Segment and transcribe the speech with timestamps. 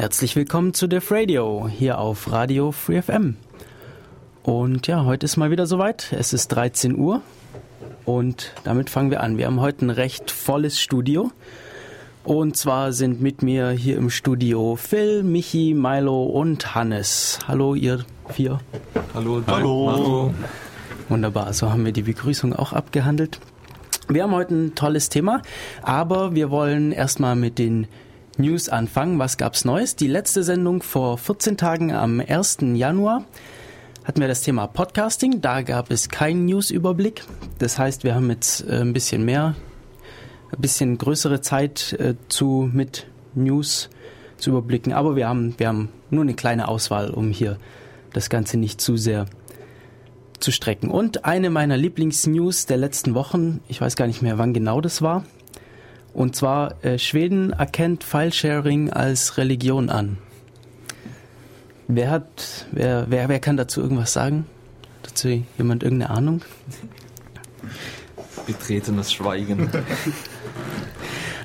[0.00, 3.36] Herzlich willkommen zu Def Radio hier auf Radio Free FM.
[4.42, 6.14] Und ja, heute ist mal wieder soweit.
[6.18, 7.20] Es ist 13 Uhr
[8.06, 9.36] und damit fangen wir an.
[9.36, 11.30] Wir haben heute ein recht volles Studio.
[12.24, 17.38] Und zwar sind mit mir hier im Studio Phil, Michi, Milo und Hannes.
[17.46, 18.58] Hallo, ihr vier.
[19.12, 19.42] Hallo.
[19.46, 19.92] Hallo.
[19.92, 20.34] Hallo.
[21.10, 23.38] Wunderbar, so haben wir die Begrüßung auch abgehandelt.
[24.08, 25.42] Wir haben heute ein tolles Thema,
[25.82, 27.86] aber wir wollen erstmal mit den
[28.40, 29.18] News anfangen.
[29.18, 29.96] Was gab's Neues?
[29.96, 32.58] Die letzte Sendung vor 14 Tagen am 1.
[32.74, 33.24] Januar
[34.04, 35.40] hatten wir das Thema Podcasting.
[35.40, 37.24] Da gab es keinen News-Überblick.
[37.58, 39.54] Das heißt, wir haben jetzt äh, ein bisschen mehr,
[40.52, 43.90] ein bisschen größere Zeit äh, zu mit News
[44.38, 44.92] zu überblicken.
[44.94, 47.58] Aber wir haben, wir haben nur eine kleine Auswahl, um hier
[48.12, 49.26] das Ganze nicht zu sehr
[50.38, 50.90] zu strecken.
[50.90, 55.02] Und eine meiner Lieblingsnews der letzten Wochen, ich weiß gar nicht mehr, wann genau das
[55.02, 55.24] war,
[56.12, 60.18] und zwar, äh, Schweden erkennt Filesharing als Religion an.
[61.88, 64.46] Wer hat, wer, wer, wer kann dazu irgendwas sagen?
[65.02, 66.42] Dazu jemand irgendeine Ahnung?
[68.46, 69.70] Betretenes Schweigen.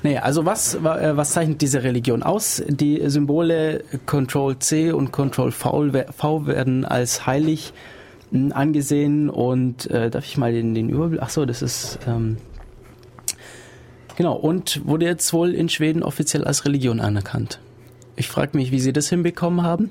[0.02, 2.62] Nee, also was, äh, was zeichnet diese Religion aus?
[2.68, 7.72] Die Symbole Control C und Control V, v werden als heilig
[8.30, 11.20] hm, angesehen und äh, darf ich mal den, den Überblick?
[11.22, 12.36] Ach so, das ist ähm,
[14.16, 17.60] Genau, und wurde jetzt wohl in Schweden offiziell als Religion anerkannt.
[18.16, 19.90] Ich frage mich, wie sie das hinbekommen haben,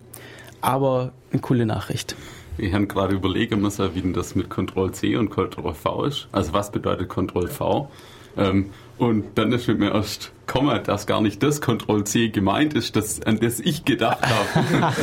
[0.62, 2.16] aber eine coole Nachricht.
[2.58, 6.28] Ich habe gerade überlegen müssen, wie denn das mit Ctrl C und Ctrl V ist.
[6.32, 7.92] Also was bedeutet Ctrl V?
[8.38, 12.96] Ähm, und dann ist mir erst gekommen, dass gar nicht das Ctrl C gemeint ist,
[12.96, 14.94] das, an das ich gedacht habe.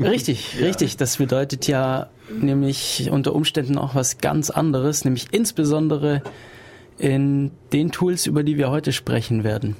[0.00, 0.66] richtig, ja.
[0.66, 0.96] richtig.
[0.96, 6.22] Das bedeutet ja nämlich unter Umständen auch was ganz anderes, nämlich insbesondere
[6.98, 9.76] in den Tools, über die wir heute sprechen werden.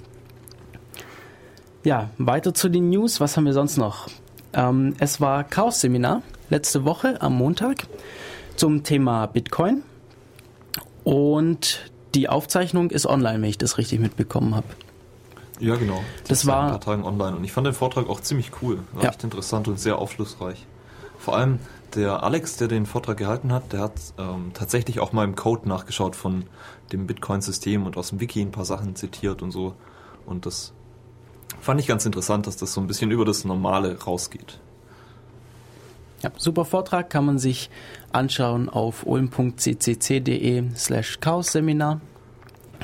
[1.84, 3.20] Ja, weiter zu den News.
[3.20, 4.08] Was haben wir sonst noch?
[4.52, 7.86] Ähm, es war Chaos-Seminar letzte Woche am Montag
[8.56, 9.82] zum Thema Bitcoin.
[11.04, 14.66] Und die Aufzeichnung ist online, wenn ich das richtig mitbekommen habe.
[15.60, 16.02] Ja, genau.
[16.20, 18.80] Das, das war ein paar Tagen online und ich fand den Vortrag auch ziemlich cool.
[18.92, 19.10] War ja.
[19.10, 20.66] echt interessant und sehr aufschlussreich.
[21.18, 21.58] Vor allem
[21.94, 25.68] der Alex, der den Vortrag gehalten hat, der hat ähm, tatsächlich auch mal im Code
[25.68, 26.44] nachgeschaut von
[26.92, 29.74] dem Bitcoin-System und aus dem Wiki ein paar Sachen zitiert und so.
[30.26, 30.72] Und das
[31.60, 34.60] fand ich ganz interessant, dass das so ein bisschen über das Normale rausgeht.
[36.22, 37.70] Ja, super Vortrag kann man sich
[38.10, 42.00] anschauen auf ulm.ccc.de slash Chaos-Seminar.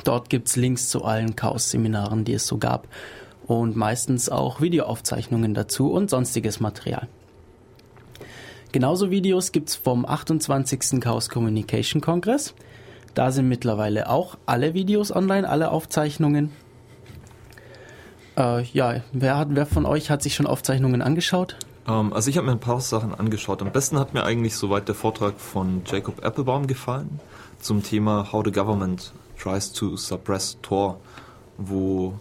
[0.04, 2.88] Dort gibt es Links zu allen Chaos-Seminaren, die es so gab
[3.47, 7.09] und meistens auch Videoaufzeichnungen dazu und sonstiges Material.
[8.72, 11.00] Genauso Videos gibt es vom 28.
[11.00, 12.54] Chaos Communication Kongress.
[13.14, 16.50] Da sind mittlerweile auch alle Videos online, alle Aufzeichnungen.
[18.36, 21.56] Äh, ja, wer, hat, wer von euch hat sich schon Aufzeichnungen angeschaut?
[21.86, 23.62] Ähm, also ich habe mir ein paar Sachen angeschaut.
[23.62, 27.20] Am besten hat mir eigentlich soweit der Vortrag von Jacob Applebaum gefallen
[27.60, 30.98] zum Thema How the Government Tries to Suppress Tor,
[31.56, 32.14] wo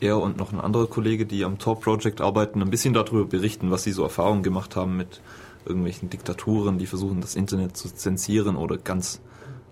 [0.00, 3.70] er und noch ein anderer Kollege, die am Tor Project arbeiten, ein bisschen darüber berichten,
[3.70, 5.20] was sie so Erfahrungen gemacht haben mit
[5.66, 9.20] irgendwelchen Diktaturen, die versuchen, das Internet zu zensieren oder ganz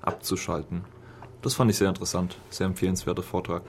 [0.06, 0.84] abzuschalten.
[1.42, 3.62] Das fand ich sehr interessant, sehr empfehlenswerter Vortrag.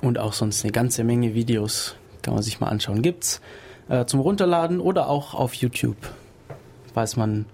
[0.00, 3.02] Und auch sonst eine ganze Menge Videos kann man sich mal anschauen.
[3.02, 3.40] Gibt's
[3.88, 5.96] äh, zum Runterladen oder auch auf YouTube,
[6.94, 7.46] falls man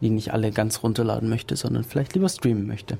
[0.00, 2.98] die nicht alle ganz runterladen möchte, sondern vielleicht lieber streamen möchte.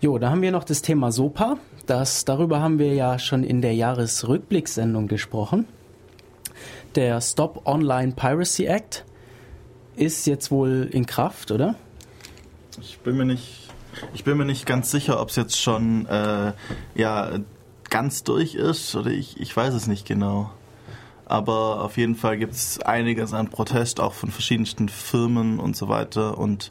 [0.00, 1.56] Jo, da haben wir noch das Thema SOPA.
[1.86, 5.66] Das, darüber haben wir ja schon in der Jahresrückblicksendung gesprochen.
[6.94, 9.04] Der Stop Online Piracy Act
[9.98, 11.74] ist jetzt wohl in Kraft, oder?
[12.80, 13.68] Ich bin mir nicht,
[14.14, 16.52] ich bin mir nicht ganz sicher, ob es jetzt schon äh,
[16.94, 17.30] ja,
[17.90, 20.50] ganz durch ist oder ich, ich weiß es nicht genau.
[21.26, 25.88] Aber auf jeden Fall gibt es einiges an Protest, auch von verschiedensten Firmen und so
[25.88, 26.38] weiter.
[26.38, 26.70] Und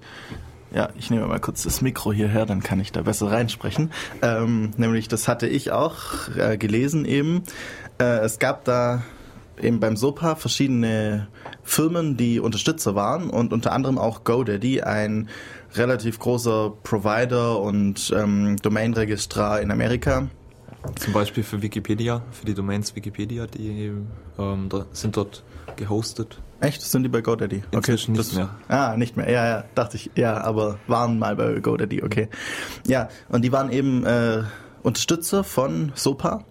[0.73, 3.91] ja, ich nehme mal kurz das Mikro hierher, dann kann ich da besser reinsprechen.
[4.21, 7.43] Ähm, nämlich, das hatte ich auch äh, gelesen eben.
[7.99, 9.03] Äh, es gab da
[9.61, 11.27] eben beim SOPA verschiedene
[11.63, 15.29] Firmen, die Unterstützer waren und unter anderem auch GoDaddy, ein
[15.75, 20.27] relativ großer Provider und ähm, Domainregistrar in Amerika.
[20.95, 23.91] Zum Beispiel für Wikipedia, für die Domains Wikipedia, die
[24.37, 25.43] ähm, sind dort
[25.75, 26.41] gehostet.
[26.59, 26.81] Echt?
[26.81, 27.63] Sind die bei GoDaddy?
[27.67, 28.49] Okay, Inzwischen nicht das, mehr.
[28.67, 29.29] Ah, nicht mehr.
[29.29, 30.11] Ja, ja, dachte ich.
[30.15, 32.03] Ja, aber waren mal bei GoDaddy.
[32.03, 32.29] Okay.
[32.87, 34.43] Ja, und die waren eben äh,
[34.83, 36.43] Unterstützer von SOPA.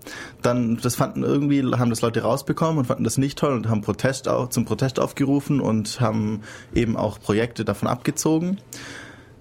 [0.43, 3.81] Dann, das fanden irgendwie, haben das Leute rausbekommen und fanden das nicht toll und haben
[3.81, 6.43] Protest auch, zum Protest aufgerufen und haben
[6.75, 8.61] eben auch Projekte davon abgezogen.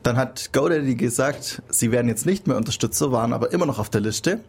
[0.05, 3.89] Dann hat GoDaddy gesagt, sie werden jetzt nicht mehr Unterstützer, waren aber immer noch auf
[3.89, 4.41] der Liste.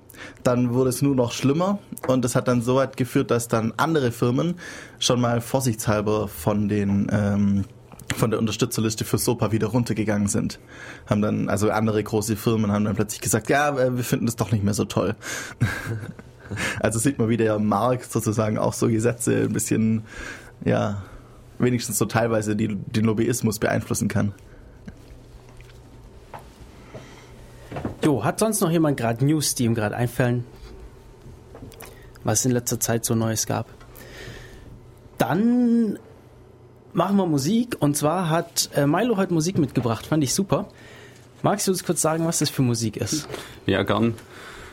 [0.42, 3.72] Dann wurde es nur noch schlimmer und das hat dann so weit geführt, dass dann
[3.78, 4.56] andere Firmen
[4.98, 7.64] schon mal vorsichtshalber von den ähm,
[8.16, 10.58] von der Unterstützerliste für SOPA wieder runtergegangen sind.
[11.06, 14.36] Haben dann, also andere große Firmen haben dann plötzlich gesagt, ja, äh, wir finden das
[14.36, 15.14] doch nicht mehr so toll.
[16.80, 20.04] also sieht man, wie der Markt sozusagen auch so Gesetze ein bisschen,
[20.64, 21.02] ja,
[21.58, 24.32] wenigstens so teilweise die, den Lobbyismus beeinflussen kann.
[28.04, 30.44] Jo, hat sonst noch jemand gerade News, die ihm gerade einfallen,
[32.24, 33.66] was es in letzter Zeit so Neues gab?
[35.18, 35.98] Dann
[36.96, 40.68] machen wir Musik und zwar hat äh, Milo heute Musik mitgebracht, fand ich super.
[41.42, 43.28] Magst du uns kurz sagen, was das für Musik ist?
[43.66, 44.14] Ja, gern.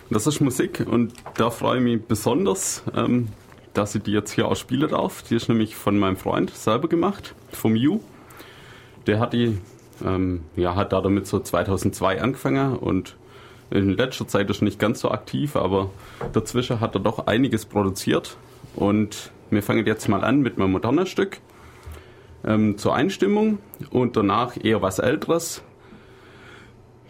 [0.09, 3.27] Das ist Musik und da freue ich mich besonders, ähm,
[3.73, 5.23] dass ich die jetzt hier auch spielen darf.
[5.23, 7.99] Die ist nämlich von meinem Freund selber gemacht, vom You.
[9.05, 9.57] Der hat die,
[10.03, 13.17] ähm, ja, hat da damit so 2002 angefangen und
[13.69, 15.89] in letzter Zeit ist nicht ganz so aktiv, aber
[16.31, 18.37] dazwischen hat er doch einiges produziert
[18.75, 21.39] und wir fangen jetzt mal an mit einem modernen Stück
[22.45, 23.59] ähm, zur Einstimmung
[23.89, 25.63] und danach eher was älteres.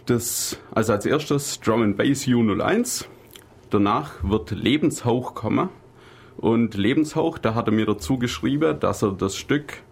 [0.06, 3.06] Das, also als erstes Drum and Bass U01.
[3.70, 5.70] Danach wird Lebenshauch kommen.
[6.38, 9.84] Und Lebenshauch, da hat er mir dazu geschrieben, dass er das Stück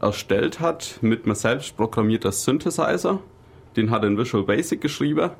[0.00, 3.20] erstellt hat mit einem selbst programmierten Synthesizer.
[3.76, 5.30] Den hat er in Visual Basic geschrieben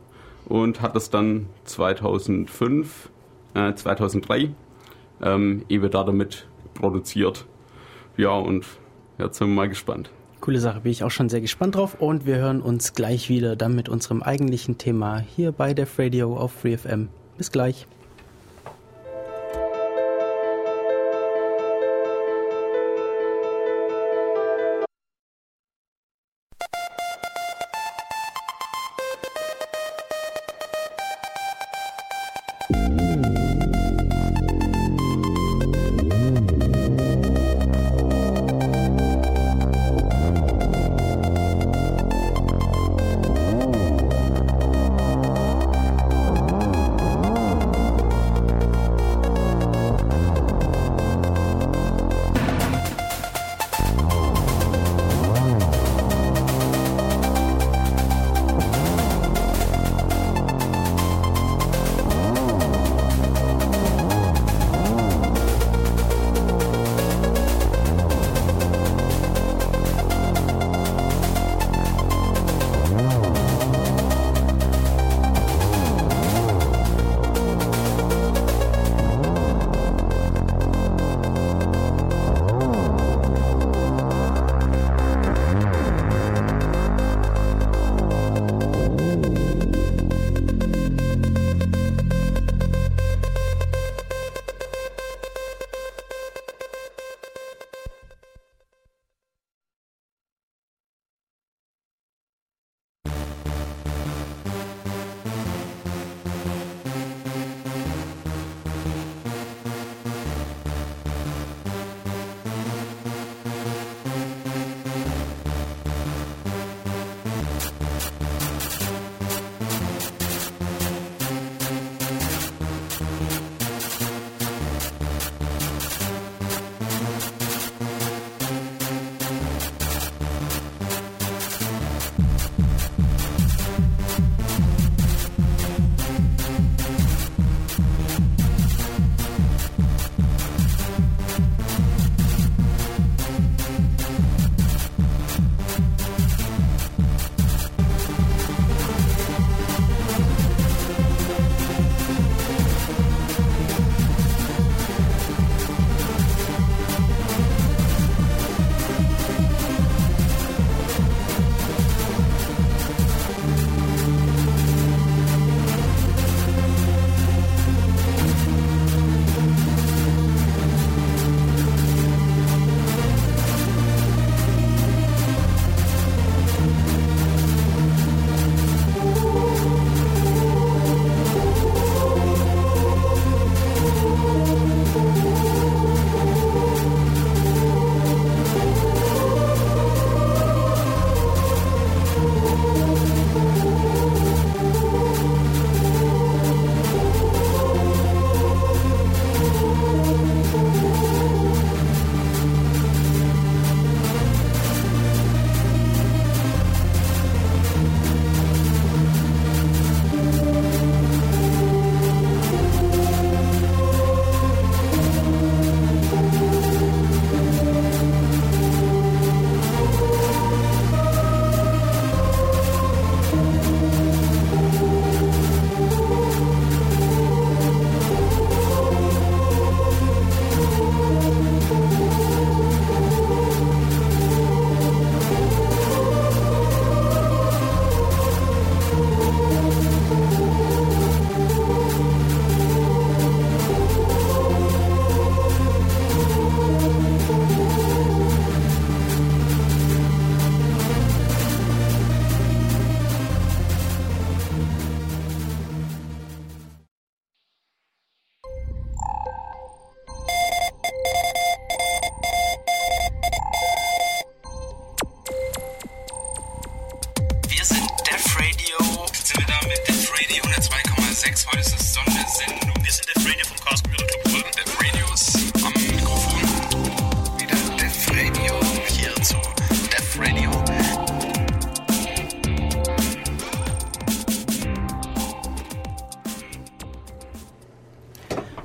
[0.47, 3.11] und hat es dann 2005,
[3.55, 4.51] äh, 2003
[5.23, 7.47] ähm, eben da damit produziert.
[8.17, 8.67] Ja, und
[9.25, 10.11] jetzt sind wir mal gespannt.
[10.41, 13.57] Coole Sache, bin ich auch schon sehr gespannt drauf und wir hören uns gleich wieder
[13.57, 17.09] dann mit unserem eigentlichen Thema hier bei Def Radio auf FreeFM.
[17.37, 17.87] Bis gleich.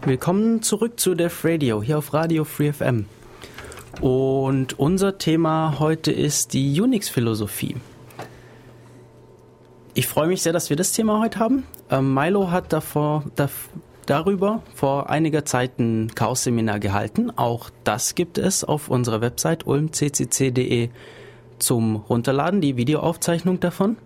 [0.06, 3.08] Willkommen zurück zu Def Radio, hier auf Radio Free FM.
[4.02, 7.76] Und unser Thema heute ist die Unix-Philosophie.
[9.96, 11.64] Ich freue mich sehr, dass wir das Thema heute haben.
[11.90, 13.50] Ähm, Milo hat davor, da,
[14.06, 17.32] darüber vor einiger Zeit ein Chaos-Seminar gehalten.
[17.36, 20.90] Auch das gibt es auf unserer Website ulmccc.de
[21.58, 23.98] zum Runterladen, die Videoaufzeichnung davon.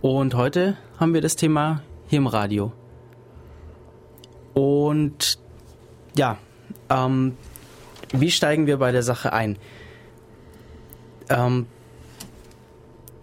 [0.00, 2.72] Und heute haben wir das Thema hier im Radio.
[4.54, 5.38] Und
[6.16, 6.38] ja,
[6.88, 7.36] ähm,
[8.12, 9.56] wie steigen wir bei der Sache ein?
[11.28, 11.66] Ähm,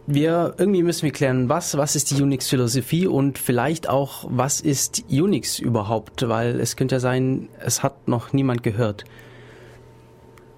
[0.06, 5.04] wir irgendwie müssen wir klären, was was ist die Unix-Philosophie und vielleicht auch was ist
[5.10, 9.04] Unix überhaupt, weil es könnte ja sein, es hat noch niemand gehört.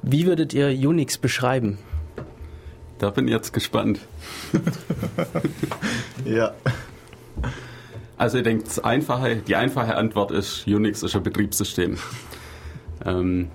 [0.03, 1.79] Wie würdet ihr Unix beschreiben?
[2.99, 3.99] Da bin ich jetzt gespannt.
[6.25, 6.53] Ja.
[8.19, 11.97] Also denke, das einfache, die einfache Antwort ist, Unix ist ein Betriebssystem.
[13.05, 13.47] Ähm,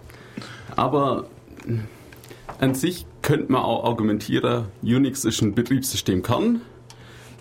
[0.75, 1.27] aber
[2.59, 6.63] an sich könnte man auch argumentieren, Unix ist ein Betriebssystemkern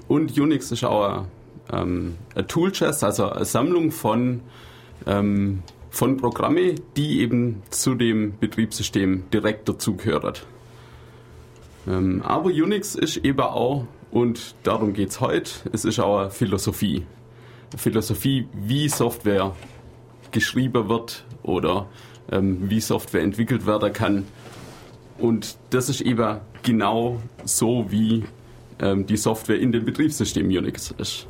[0.10, 1.28] und Unix ist auch ein,
[1.72, 4.42] ähm, ein Toolchest, also eine Sammlung von,
[5.08, 10.34] ähm, von Programme, die eben zu dem Betriebssystem direkt dazugehören.
[11.88, 16.30] Ähm, aber Unix ist eben auch, und darum geht es heute, es ist auch eine
[16.30, 17.04] Philosophie.
[17.72, 19.56] Eine Philosophie, wie Software
[20.32, 21.88] geschrieben wird oder
[22.32, 24.28] ähm, wie Software entwickelt werden kann.
[25.18, 28.24] Und das ist eben genau so, wie
[28.80, 31.26] ähm, die Software in dem Betriebssystem Unix ist.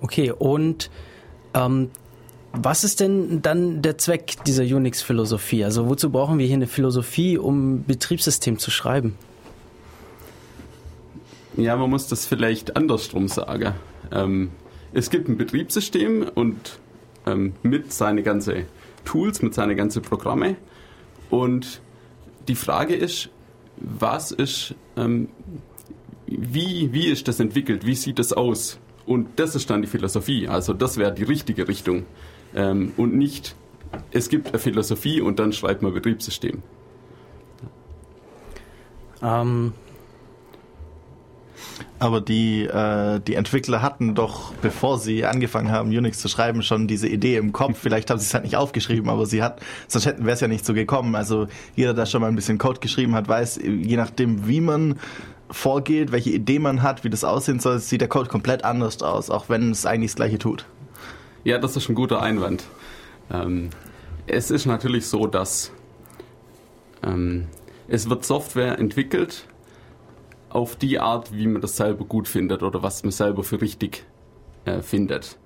[0.00, 0.90] Okay, und
[1.54, 1.90] ähm,
[2.64, 5.64] was ist denn dann der Zweck dieser Unix-Philosophie?
[5.64, 9.16] Also wozu brauchen wir hier eine Philosophie, um Betriebssystem zu schreiben?
[11.56, 13.74] Ja, man muss das vielleicht andersrum sagen.
[14.12, 14.50] Ähm,
[14.92, 16.78] es gibt ein Betriebssystem und
[17.26, 18.64] ähm, mit seine ganze
[19.04, 20.56] Tools, mit seine ganze Programme.
[21.30, 21.80] Und
[22.46, 23.28] die Frage ist,
[23.76, 25.28] was ist, ähm,
[26.26, 27.86] wie, wie ist das entwickelt?
[27.86, 28.78] Wie sieht das aus?
[29.06, 30.48] Und das ist dann die Philosophie.
[30.48, 32.04] Also das wäre die richtige Richtung.
[32.54, 33.54] Ähm, und nicht,
[34.10, 36.62] es gibt eine Philosophie und dann schreibt man Betriebssystem.
[39.22, 39.72] Ähm,
[42.00, 46.86] Aber die, äh, die Entwickler hatten doch, bevor sie angefangen haben, Unix zu schreiben, schon
[46.86, 47.78] diese Idee im Kopf.
[47.78, 50.48] Vielleicht haben sie es halt nicht aufgeschrieben, aber sie hat, sonst hätten wäre es ja
[50.48, 51.16] nicht so gekommen.
[51.16, 54.98] Also jeder, der schon mal ein bisschen Code geschrieben hat, weiß, je nachdem, wie man
[55.50, 59.28] vorgeht, welche Idee man hat, wie das aussehen soll, sieht der Code komplett anders aus,
[59.28, 60.66] auch wenn es eigentlich das gleiche tut.
[61.48, 62.64] Ja, das ist ein guter Einwand.
[63.30, 63.70] Ähm,
[64.26, 65.72] es ist natürlich so, dass
[67.02, 67.46] ähm,
[67.88, 69.46] es wird Software entwickelt
[70.50, 74.04] auf die Art, wie man das selber gut findet oder was man selber für richtig
[74.66, 75.38] äh, findet.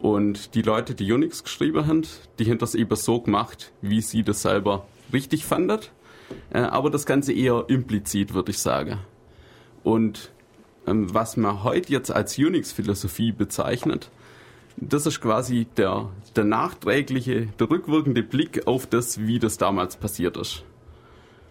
[0.00, 2.02] Und die Leute, die Unix geschrieben haben,
[2.40, 5.92] die haben das eben so gemacht, wie sie das selber richtig fandet.
[6.52, 8.98] Äh, aber das Ganze eher implizit, würde ich sagen.
[9.84, 10.32] Und
[10.88, 14.10] ähm, was man heute jetzt als Unix-Philosophie bezeichnet,
[14.80, 20.36] das ist quasi der, der nachträgliche, der rückwirkende Blick auf das, wie das damals passiert
[20.36, 20.64] ist.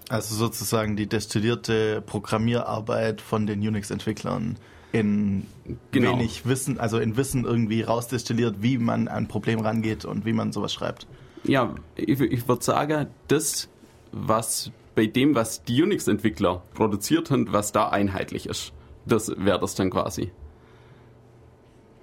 [0.10, 4.58] Also sozusagen die destillierte Programmierarbeit von den Unix-Entwicklern
[4.92, 5.46] in
[5.92, 6.14] Genau.
[6.14, 10.34] wenig Wissen, also in Wissen irgendwie rausdestilliert, wie man an ein Problem rangeht und wie
[10.34, 11.06] man sowas schreibt.
[11.44, 13.70] Ja, ich, ich würde sagen, das,
[14.12, 18.74] was bei dem, was die Unix-Entwickler produziert haben, was da einheitlich ist,
[19.06, 20.32] das wäre das dann quasi.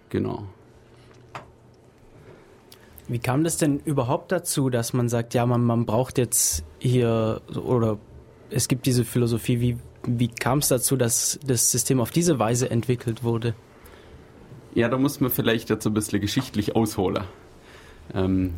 [0.09, 0.47] Genau.
[3.09, 7.41] Wie kam das denn überhaupt dazu, dass man sagt, ja, man, man braucht jetzt hier
[7.55, 7.99] oder
[8.51, 12.71] es gibt diese Philosophie, wie, wie kam es dazu, dass das System auf diese Weise
[12.71, 13.55] entwickelt wurde?
[14.75, 17.25] Ja, da muss man vielleicht jetzt ein bisschen geschichtlich ausholen.
[18.15, 18.55] Ähm,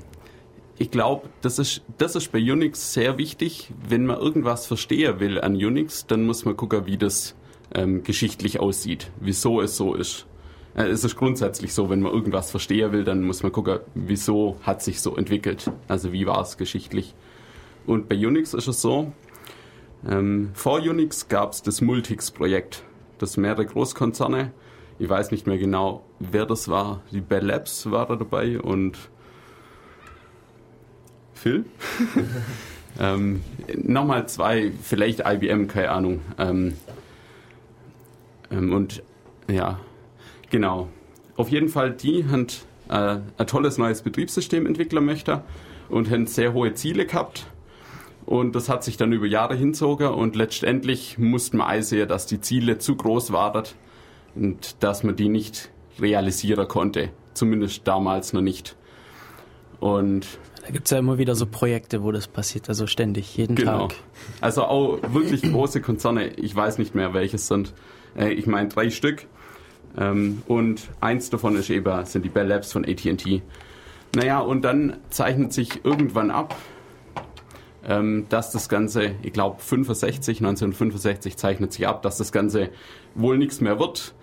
[0.79, 3.71] ich glaube, das ist, das ist bei Unix sehr wichtig.
[3.89, 7.35] Wenn man irgendwas verstehen will an Unix, dann muss man gucken, wie das
[7.75, 10.27] ähm, geschichtlich aussieht, wieso es so ist.
[10.75, 14.59] Äh, es ist grundsätzlich so, wenn man irgendwas verstehen will, dann muss man gucken, wieso
[14.63, 15.71] hat sich so entwickelt.
[15.89, 17.15] Also wie war es geschichtlich.
[17.87, 19.13] Und bei Unix ist es so,
[20.09, 22.83] ähm, vor Unix gab es das Multix-Projekt,
[23.19, 24.53] das mehrere Großkonzerne,
[24.99, 28.99] ich weiß nicht mehr genau, wer das war, die Bell Labs war da dabei und
[31.35, 31.65] Phil.
[33.01, 33.43] ähm,
[33.77, 36.21] Nochmal zwei, vielleicht IBM, keine Ahnung.
[36.37, 36.75] Ähm,
[38.51, 39.03] Ähm, und
[39.51, 39.79] ja,
[40.51, 40.89] genau.
[41.37, 42.47] Auf jeden Fall, die haben
[42.89, 45.43] äh, ein tolles neues Betriebssystem entwickeln möchte
[45.89, 47.47] und haben sehr hohe Ziele gehabt.
[48.27, 52.41] Und das hat sich dann über Jahre hinzogen und letztendlich mussten wir einsehen, dass die
[52.41, 53.65] Ziele zu groß waren
[54.35, 57.11] und dass man die nicht realisieren konnte.
[57.33, 58.77] Zumindest damals noch nicht.
[59.81, 60.27] Und
[60.67, 63.87] Da gibt's ja immer wieder so Projekte, wo das passiert, also ständig, jeden Genau.
[63.89, 63.97] Tag.
[64.41, 67.73] Also auch wirklich große Konzerne, ich weiß nicht mehr welches sind.
[68.17, 69.27] Äh, ich meine drei Stück.
[69.97, 73.43] Ähm, und eins davon ist eben, sind die Bell Labs von AT&T.
[74.15, 76.57] Naja, und dann zeichnet sich irgendwann ab,
[77.87, 82.71] ähm, dass das Ganze, ich glaube 65, 1965 zeichnet sich ab, dass das Ganze
[83.15, 84.15] wohl nichts mehr wird.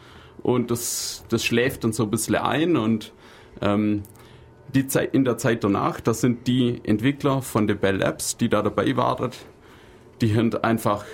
[0.41, 3.13] Und das, das schläft dann so ein bisschen ein und
[3.61, 4.03] ähm,
[4.73, 8.49] die Zeit, in der Zeit danach, das sind die Entwickler von den Bell Labs, die
[8.49, 9.31] da dabei waren,
[10.21, 11.05] die haben einfach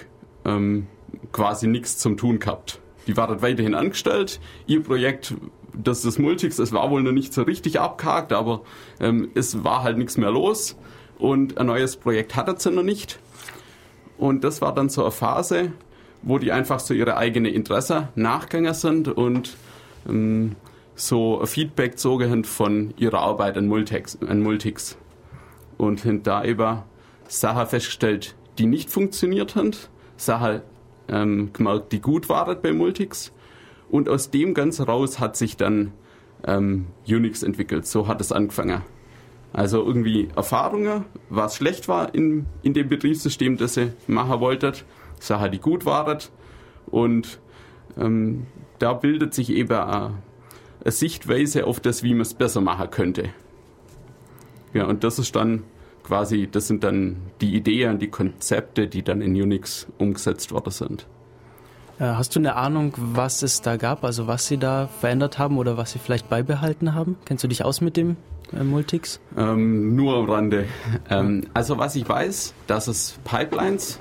[0.45, 0.87] ähm,
[1.31, 2.79] quasi nichts zum Tun gehabt.
[3.07, 4.39] Die waren weiterhin angestellt.
[4.67, 5.33] Ihr Projekt,
[5.73, 8.61] das das Multics, es war wohl noch nicht so richtig abgehakt, aber
[8.99, 10.77] ähm, es war halt nichts mehr los
[11.17, 13.19] und ein neues Projekt hatten sie noch nicht.
[14.17, 15.71] Und das war dann so eine Phase,
[16.21, 19.55] wo die einfach so ihre eigene Interesse nachgegangen sind und
[20.07, 20.55] ähm,
[20.95, 24.97] so Feedback haben von ihrer Arbeit an Multics, an Multics.
[25.77, 26.83] Und haben da eben
[27.27, 29.71] Sachen festgestellt, die nicht funktioniert haben,
[30.17, 30.61] Sachen
[31.11, 33.31] ähm, gemerkt, die gut waren bei Multics.
[33.89, 35.91] Und aus dem Ganzen raus hat sich dann
[36.47, 37.85] ähm, Unix entwickelt.
[37.85, 38.81] So hat es angefangen.
[39.53, 44.73] Also irgendwie Erfahrungen, was schlecht war in, in dem Betriebssystem, das sie machen wollten,
[45.19, 46.19] Sachen, die gut waren.
[46.87, 47.39] Und
[47.97, 48.47] ähm,
[48.79, 50.13] da bildet sich eben eine,
[50.83, 53.29] eine Sichtweise auf das, wie man es besser machen könnte.
[54.73, 55.63] Ja, und das ist dann
[56.03, 61.07] quasi, das sind dann die Ideen, die Konzepte, die dann in Unix umgesetzt worden sind.
[61.99, 65.57] Äh, Hast du eine Ahnung, was es da gab, also was sie da verändert haben
[65.57, 67.17] oder was sie vielleicht beibehalten haben?
[67.25, 68.17] Kennst du dich aus mit dem
[68.53, 69.19] äh, Multics?
[69.37, 70.65] Ähm, nur am Rande.
[71.09, 73.99] Ähm, also was ich weiß, dass es Pipelines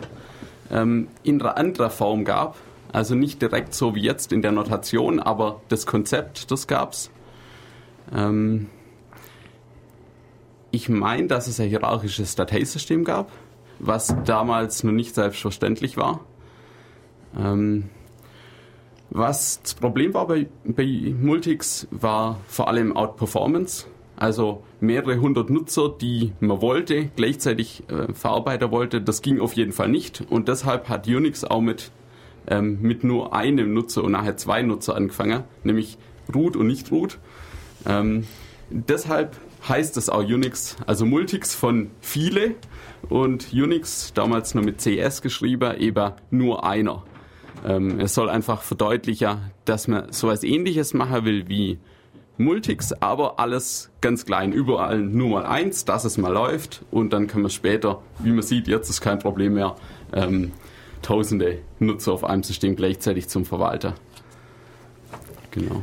[0.71, 2.57] ähm, in einer anderen Form gab.
[2.93, 7.11] Also nicht direkt so wie jetzt in der Notation, aber das Konzept, das gab's.
[8.15, 8.69] Ähm,
[10.71, 13.31] ich meine, dass es ein hierarchisches Dateisystem gab,
[13.79, 16.21] was damals noch nicht selbstverständlich war.
[17.39, 17.89] Ähm,
[19.11, 23.87] was das Problem war bei, bei Multics, war vor allem Outperformance.
[24.17, 29.73] Also mehrere hundert Nutzer, die man wollte, gleichzeitig äh, verarbeiten wollte, das ging auf jeden
[29.73, 30.23] Fall nicht.
[30.29, 31.91] Und deshalb hat Unix auch mit,
[32.47, 35.97] ähm, mit nur einem Nutzer und nachher zwei Nutzer angefangen, nämlich
[36.35, 37.19] root und nicht root.
[37.87, 38.27] Ähm,
[38.69, 39.37] deshalb
[39.69, 42.55] heißt es auch Unix, also Multics von viele
[43.09, 47.05] und Unix, damals nur mit CS geschrieben, eben nur einer.
[47.67, 51.79] Ähm, es soll einfach verdeutlichen, dass man sowas ähnliches machen will wie
[52.39, 57.27] Multics, aber alles ganz klein, überall nur mal eins, dass es mal läuft und dann
[57.27, 59.77] kann man später, wie man sieht, jetzt ist kein Problem mehr,
[60.15, 60.53] ähm,
[61.03, 63.95] tausende Nutzer auf einem System gleichzeitig zum Verwalter.
[65.51, 65.83] Genau.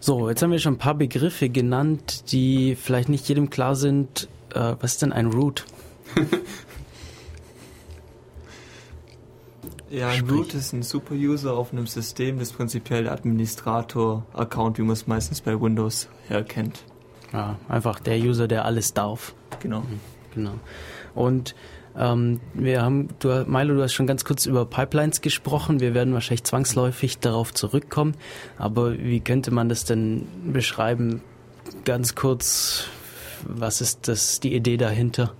[0.00, 4.28] So, jetzt haben wir schon ein paar Begriffe genannt, die vielleicht nicht jedem klar sind.
[4.54, 5.64] Äh, was ist denn ein Root?
[9.90, 14.92] Ja, ein Root ist ein Super-User auf einem System, das prinzipiell der Administrator-Account, wie man
[14.92, 16.84] es meistens bei Windows herkennt.
[17.32, 19.34] Ja, einfach der User, der alles darf.
[19.60, 19.82] Genau.
[20.34, 20.52] Genau.
[21.14, 21.54] Und
[21.98, 25.80] ähm, wir haben, du, Milo, du hast schon ganz kurz über Pipelines gesprochen.
[25.80, 28.14] Wir werden wahrscheinlich zwangsläufig darauf zurückkommen.
[28.56, 31.22] Aber wie könnte man das denn beschreiben?
[31.84, 32.86] Ganz kurz,
[33.44, 35.34] was ist das, die Idee dahinter?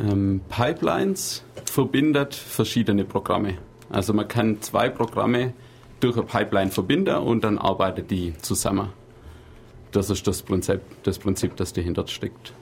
[0.00, 3.54] Ähm, Pipelines verbindet verschiedene Programme.
[3.88, 5.52] Also man kann zwei Programme
[6.00, 8.88] durch eine Pipeline verbinden und dann arbeitet die zusammen.
[9.92, 12.52] Das ist das Prinzip, das, Prinzip, das dahinter steckt.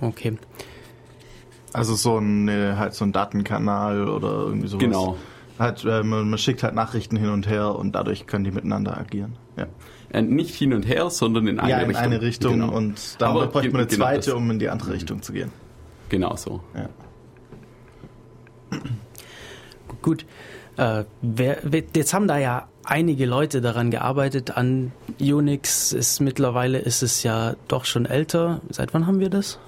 [0.00, 0.36] Okay.
[1.76, 4.84] Also so ein, äh, halt so ein Datenkanal oder irgendwie sowas.
[4.84, 5.16] Genau.
[5.58, 8.98] Halt, äh, man, man schickt halt Nachrichten hin und her und dadurch können die miteinander
[8.98, 9.36] agieren.
[9.56, 9.66] Ja,
[10.12, 12.04] Äh, nicht hin und her, sondern in eine ja in Richtung.
[12.04, 12.72] eine Richtung Genau.
[12.72, 14.34] und dann Aber bräuchte man eine genau zweite, das.
[14.34, 15.50] um in die andere Richtung zu gehen.
[16.08, 16.60] Genau so.
[16.74, 16.88] Ja.
[20.02, 20.24] Gut.
[20.76, 25.92] Äh, wer, wer, jetzt haben da ja einige Leute daran gearbeitet an Unix.
[25.92, 28.60] Ist mittlerweile ist es ja doch schon älter.
[28.70, 29.58] Seit wann haben wir das?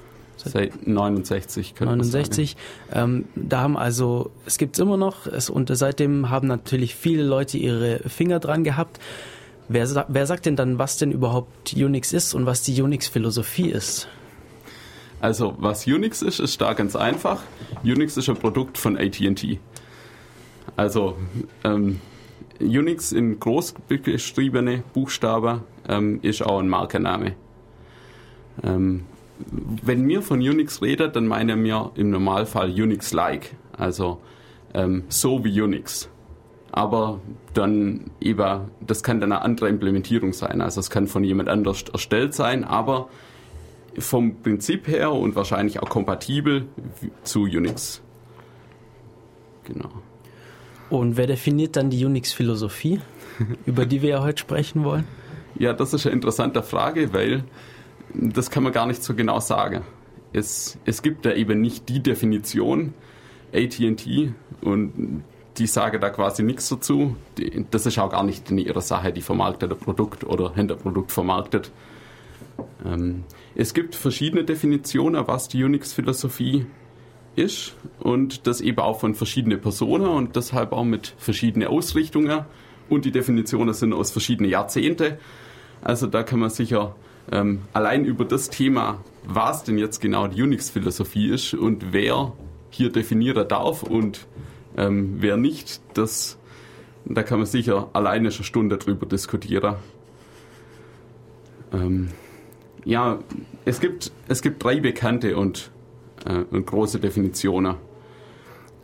[0.44, 2.56] Seit 69 könnte man 69.
[2.92, 7.58] Ähm, da haben also, es gibt's immer noch, es, und seitdem haben natürlich viele Leute
[7.58, 9.00] ihre Finger dran gehabt.
[9.68, 14.08] Wer, wer sagt denn dann, was denn überhaupt Unix ist und was die Unix-Philosophie ist?
[15.20, 17.42] Also, was Unix ist, ist da ganz einfach.
[17.82, 19.58] Unix ist ein Produkt von AT&T.
[20.76, 21.16] Also,
[21.64, 22.00] ähm,
[22.60, 27.34] Unix in groß geschriebene Buchstaben ähm, ist auch ein Markenname.
[28.62, 29.04] Ähm,
[29.46, 34.20] wenn wir von Unix reden, dann meinen wir im Normalfall Unix-like, also
[34.74, 36.08] ähm, so wie Unix.
[36.70, 37.20] Aber
[37.54, 40.60] dann eben, das kann dann eine andere Implementierung sein.
[40.60, 43.08] Also es kann von jemand anders erstellt sein, aber
[43.98, 46.66] vom Prinzip her und wahrscheinlich auch kompatibel
[47.22, 48.02] zu Unix.
[49.64, 49.90] Genau.
[50.90, 53.00] Und wer definiert dann die Unix-Philosophie,
[53.66, 55.04] über die wir ja heute sprechen wollen?
[55.58, 57.44] Ja, das ist eine interessante Frage, weil
[58.14, 59.82] das kann man gar nicht so genau sagen.
[60.32, 62.94] Es, es gibt da eben nicht die Definition,
[63.52, 65.22] ATT, und
[65.56, 67.16] die sagen da quasi nichts dazu.
[67.36, 70.68] Die, das ist auch gar nicht in ihrer Sache, die vermarktet ein Produkt oder ein
[70.68, 71.72] Produkt vermarktet.
[72.84, 76.66] Ähm, es gibt verschiedene Definitionen, was die Unix-Philosophie
[77.36, 82.44] ist und das eben auch von verschiedenen Personen und deshalb auch mit verschiedenen Ausrichtungen
[82.88, 85.14] und die Definitionen sind aus verschiedenen Jahrzehnten.
[85.82, 86.96] Also da kann man sicher
[87.32, 92.32] ähm, allein über das Thema, was denn jetzt genau die Unix-Philosophie ist und wer
[92.70, 94.26] hier definieren darf und
[94.76, 96.38] ähm, wer nicht, das,
[97.04, 99.76] da kann man sicher alleine schon eine Stunde drüber diskutieren.
[101.72, 102.08] Ähm,
[102.84, 103.18] ja,
[103.64, 105.70] es gibt, es gibt drei bekannte und,
[106.24, 107.76] äh, und große Definitionen.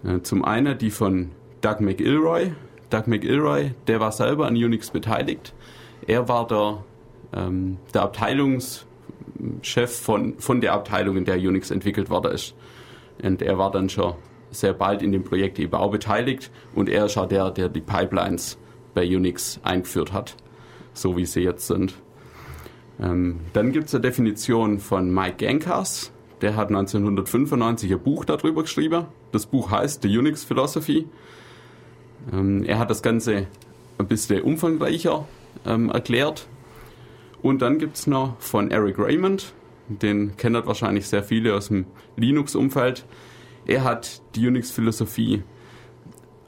[0.05, 1.31] Äh, zum einen die von
[1.61, 2.53] Doug McIlroy.
[2.91, 5.55] Doug McIlroy, der war selber an Unix beteiligt.
[6.07, 6.85] Er war der,
[7.35, 8.87] ähm, der Abteilungschef
[9.87, 12.55] von, von der Abteilung, in der Unix entwickelt worden ist.
[13.23, 14.15] Und er war dann schon
[14.51, 17.81] sehr bald in dem Projekt eben auch beteiligt und er ist auch der, der die
[17.81, 18.59] Pipelines
[18.95, 20.37] bei Unix eingeführt hat,
[20.93, 21.95] so wie sie jetzt sind.
[23.01, 28.63] Ähm, dann gibt es eine Definition von Mike Genkas, der hat 1995 ein Buch darüber
[28.63, 29.07] geschrieben.
[29.33, 31.09] Das Buch heißt The Unix Philosophy.
[32.33, 33.47] Ähm, er hat das Ganze
[33.99, 35.27] ein bisschen umfangreicher
[35.67, 36.47] ähm, erklärt.
[37.45, 39.53] Und dann gibt es noch von Eric Raymond,
[39.89, 41.85] den kennen wahrscheinlich sehr viele aus dem
[42.17, 43.05] Linux-Umfeld.
[43.67, 45.43] Er hat die Unix-Philosophie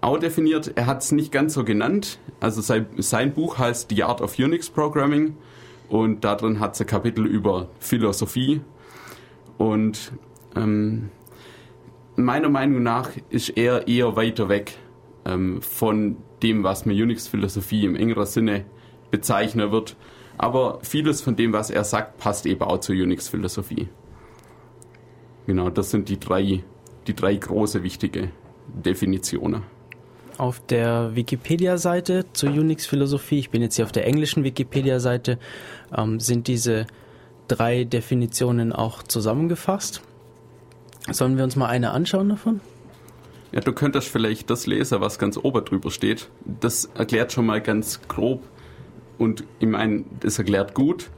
[0.00, 0.72] auch definiert.
[0.74, 2.18] Er hat es nicht ganz so genannt.
[2.40, 5.36] Also sein, sein Buch heißt The Art of Unix Programming
[5.90, 8.62] und darin hat es ein Kapitel über Philosophie.
[9.58, 10.12] Und
[10.56, 11.10] ähm,
[12.16, 14.78] meiner Meinung nach ist er eher weiter weg
[15.26, 18.64] ähm, von dem, was mir Unix-Philosophie im engeren Sinne
[19.10, 19.94] bezeichnen wird.
[20.38, 23.88] Aber vieles von dem, was er sagt, passt eben auch zur Unix-Philosophie.
[25.46, 26.62] Genau, das sind die drei,
[27.06, 28.30] die drei große wichtige
[28.68, 29.62] Definitionen.
[30.38, 35.38] Auf der Wikipedia-Seite zur Unix-Philosophie, ich bin jetzt hier auf der englischen Wikipedia-Seite,
[35.96, 36.86] ähm, sind diese
[37.48, 40.02] drei Definitionen auch zusammengefasst.
[41.10, 42.60] Sollen wir uns mal eine anschauen davon?
[43.52, 46.28] Ja, du könntest vielleicht das lesen, was ganz oben drüber steht.
[46.44, 48.42] Das erklärt schon mal ganz grob
[49.18, 51.10] und ich meine, das erklärt gut,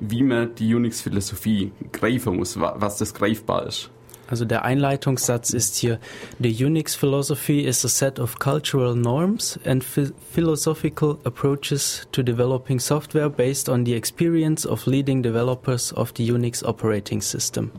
[0.00, 3.90] wie man die Unix-Philosophie greifen muss, was das greifbar ist.
[4.32, 6.00] Also der Einleitungssatz ist hier,
[6.38, 13.28] The Unix philosophy is a set of cultural norms and philosophical approaches to developing software
[13.28, 17.70] based on the experience of leading developers of the Unix operating system.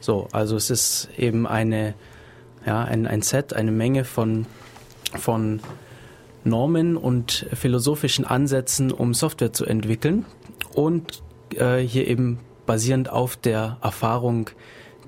[0.00, 1.94] So, also es ist eben eine,
[2.66, 4.44] ja, ein, ein Set, eine Menge von,
[5.18, 5.60] von
[6.48, 10.24] Normen und philosophischen Ansätzen, um Software zu entwickeln
[10.74, 11.22] und
[11.54, 14.50] äh, hier eben basierend auf der Erfahrung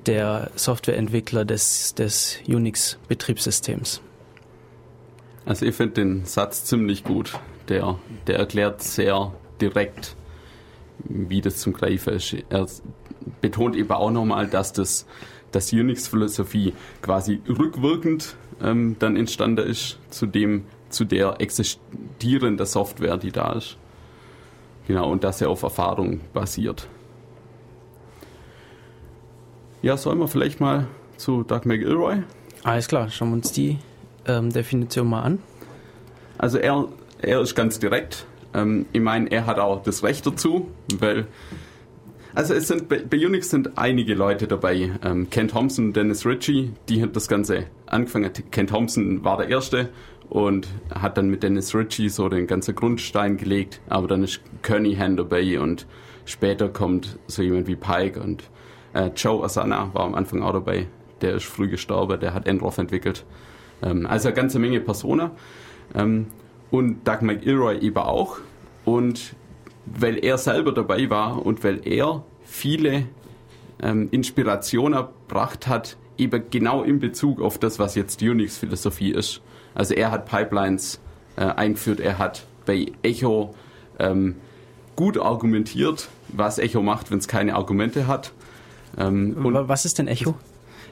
[0.07, 4.01] der Softwareentwickler des, des Unix-Betriebssystems.
[5.45, 7.39] Also ich finde den Satz ziemlich gut.
[7.69, 10.17] Der, der erklärt sehr direkt,
[11.05, 12.37] wie das zum Greifen ist.
[12.49, 12.67] Er
[13.41, 15.07] betont eben auch nochmal, dass das
[15.53, 23.33] dass Unix-Philosophie quasi rückwirkend ähm, dann entstanden ist zu dem, zu der existierenden Software, die
[23.33, 23.77] da ist.
[24.87, 26.89] Genau, und dass er auf Erfahrung basiert.
[29.83, 32.23] Ja, sollen wir vielleicht mal zu Doug McIlroy?
[32.65, 33.79] Alles klar, schauen wir uns die
[34.27, 35.39] ähm, Definition mal an.
[36.39, 36.89] Also er,
[37.23, 38.27] er ist ganz direkt.
[38.53, 41.27] Ähm, ich meine, er hat auch das Recht dazu, weil
[42.35, 44.93] also es sind bei, Unix sind einige Leute dabei.
[45.03, 48.31] Ähm, Ken Thompson, Dennis Ritchie, die hat das Ganze angefangen.
[48.51, 49.89] Ken Thompson war der Erste
[50.31, 53.81] und hat dann mit Dennis Ritchie so den ganzen Grundstein gelegt.
[53.89, 55.87] Aber dann ist Kernighan dabei und
[56.25, 58.45] später kommt so jemand wie Pike und
[58.95, 60.87] äh, Joe Asana war am Anfang auch dabei.
[61.21, 63.27] Der ist früh gestorben, der hat Endroth entwickelt.
[63.83, 65.33] Ähm, also eine ganze Menge Personen.
[65.95, 66.27] Ähm,
[66.71, 68.39] und Doug McIlroy eben auch.
[68.85, 69.35] Und
[69.85, 73.07] weil er selber dabei war und weil er viele
[73.83, 79.43] ähm, Inspirationen erbracht hat, eben genau in Bezug auf das, was jetzt Unix-Philosophie ist.
[79.81, 81.01] Also er hat Pipelines
[81.37, 82.01] äh, eingeführt.
[82.01, 83.55] Er hat bei Echo
[83.99, 84.37] ähm,
[84.95, 88.33] gut argumentiert, was Echo macht, wenn es keine Argumente hat.
[88.99, 90.35] Ähm, und Wa- Was ist denn Echo?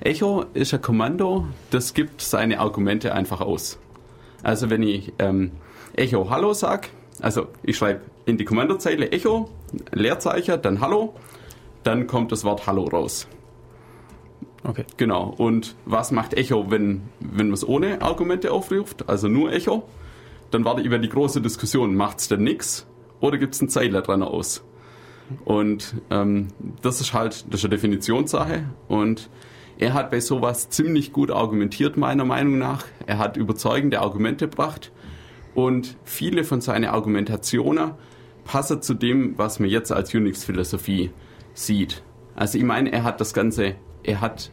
[0.01, 3.79] Echo ist ein Kommando, das gibt seine Argumente einfach aus.
[4.43, 5.51] Also wenn ich ähm,
[5.95, 6.89] Echo Hallo sag,
[7.21, 9.51] also ich schreibe in die Kommandozeile Echo,
[9.93, 11.15] Leerzeichen, dann Hallo,
[11.83, 13.27] dann kommt das Wort Hallo raus.
[14.65, 14.85] Okay.
[14.97, 15.35] Genau.
[15.37, 19.89] Und was macht Echo, wenn, wenn man es ohne Argumente aufruft, also nur Echo?
[20.51, 22.87] Dann warte ich über die große Diskussion, macht es denn nix
[23.21, 24.65] oder gibt es einen Zeiler dran aus?
[25.45, 26.49] Und ähm,
[26.83, 29.29] das ist halt, das ist eine Definitionssache und
[29.79, 32.87] er hat bei sowas ziemlich gut argumentiert, meiner Meinung nach.
[33.07, 34.91] Er hat überzeugende Argumente gebracht
[35.55, 37.93] und viele von seinen Argumentationen
[38.45, 41.11] passen zu dem, was man jetzt als Unix-Philosophie
[41.55, 42.03] sieht.
[42.35, 44.51] Also ich meine, er hat das Ganze, er hat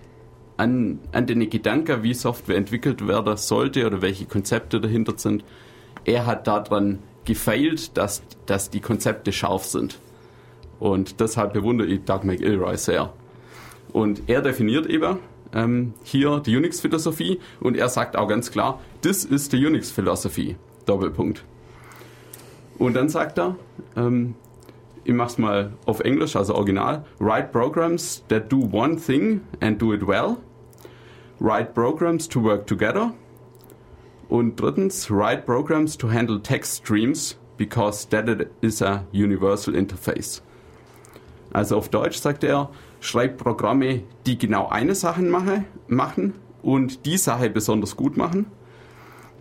[0.58, 5.44] an, an den Gedanken, wie Software entwickelt werden sollte oder welche Konzepte dahinter sind,
[6.06, 10.00] er hat daran gefeilt, dass, dass die Konzepte scharf sind.
[10.80, 13.14] Und deshalb bewundere ich Doug McIlroy sehr.
[13.92, 15.20] Und er definiert eben
[15.54, 20.58] ähm, hier die Unix-Philosophie und er sagt auch ganz klar, das ist die Unix-Philosophie.
[20.86, 21.44] Doppelpunkt.
[22.78, 23.56] Und dann sagt er,
[23.96, 24.36] ähm,
[25.06, 29.94] ich mach's mal auf Englisch, also original, write programs that do one thing and do
[29.94, 30.38] it well.
[31.40, 33.14] Write programs to work together.
[34.28, 40.42] Und drittens, write programs to handle text streams because that is a universal interface.
[41.54, 47.18] Also auf Deutsch sagt er, schreibt Programme, die genau eine Sache mache, machen und die
[47.18, 48.48] Sache besonders gut machen.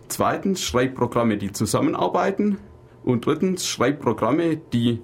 [0.09, 2.59] Zweitens, schreibt Programme, die zusammenarbeiten.
[3.03, 5.01] Und drittens, schreibt Programme, die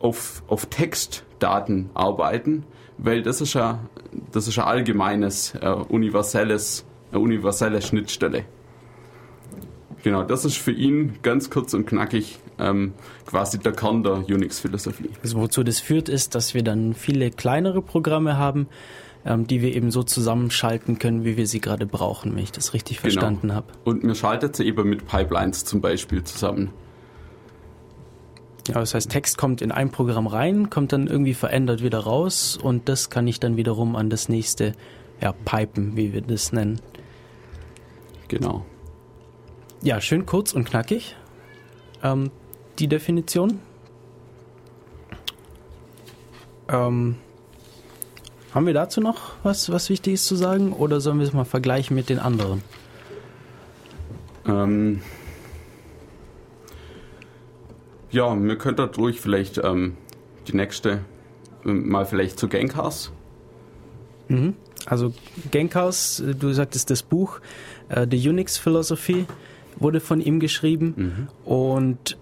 [0.00, 2.64] auf, auf Textdaten arbeiten,
[2.98, 3.80] weil das ist ja,
[4.32, 8.44] das ist ein allgemeines, äh, universelles, eine universelle Schnittstelle.
[10.02, 12.94] Genau, das ist für ihn ganz kurz und knackig ähm,
[13.26, 15.10] quasi der Kern der Unix-Philosophie.
[15.22, 18.66] Also wozu das führt, ist, dass wir dann viele kleinere Programme haben,
[19.24, 22.72] ähm, die wir eben so zusammenschalten können, wie wir sie gerade brauchen, wenn ich das
[22.72, 23.66] richtig verstanden habe.
[23.84, 26.70] Und mir schaltet sie eben mit Pipelines zum Beispiel zusammen.
[28.68, 32.58] Ja, das heißt, Text kommt in ein Programm rein, kommt dann irgendwie verändert wieder raus
[32.60, 34.74] und das kann ich dann wiederum an das nächste
[35.20, 36.80] ja, pipen, wie wir das nennen.
[38.28, 38.64] Genau.
[39.82, 41.16] Ja, schön kurz und knackig.
[42.02, 42.30] Ähm,
[42.78, 43.60] die Definition.
[46.68, 47.16] Ähm,
[48.54, 51.94] haben wir dazu noch was, was Wichtiges zu sagen oder sollen wir es mal vergleichen
[51.96, 52.62] mit den anderen?
[54.46, 55.02] Ähm,
[58.10, 59.96] ja, wir könnten dadurch vielleicht ähm,
[60.48, 61.00] die nächste
[61.64, 63.12] ähm, mal vielleicht zu Gankars.
[64.28, 64.54] Mhm.
[64.86, 65.12] Also
[65.50, 67.40] Genkhaus, äh, du sagtest das Buch,
[67.88, 69.26] äh, The Unix Philosophy,
[69.76, 72.18] wurde von ihm geschrieben und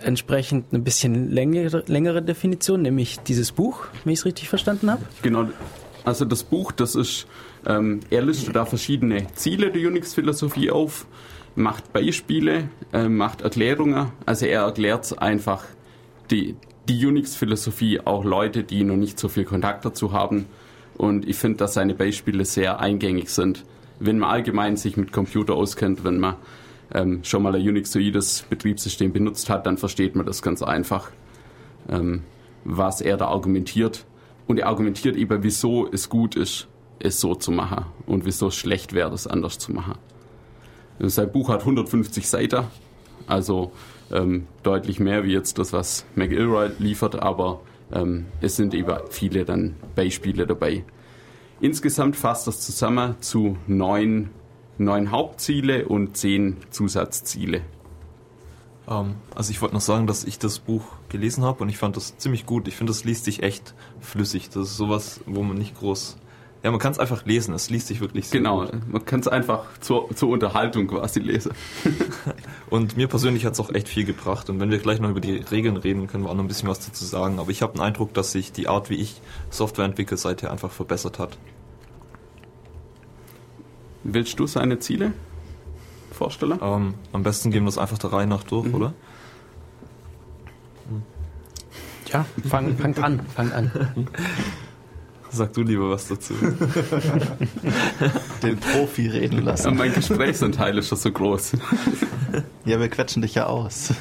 [0.00, 5.04] entsprechend eine bisschen längere, längere Definition, nämlich dieses Buch, wenn ich es richtig verstanden habe.
[5.22, 5.48] Genau,
[6.04, 7.26] also das Buch, das ist,
[7.66, 11.06] ähm, er listet da verschiedene Ziele der Unix-Philosophie auf,
[11.54, 15.64] macht Beispiele, äh, macht Erklärungen, also er erklärt einfach
[16.30, 16.56] die,
[16.88, 20.46] die Unix-Philosophie auch Leute, die noch nicht so viel Kontakt dazu haben
[20.96, 23.64] und ich finde, dass seine Beispiele sehr eingängig sind.
[23.98, 26.36] Wenn man allgemein sich mit Computer auskennt, wenn man
[26.94, 31.10] ähm, schon mal ein Unixoides Betriebssystem benutzt hat, dann versteht man das ganz einfach,
[31.88, 32.22] ähm,
[32.64, 34.04] was er da argumentiert.
[34.46, 38.56] Und er argumentiert eben, wieso es gut ist, es so zu machen und wieso es
[38.56, 39.94] schlecht wäre, das anders zu machen.
[41.08, 42.64] Sein Buch hat 150 Seiten,
[43.26, 43.72] also
[44.12, 47.60] ähm, deutlich mehr wie jetzt das, was McIlroy liefert, aber
[47.92, 50.84] ähm, es sind eben viele dann Beispiele dabei.
[51.60, 54.30] Insgesamt fasst das zusammen zu neun,
[54.78, 57.62] neun Hauptziele und zehn Zusatzziele.
[58.88, 61.96] Ähm, also ich wollte noch sagen, dass ich das Buch gelesen habe und ich fand
[61.96, 62.68] das ziemlich gut.
[62.68, 64.50] Ich finde, das liest sich echt flüssig.
[64.50, 66.18] Das ist sowas, wo man nicht groß...
[66.62, 67.54] Ja, man kann es einfach lesen.
[67.54, 68.72] Es liest sich wirklich sehr Genau, gut.
[68.88, 71.52] man kann es einfach zur, zur Unterhaltung quasi lesen.
[72.70, 74.48] Und mir persönlich hat es auch echt viel gebracht.
[74.48, 76.68] Und wenn wir gleich noch über die Regeln reden, können wir auch noch ein bisschen
[76.68, 77.40] was dazu sagen.
[77.40, 79.20] Aber ich habe den Eindruck, dass sich die Art, wie ich
[79.50, 81.36] Software entwickle, seither einfach verbessert hat.
[84.04, 85.12] Willst du seine Ziele
[86.12, 86.58] vorstellen?
[86.62, 88.74] Ähm, am besten gehen wir das einfach der Reihe nach durch, Mhm.
[88.74, 88.94] oder?
[92.06, 93.70] Ja, fang, fangt an, fangt an.
[95.34, 96.34] Sag du lieber was dazu.
[98.42, 99.76] Den Profi reden Ja, lassen.
[99.76, 101.52] mein Gesprächsanteil ist schon so groß.
[102.66, 103.94] Ja, wir quetschen dich ja aus.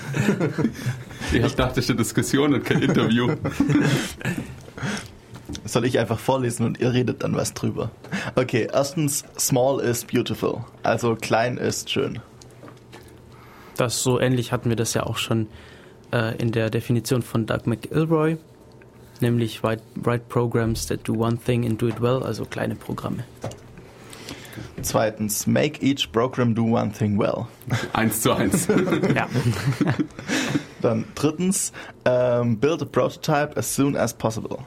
[1.31, 3.33] Ich dachte, es ist eine Diskussion und kein Interview.
[5.65, 7.91] Soll ich einfach vorlesen und ihr redet dann was drüber?
[8.35, 10.65] Okay, erstens, small is beautiful.
[10.83, 12.19] Also klein ist schön.
[13.77, 15.47] Das so ähnlich hatten wir das ja auch schon
[16.11, 18.37] äh, in der Definition von Doug McIlroy,
[19.21, 23.23] nämlich write, write programs that do one thing and do it well, also kleine Programme.
[24.81, 27.47] Zweitens, make each program do one thing well.
[27.93, 28.67] Eins zu eins.
[29.15, 29.27] Ja.
[30.81, 31.71] Dann drittens,
[32.05, 34.57] ähm, build a prototype as soon as possible.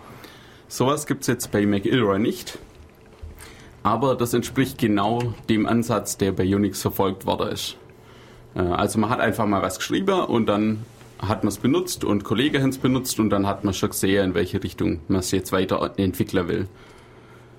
[0.68, 2.58] Sowas gibt es jetzt bei McIlroy nicht.
[3.82, 7.76] Aber das entspricht genau dem Ansatz, der bei Unix verfolgt worden ist.
[8.54, 10.84] Äh, Also man hat einfach mal was geschrieben und dann
[11.18, 14.24] hat man es benutzt und Kollegen haben es benutzt und dann hat man schon gesehen,
[14.24, 16.68] in welche Richtung man es jetzt weiterentwickeln will.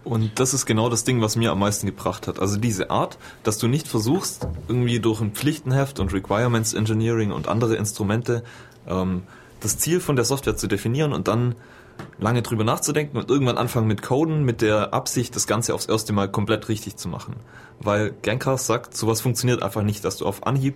[0.04, 2.40] Und das ist genau das Ding, was mir am meisten gebracht hat.
[2.40, 7.48] Also diese Art, dass du nicht versuchst, irgendwie durch ein Pflichtenheft und Requirements Engineering und
[7.48, 8.44] andere Instrumente
[8.88, 9.24] ähm,
[9.62, 11.56] das Ziel von der Software zu definieren und dann
[12.20, 16.14] lange drüber nachzudenken und irgendwann anfangen mit Coden mit der Absicht, das Ganze aufs erste
[16.14, 17.38] Mal komplett richtig zu machen.
[17.80, 20.76] Weil Gancast sagt, sowas funktioniert einfach nicht, dass du auf Anhieb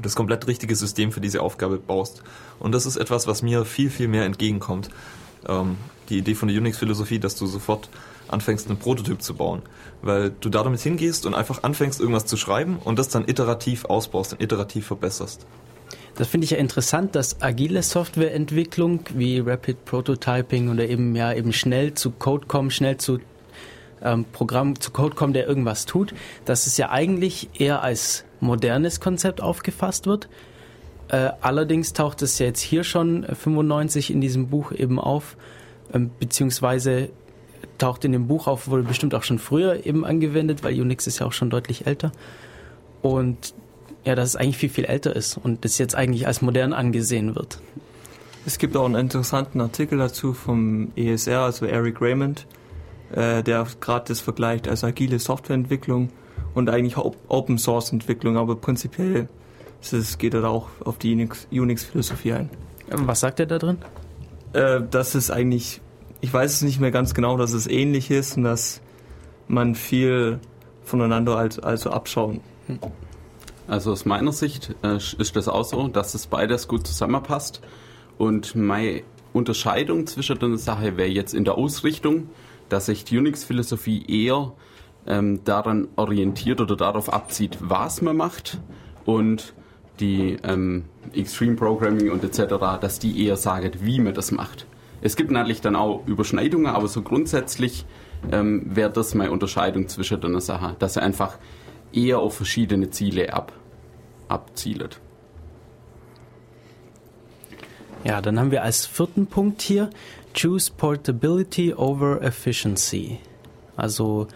[0.00, 2.22] das komplett richtige System für diese Aufgabe baust.
[2.58, 4.90] Und das ist etwas, was mir viel, viel mehr entgegenkommt.
[5.48, 5.76] Ähm,
[6.08, 7.88] die Idee von der Unix-Philosophie, dass du sofort
[8.28, 9.62] anfängst, einen Prototyp zu bauen.
[10.02, 13.84] Weil du da damit hingehst und einfach anfängst, irgendwas zu schreiben und das dann iterativ
[13.84, 15.46] ausbaust und iterativ verbesserst.
[16.16, 21.52] Das finde ich ja interessant, dass agile Softwareentwicklung wie Rapid Prototyping oder eben ja eben
[21.52, 23.20] schnell zu Code kommen, schnell zu
[24.02, 29.00] ähm, Programm zu Code kommen, der irgendwas tut, dass es ja eigentlich eher als modernes
[29.00, 30.28] Konzept aufgefasst wird.
[31.08, 35.36] Äh, allerdings taucht es ja jetzt hier schon äh, 95 in diesem Buch eben auf,
[35.92, 37.10] ähm, beziehungsweise
[37.78, 41.18] taucht in dem Buch auf, wurde bestimmt auch schon früher eben angewendet, weil Unix ist
[41.18, 42.12] ja auch schon deutlich älter.
[43.02, 43.54] Und
[44.04, 47.34] ja, dass es eigentlich viel, viel älter ist und das jetzt eigentlich als modern angesehen
[47.34, 47.60] wird.
[48.46, 52.46] Es gibt auch einen interessanten Artikel dazu vom ESR, also Eric Raymond,
[53.12, 56.08] äh, der gerade das vergleicht als agile Softwareentwicklung
[56.54, 59.28] und eigentlich Op- Open Source Entwicklung, aber prinzipiell
[59.80, 62.50] ist es, geht er da auch auf die Unix- Unix-Philosophie ein.
[62.90, 63.78] Ähm, Was sagt er da drin?
[64.52, 65.80] Äh, das ist eigentlich,
[66.20, 68.80] ich weiß es nicht mehr ganz genau, dass es ähnlich ist und dass
[69.48, 70.38] man viel
[70.84, 72.40] voneinander als, also abschauen.
[73.68, 77.60] Also aus meiner Sicht äh, ist das auch so, dass es beides gut zusammenpasst.
[78.18, 82.28] Und meine Unterscheidung zwischen der Sache wäre jetzt in der Ausrichtung,
[82.68, 84.52] dass sich die Unix-Philosophie eher
[85.06, 88.60] ähm, daran orientiert oder darauf abzieht, was man macht
[89.04, 89.54] und
[89.98, 94.66] die ähm, Extreme Programming und etc., dass die eher sagen, wie man das macht.
[95.02, 97.86] Es gibt natürlich dann auch Überschneidungen, aber so grundsätzlich
[98.30, 101.38] ähm, wäre das meine Unterscheidung zwischen der Sache, dass er einfach
[101.92, 103.52] eher auf verschiedene Ziele ab,
[104.28, 105.00] abzielt.
[108.04, 109.90] Ja, dann haben wir als vierten Punkt hier
[110.34, 113.18] Choose Portability over Efficiency.
[113.76, 114.28] Also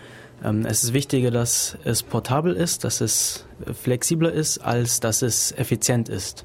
[0.42, 6.08] es ist wichtiger, dass es portabel ist, dass es flexibler ist, als dass es effizient
[6.08, 6.44] ist.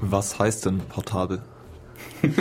[0.00, 1.42] Was heißt denn portabel?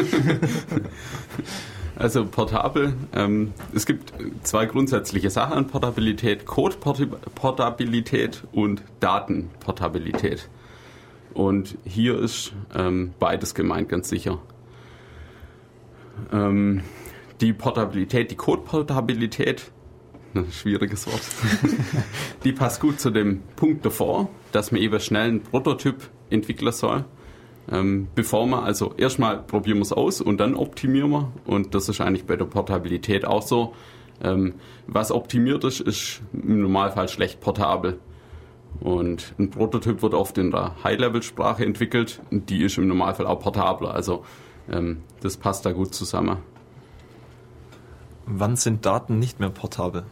[1.99, 10.47] Also portabel, ähm, es gibt zwei grundsätzliche Sachen an Portabilität, Code-Portabilität und Datenportabilität.
[11.33, 14.39] Und hier ist ähm, beides gemeint, ganz sicher.
[16.31, 16.83] Ähm,
[17.41, 19.71] die Portabilität, die Code-Portabilität,
[20.51, 21.21] schwieriges Wort,
[22.43, 27.05] die passt gut zu dem Punkt davor, dass man eben schnell einen Prototyp entwickeln soll.
[27.69, 31.31] Ähm, bevor man, also erstmal probieren wir es aus und dann optimieren wir.
[31.45, 33.73] Und das ist eigentlich bei der Portabilität auch so.
[34.23, 34.55] Ähm,
[34.87, 37.99] was optimiert ist, ist im Normalfall schlecht portabel.
[38.79, 43.39] Und ein Prototyp wird oft in der High-Level-Sprache entwickelt und die ist im Normalfall auch
[43.39, 43.93] portabler.
[43.93, 44.23] Also
[44.69, 46.37] ähm, das passt da gut zusammen.
[48.25, 50.03] Wann sind Daten nicht mehr portabel?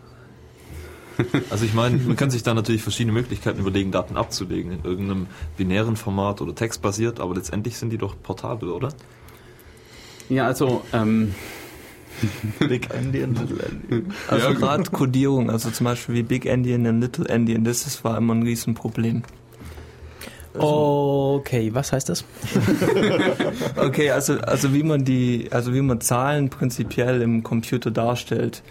[1.49, 5.27] Also ich meine, man kann sich da natürlich verschiedene Möglichkeiten überlegen, Daten abzulegen, in irgendeinem
[5.57, 8.89] binären Format oder textbasiert, aber letztendlich sind die doch portabel, oder?
[10.29, 11.35] Ja, also ähm,
[12.59, 14.13] Big Endian, Little Endian.
[14.27, 18.17] Also gerade Codierung, also zum Beispiel wie Big Endian und Little Endian, das ist, war
[18.17, 19.23] immer ein Riesenproblem.
[20.57, 22.23] Okay, was heißt das?
[23.77, 28.63] Okay, also, also wie man die, also wie man Zahlen prinzipiell im Computer darstellt.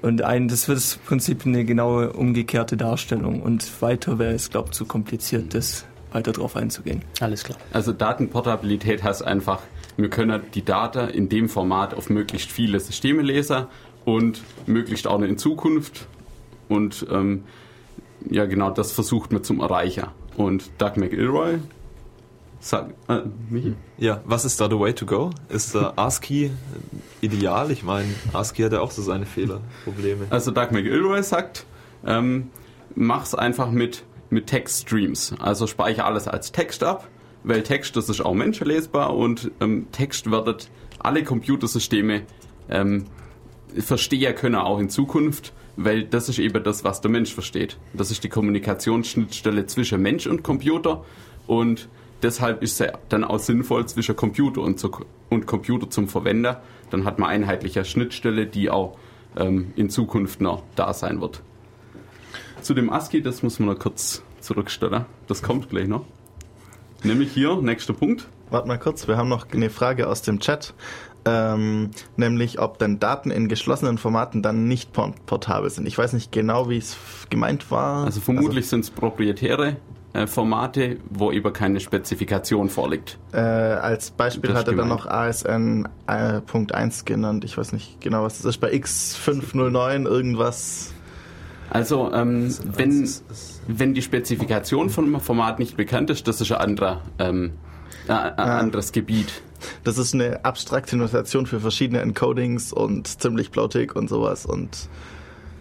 [0.00, 3.42] Und ein, das wird im Prinzip eine genaue umgekehrte Darstellung.
[3.42, 7.02] Und weiter wäre es, glaube ich, zu kompliziert, das weiter drauf einzugehen.
[7.20, 7.58] Alles klar.
[7.72, 9.62] Also Datenportabilität heißt einfach,
[9.96, 13.66] wir können die Daten in dem Format auf möglichst viele Systeme lesen
[14.04, 16.06] und möglichst auch in Zukunft.
[16.68, 17.44] Und ähm,
[18.30, 20.06] ja, genau das versucht man zum Erreichen.
[20.36, 21.58] Und Doug McIlroy
[22.62, 23.74] sagt, äh, Michi?
[23.98, 25.30] Ja, was ist da the way to go?
[25.48, 26.50] Ist der ASCII
[27.20, 27.70] ideal?
[27.70, 30.26] Ich meine, ASCII hat ja auch so seine Fehler, Probleme.
[30.30, 31.66] Also Doug McIlroy sagt,
[32.06, 32.50] ähm,
[32.94, 35.34] mach's einfach mit mit Textstreams.
[35.38, 37.06] Also speichere alles als Text ab,
[37.44, 42.22] weil Text, das ist auch menschenlesbar und ähm, Text wird alle Computersysteme
[42.70, 43.04] ähm,
[43.76, 47.78] verstehen können auch in Zukunft, weil das ist eben das, was der Mensch versteht.
[47.92, 51.04] Das ist die Kommunikationsschnittstelle zwischen Mensch und Computer
[51.46, 51.88] und
[52.22, 54.90] deshalb ist es dann auch sinnvoll zwischen Computer und, zu,
[55.28, 56.62] und Computer zum Verwender.
[56.90, 58.96] Dann hat man einheitliche Schnittstelle, die auch
[59.36, 61.42] ähm, in Zukunft noch da sein wird.
[62.60, 65.06] Zu dem ASCII, das muss man noch kurz zurückstellen.
[65.26, 66.04] Das kommt gleich noch.
[67.02, 68.28] Nämlich hier, nächster Punkt.
[68.50, 70.74] Warte mal kurz, wir haben noch eine Frage aus dem Chat.
[71.24, 75.86] Ähm, nämlich, ob denn Daten in geschlossenen Formaten dann nicht portabel sind.
[75.86, 76.96] Ich weiß nicht genau, wie es
[77.30, 78.04] gemeint war.
[78.04, 79.76] Also vermutlich also, sind es proprietäre
[80.26, 83.18] Formate, wo eben keine Spezifikation vorliegt.
[83.32, 87.44] Äh, als Beispiel das hat er dann noch ASN äh, Punkt 1 genannt.
[87.44, 88.58] Ich weiß nicht genau, was das ist.
[88.58, 90.92] Bei X509 irgendwas.
[91.70, 93.08] Also, ähm, wenn,
[93.66, 97.52] wenn die Spezifikation von einem Format nicht bekannt ist, das ist ein, anderer, ähm,
[98.06, 98.58] äh, ein ah.
[98.58, 99.40] anderes Gebiet.
[99.82, 104.88] Das ist eine abstrakte Notation für verschiedene Encodings und ziemlich blautig und sowas und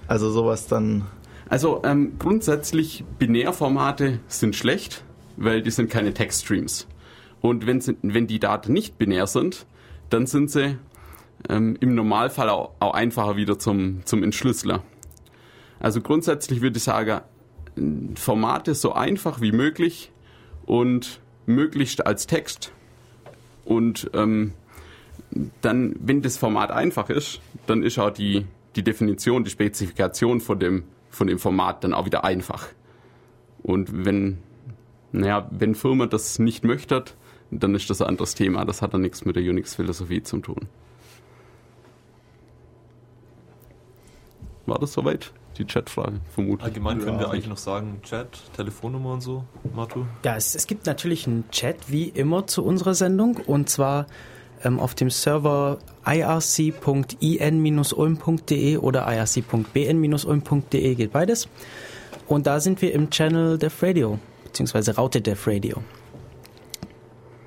[0.08, 1.06] also sowas dann.
[1.52, 5.04] Also ähm, grundsätzlich Binärformate sind schlecht,
[5.36, 6.88] weil die sind keine Textstreams.
[7.42, 9.66] Und wenn, wenn die Daten nicht binär sind,
[10.10, 10.78] dann sind sie
[11.50, 14.82] ähm, im Normalfall auch, auch, einfacher wieder zum, zum Entschlüsseler.
[15.82, 17.20] Also grundsätzlich würde ich sagen,
[18.16, 20.14] Formate so einfach wie möglich
[20.66, 22.72] und möglichst als Text
[23.66, 24.54] und ähm,
[25.60, 28.46] dann, wenn das Format einfach ist, dann ist auch die,
[28.78, 32.68] die Definition, die Spezifikation von dem, von dem Format dann auch wieder einfach.
[33.62, 34.40] Und wenn,
[35.12, 37.04] naja, wenn Firma das nicht möchte,
[37.52, 38.66] dann ist das ein anderes Thema.
[38.66, 40.68] Das hat dann nichts mit der Unix-Philosophie zu tun.
[44.66, 45.34] War das soweit?
[45.58, 46.64] die Chatfrage, vermutlich.
[46.64, 49.44] Allgemein können wir eigentlich noch sagen, Chat, Telefonnummer und so,
[49.74, 50.06] Matu?
[50.24, 53.38] Ja, es, es gibt natürlich einen Chat, wie immer, zu unserer Sendung.
[53.38, 54.08] Und zwar
[54.64, 56.78] ähm, auf dem Server irc.in-ulm.de
[58.78, 61.48] oder irc.bn-ulm.de geht beides.
[62.28, 65.84] Und da sind wir im Channel Dev Radio, beziehungsweise Raute Dev Radio.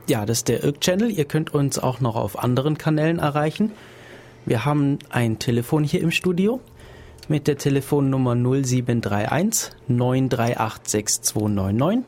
[0.07, 1.11] Ja, das ist der IRC-Channel.
[1.11, 3.73] Ihr könnt uns auch noch auf anderen Kanälen erreichen.
[4.45, 6.61] Wir haben ein Telefon hier im Studio
[7.29, 12.05] mit der Telefonnummer 0731 938 6299.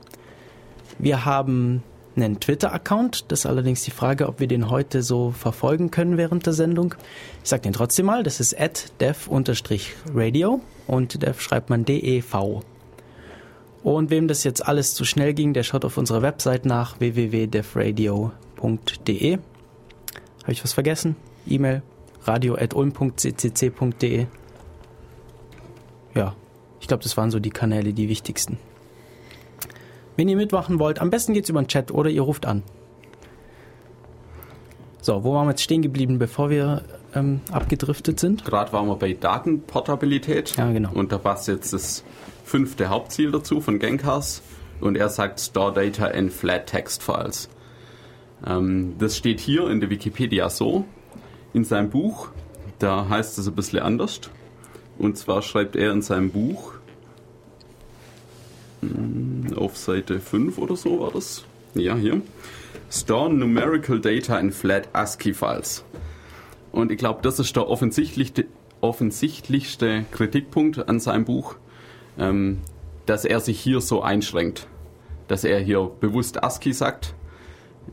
[0.98, 1.82] Wir haben
[2.16, 3.26] einen Twitter-Account.
[3.28, 6.94] Das ist allerdings die Frage, ob wir den heute so verfolgen können während der Sendung.
[7.42, 8.22] Ich sage den trotzdem mal.
[8.22, 12.62] Das ist at dev-radio und dev schreibt man DEV.
[13.82, 19.38] Und wem das jetzt alles zu schnell ging, der schaut auf unserer Website nach www.devradio.de.
[20.42, 21.16] Habe ich was vergessen?
[21.46, 21.82] E-Mail
[22.24, 24.26] radio.ulm.ccc.de
[26.16, 26.34] ja,
[26.80, 28.58] ich glaube, das waren so die Kanäle, die wichtigsten.
[30.16, 32.62] Wenn ihr mitmachen wollt, am besten geht's über den Chat oder ihr ruft an.
[35.00, 36.82] So, wo waren wir jetzt stehen geblieben, bevor wir
[37.14, 38.44] ähm, abgedriftet sind?
[38.44, 40.56] Gerade waren wir bei Datenportabilität.
[40.56, 40.90] Ja, genau.
[40.92, 42.02] Und da passt jetzt das
[42.44, 44.42] fünfte Hauptziel dazu von Genkars.
[44.80, 47.48] Und er sagt Store Data in Flat Text Files.
[48.44, 50.84] Ähm, das steht hier in der Wikipedia so.
[51.52, 52.28] In seinem Buch,
[52.78, 54.20] da heißt es ein bisschen anders.
[54.98, 56.72] Und zwar schreibt er in seinem Buch,
[59.56, 62.20] auf Seite 5 oder so war das, ja hier,
[62.90, 65.84] Store Numerical Data in Flat ASCII Files.
[66.72, 68.46] Und ich glaube, das ist der offensichtlichste,
[68.80, 71.56] offensichtlichste Kritikpunkt an seinem Buch,
[72.18, 72.58] ähm,
[73.06, 74.68] dass er sich hier so einschränkt.
[75.28, 77.14] Dass er hier bewusst ASCII sagt.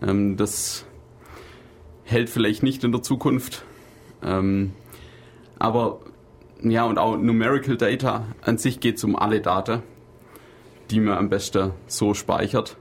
[0.02, 0.86] Ähm, das
[2.04, 3.64] hält vielleicht nicht in der Zukunft.
[4.22, 4.74] Ähm,
[5.58, 6.00] aber
[6.62, 8.26] ja, und auch Numerical Data.
[8.42, 9.82] An sich geht es um alle Daten,
[10.92, 12.78] die man am besten so speichert.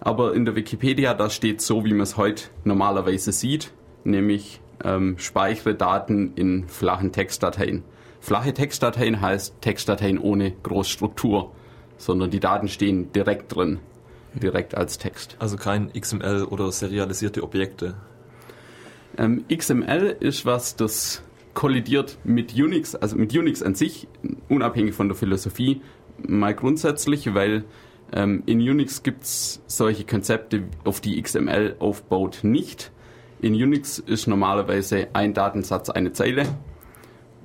[0.00, 3.72] Aber in der Wikipedia, da steht so, wie man es heute normalerweise sieht,
[4.04, 7.84] nämlich ähm, speichere Daten in flachen Textdateien.
[8.20, 11.52] Flache Textdateien heißt Textdateien ohne Großstruktur,
[11.96, 13.78] sondern die Daten stehen direkt drin,
[14.34, 15.36] direkt als Text.
[15.38, 17.94] Also kein XML oder serialisierte Objekte.
[19.18, 21.22] Ähm, XML ist was, das
[21.54, 24.08] kollidiert mit Unix, also mit Unix an sich,
[24.48, 25.82] unabhängig von der Philosophie,
[26.18, 27.64] mal grundsätzlich, weil
[28.12, 32.92] ähm, in Unix gibt es solche Konzepte, auf die XML aufbaut, nicht.
[33.40, 36.44] In Unix ist normalerweise ein Datensatz eine Zeile.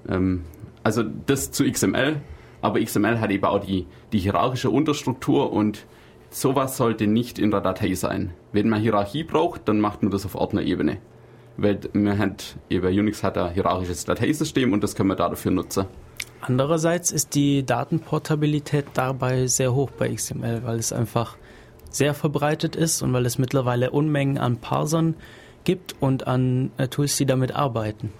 [0.08, 0.44] Ähm,
[0.84, 2.22] also das zu XML,
[2.62, 5.86] aber XML hat eben auch die, die hierarchische Unterstruktur und
[6.30, 8.34] sowas sollte nicht in der Datei sein.
[8.52, 11.00] Wenn man Hierarchie braucht, dann macht man das auf Ordnerebene
[11.58, 15.86] weil man hat, eben Unix hat ein hierarchisches Dateisystem und das können wir dafür nutzen.
[16.42, 21.36] Andererseits ist die Datenportabilität dabei sehr hoch bei XML, weil es einfach
[21.90, 25.16] sehr verbreitet ist und weil es mittlerweile Unmengen an Parsern
[25.64, 28.12] gibt und an äh, Tools, die damit arbeiten.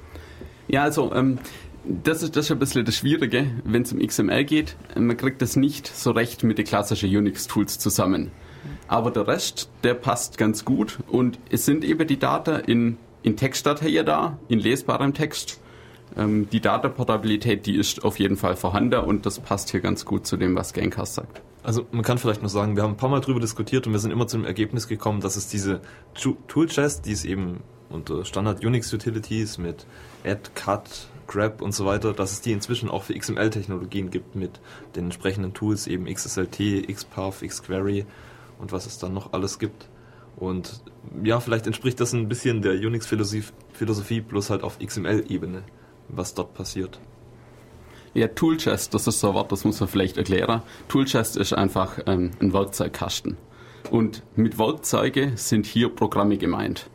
[0.68, 1.40] Ja, also ähm,
[1.86, 4.76] das ist, das ist ein bisschen das Schwierige, wenn es um XML geht.
[4.96, 8.32] Man kriegt das nicht so recht mit den klassischen Unix-Tools zusammen.
[8.88, 13.38] Aber der Rest, der passt ganz gut und es sind eben die Daten in, in
[13.38, 15.62] Textdatei da, in lesbarem Text.
[16.18, 20.26] Ähm, die Datenportabilität, die ist auf jeden Fall vorhanden und das passt hier ganz gut
[20.26, 21.42] zu dem, was Gamecast sagt.
[21.64, 24.00] Also man kann vielleicht noch sagen, wir haben ein paar Mal drüber diskutiert und wir
[24.00, 25.82] sind immer zu dem Ergebnis gekommen, dass es diese
[26.48, 29.86] Toolchest, die es eben unter Standard Unix Utilities mit
[30.26, 34.60] add, cut, grab und so weiter, dass es die inzwischen auch für XML-Technologien gibt mit
[34.96, 38.06] den entsprechenden Tools, eben XSLT, XPath, XQuery
[38.60, 39.90] und was es dann noch alles gibt.
[40.38, 40.82] Und
[41.24, 45.64] ja, vielleicht entspricht das ein bisschen der Unix-Philosophie, Philosophie, bloß halt auf XML-Ebene,
[46.10, 47.00] was dort passiert.
[48.14, 50.62] Ja, Toolchest, das ist so ein Wort, das muss man vielleicht erklären.
[50.88, 53.38] Toolchest ist einfach ähm, ein Werkzeugkasten.
[53.92, 56.90] Und mit Werkzeuge sind hier Programme gemeint.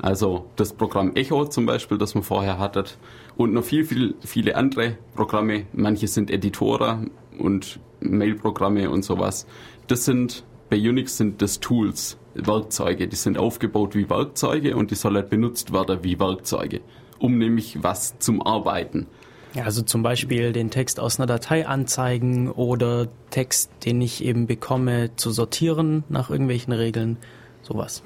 [0.00, 2.98] Also das Programm Echo zum Beispiel, das man vorher hattet,
[3.36, 5.66] und noch viel, viel, viele andere Programme.
[5.72, 9.46] Manche sind Editoren und Mailprogramme und sowas.
[9.86, 13.08] Das sind, bei Unix sind das Tools, Werkzeuge.
[13.08, 16.80] Die sind aufgebaut wie Werkzeuge und die sollen halt benutzt werden wie Werkzeuge,
[17.18, 19.06] um nämlich was zum Arbeiten.
[19.54, 24.46] Ja, also zum Beispiel den Text aus einer Datei anzeigen oder Text, den ich eben
[24.46, 27.16] bekomme, zu sortieren nach irgendwelchen Regeln,
[27.62, 28.02] sowas.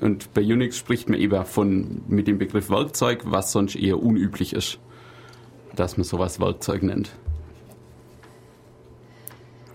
[0.00, 4.52] Und bei Unix spricht man eben von, mit dem Begriff Werkzeug, was sonst eher unüblich
[4.52, 4.78] ist,
[5.74, 7.10] dass man sowas Werkzeug nennt.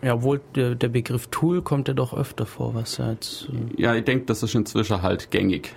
[0.02, 3.50] Ja, obwohl der, der Begriff Tool kommt ja doch öfter vor, was ja jetzt.
[3.50, 5.74] äh, Ja, ich denke, das ist inzwischen halt gängig.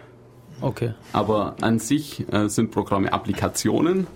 [0.60, 0.92] Okay.
[1.12, 4.06] Aber an sich äh, sind Programme Applikationen,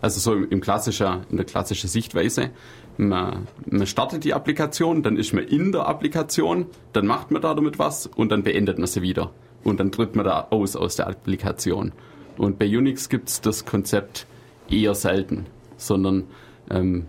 [0.00, 2.50] also so im, im klassischer, in der klassischen Sichtweise.
[2.96, 7.54] Man, man startet die Applikation, dann ist man in der Applikation, dann macht man da
[7.54, 9.30] damit was und dann beendet man sie wieder.
[9.64, 11.92] Und dann tritt man da aus aus der Applikation.
[12.36, 14.26] Und bei Unix gibt es das Konzept
[14.70, 15.46] eher selten,
[15.76, 16.24] sondern
[16.70, 17.06] ähm,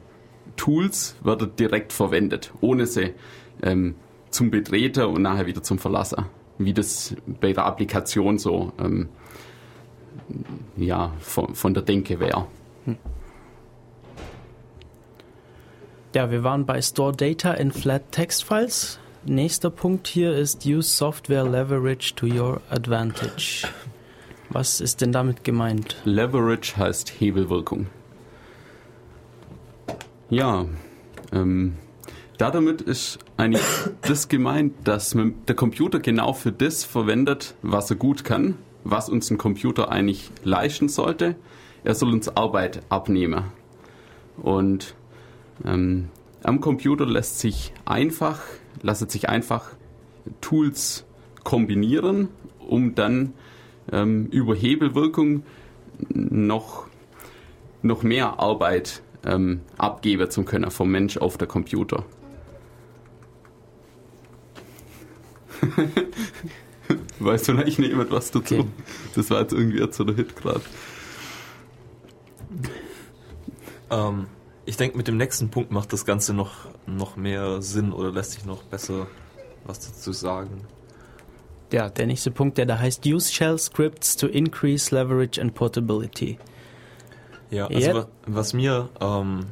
[0.58, 3.14] Tools werden direkt verwendet, ohne sie
[3.62, 3.96] ähm,
[4.30, 6.26] zum Betreten und nachher wieder zum Verlassen.
[6.60, 9.10] Wie das bei der Applikation so ähm,
[10.78, 12.46] ja, von, von der Denke wäre.
[16.14, 19.00] Ja, wir waren bei Store Data in Flat Text Files.
[19.26, 23.68] Nächster Punkt hier ist Use Software Leverage to your advantage.
[24.50, 25.98] Was ist denn damit gemeint?
[26.06, 27.88] Leverage heißt Hebelwirkung.
[30.30, 30.66] Ja,
[31.32, 31.76] ähm,
[32.40, 33.62] damit ist eigentlich
[34.02, 35.16] das gemeint, dass
[35.48, 40.32] der Computer genau für das verwendet, was er gut kann, was uns ein Computer eigentlich
[40.46, 41.36] leisten sollte.
[41.84, 43.44] Er soll uns Arbeit abnehmen.
[44.42, 44.96] Und
[45.66, 46.08] ähm,
[46.42, 48.40] am Computer lässt sich einfach,
[48.82, 49.72] lassen sich einfach
[50.40, 51.06] Tools
[51.44, 52.30] kombinieren,
[52.60, 53.34] um dann
[53.92, 55.44] ähm, über Hebelwirkung
[56.08, 56.88] noch,
[57.82, 62.06] noch mehr Arbeit ähm, abgeben zu können vom Mensch auf der Computer.
[67.20, 68.56] Weiß vielleicht nicht jemand was dazu?
[68.60, 68.66] Okay.
[69.16, 70.62] Das war jetzt irgendwie jetzt so der Hit gerade.
[73.92, 74.28] Ähm,
[74.66, 78.32] ich denke, mit dem nächsten Punkt macht das Ganze noch, noch mehr Sinn oder lässt
[78.34, 79.08] sich noch besser
[79.66, 80.62] was dazu sagen.
[81.72, 86.40] Ja, der nächste Punkt, der da heißt Use Shell Scripts to increase leverage and portability.
[87.52, 87.96] Ja, also Ja.
[87.96, 89.46] wa- was mir, ähm,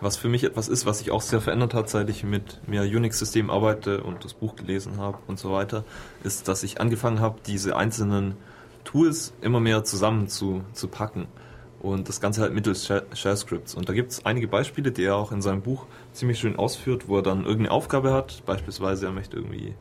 [0.00, 2.82] was für mich etwas ist, was sich auch sehr verändert hat, seit ich mit mehr
[2.82, 5.84] Unix-Systemen arbeite und das Buch gelesen habe und so weiter,
[6.24, 8.36] ist, dass ich angefangen habe, diese einzelnen
[8.84, 11.26] Tools immer mehr zusammen zu, zu packen.
[11.80, 13.74] Und das Ganze halt mittels Shell- Shell-Scripts.
[13.74, 17.08] Und da gibt es einige Beispiele, die er auch in seinem Buch ziemlich schön ausführt,
[17.08, 18.42] wo er dann irgendeine Aufgabe hat.
[18.46, 19.74] Beispielsweise, er möchte irgendwie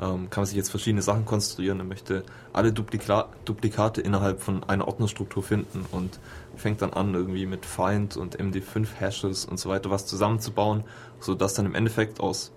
[0.00, 1.78] ähm, kann man sich jetzt verschiedene Sachen konstruieren.
[1.78, 6.18] Er möchte alle Duplika Duplikate innerhalb von einer Ordnerstruktur finden und
[6.56, 10.84] fängt dann an, irgendwie mit Find und MD5-Hashes und so weiter was zusammenzubauen,
[11.20, 12.52] sodass dann im Endeffekt aus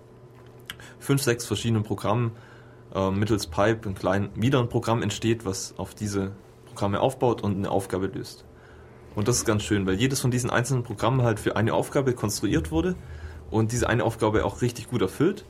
[0.98, 2.32] fünf, sechs verschiedenen Programmen
[2.94, 6.32] äh, mittels Pipe ein klein, wieder ein Programm entsteht, was auf diese
[6.66, 8.44] Programme aufbaut und eine Aufgabe löst.
[9.14, 12.14] Und das ist ganz schön, weil jedes von diesen einzelnen Programmen halt für eine Aufgabe
[12.14, 12.96] konstruiert wurde
[13.50, 15.44] und diese eine Aufgabe auch richtig gut erfüllt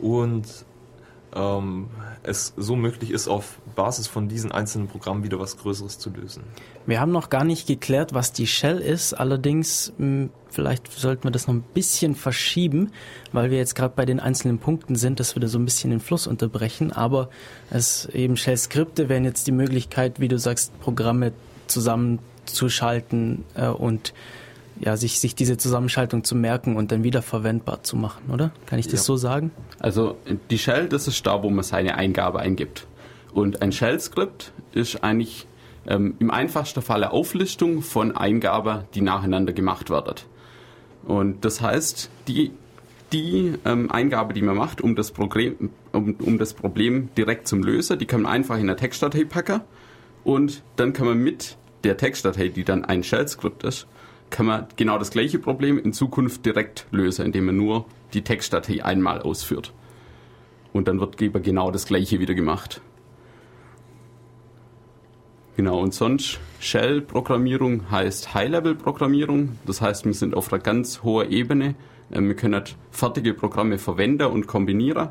[0.00, 0.66] und
[1.34, 1.88] ähm,
[2.22, 6.44] es so möglich ist, auf Basis von diesen einzelnen Programmen wieder was Größeres zu lösen.
[6.86, 9.14] Wir haben noch gar nicht geklärt, was die Shell ist.
[9.14, 12.92] Allerdings, mh, vielleicht sollten wir das noch ein bisschen verschieben,
[13.32, 15.90] weil wir jetzt gerade bei den einzelnen Punkten sind, dass wir da so ein bisschen
[15.90, 16.92] den Fluss unterbrechen.
[16.92, 17.28] Aber
[17.70, 21.32] es eben Shell-Skripte wären jetzt die Möglichkeit, wie du sagst, Programme
[21.66, 24.14] zusammenzuschalten äh, und
[24.80, 28.50] ja, sich, sich diese Zusammenschaltung zu merken und dann wieder verwendbar zu machen, oder?
[28.66, 29.04] Kann ich das Ja.
[29.04, 29.50] so sagen?
[29.78, 30.16] Also
[30.50, 32.86] die Shell, das ist da, wo man seine Eingabe eingibt.
[33.32, 35.46] Und ein Shell-Skript ist eigentlich
[35.86, 40.14] ähm, im einfachsten Fall eine Auflistung von Eingaben, die nacheinander gemacht werden.
[41.04, 42.52] Und das heißt, die,
[43.12, 47.62] die ähm, Eingabe, die man macht, um das, Problem, um, um das Problem direkt zum
[47.62, 49.60] Lösen, die kann man einfach in eine Textdatei packen
[50.24, 53.86] und dann kann man mit der Textdatei, die dann ein Shell-Skript ist,
[54.30, 58.84] kann man genau das gleiche Problem in Zukunft direkt lösen, indem man nur die Textdatei
[58.84, 59.72] einmal ausführt.
[60.72, 62.80] Und dann wird eben genau das gleiche wieder gemacht.
[65.56, 69.58] Genau, und sonst Shell-Programmierung heißt High-Level-Programmierung.
[69.66, 71.74] Das heißt, wir sind auf einer ganz hohen Ebene.
[72.10, 72.62] Äh, Wir können
[72.92, 75.08] fertige Programme verwenden und kombinieren.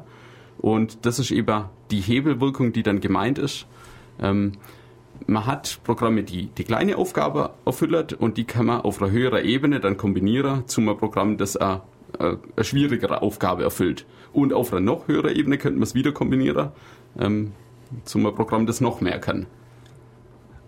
[0.57, 3.68] Und das ist eben die Hebelwirkung, die dann gemeint ist.
[5.30, 9.43] Man hat Programme, die die kleine Aufgabe erfüllen und die kann man auf einer höheren
[9.43, 11.82] Ebene dann kombinieren zu einem Programm, das eine,
[12.17, 14.05] eine, eine schwierigere Aufgabe erfüllt.
[14.32, 16.69] Und auf einer noch höheren Ebene könnte man es wieder kombinieren
[17.19, 17.51] ähm,
[18.05, 19.47] zu einem Programm, das noch mehr kann.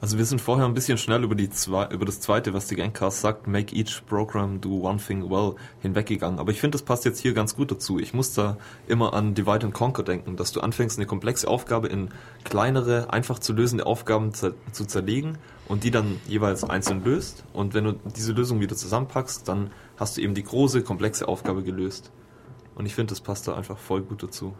[0.01, 2.75] Also wir sind vorher ein bisschen schnell über, die zwei, über das zweite, was die
[2.75, 6.39] Gamecast sagt, make each program do one thing well, hinweggegangen.
[6.39, 7.99] Aber ich finde, das passt jetzt hier ganz gut dazu.
[7.99, 11.89] Ich muss da immer an Divide and Conquer denken, dass du anfängst, eine komplexe Aufgabe
[11.89, 12.11] in
[12.45, 15.37] kleinere, einfach zu lösende Aufgaben zu zerlegen
[15.67, 17.43] und die dann jeweils einzeln löst.
[17.51, 21.61] Und wenn du diese Lösung wieder zusammenpackst, dann hast du eben die große, komplexe Aufgabe
[21.61, 22.13] gelöst.
[22.75, 24.53] Und ich finde, das passt da einfach voll gut dazu.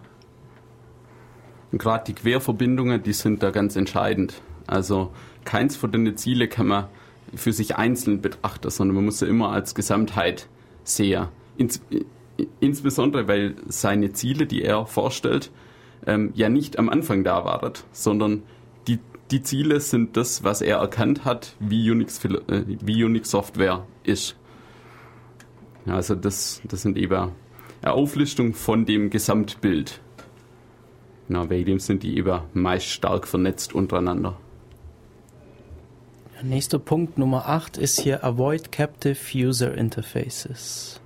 [1.71, 4.41] Und gerade die Querverbindungen, die sind da ganz entscheidend.
[4.67, 5.11] Also
[5.49, 6.85] keins von den Ziele kann man
[7.33, 10.47] für sich einzeln betrachten, sondern man muss sie immer als Gesamtheit
[10.83, 11.29] sehen.
[11.57, 11.81] Ins,
[12.59, 15.49] insbesondere, weil seine Ziele, die er vorstellt,
[16.05, 18.43] ähm, ja nicht am Anfang da waren, sondern
[18.87, 18.99] die,
[19.31, 24.35] die Ziele sind das, was er erkannt hat, wie Unix, äh, wie Unix Software ist.
[25.87, 27.31] Also das, das sind eben
[27.81, 29.99] eine Auflistung von dem Gesamtbild.
[31.27, 34.37] Genau, wegen dem sind die eben meist stark vernetzt untereinander.
[36.41, 41.01] Nächster Punkt Nummer 8 ist hier Avoid Captive User Interfaces.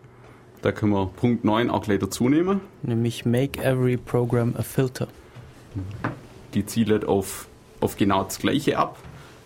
[0.61, 2.61] Da können wir Punkt 9 auch gleich dazu nehmen.
[2.83, 5.07] Nämlich Make Every Program a Filter.
[6.53, 7.47] Die zielt auf,
[7.79, 8.99] auf genau das gleiche ab.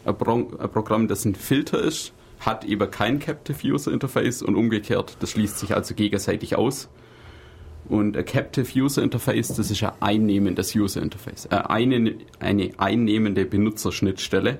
[0.04, 2.12] Ein, Pro ein Programm, das ein Filter ist,
[2.42, 5.16] hat eben kein Captive User Interface und umgekehrt.
[5.22, 6.90] Das schließt sich also gegenseitig aus.
[7.88, 11.46] Und ein Captive User Interface, das ist ein einnehmendes User Interface.
[11.46, 14.60] Äh, eine, eine einnehmende Benutzerschnittstelle.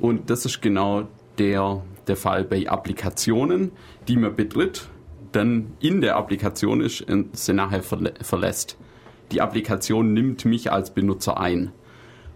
[0.00, 3.72] Und das ist genau der, der Fall bei Applikationen,
[4.08, 4.88] die man betritt,
[5.32, 8.78] dann in der Applikation ist und sie nachher verlä verlässt.
[9.32, 11.72] Die Applikation nimmt mich als Benutzer ein.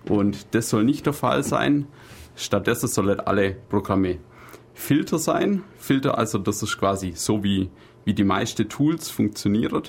[0.09, 1.87] Und das soll nicht der Fall sein.
[2.35, 4.19] Stattdessen sollen alle Programme
[4.75, 5.63] Filter sein.
[5.79, 7.71] Filter, also das ist quasi so wie,
[8.05, 9.83] wie die meisten Tools funktionieren.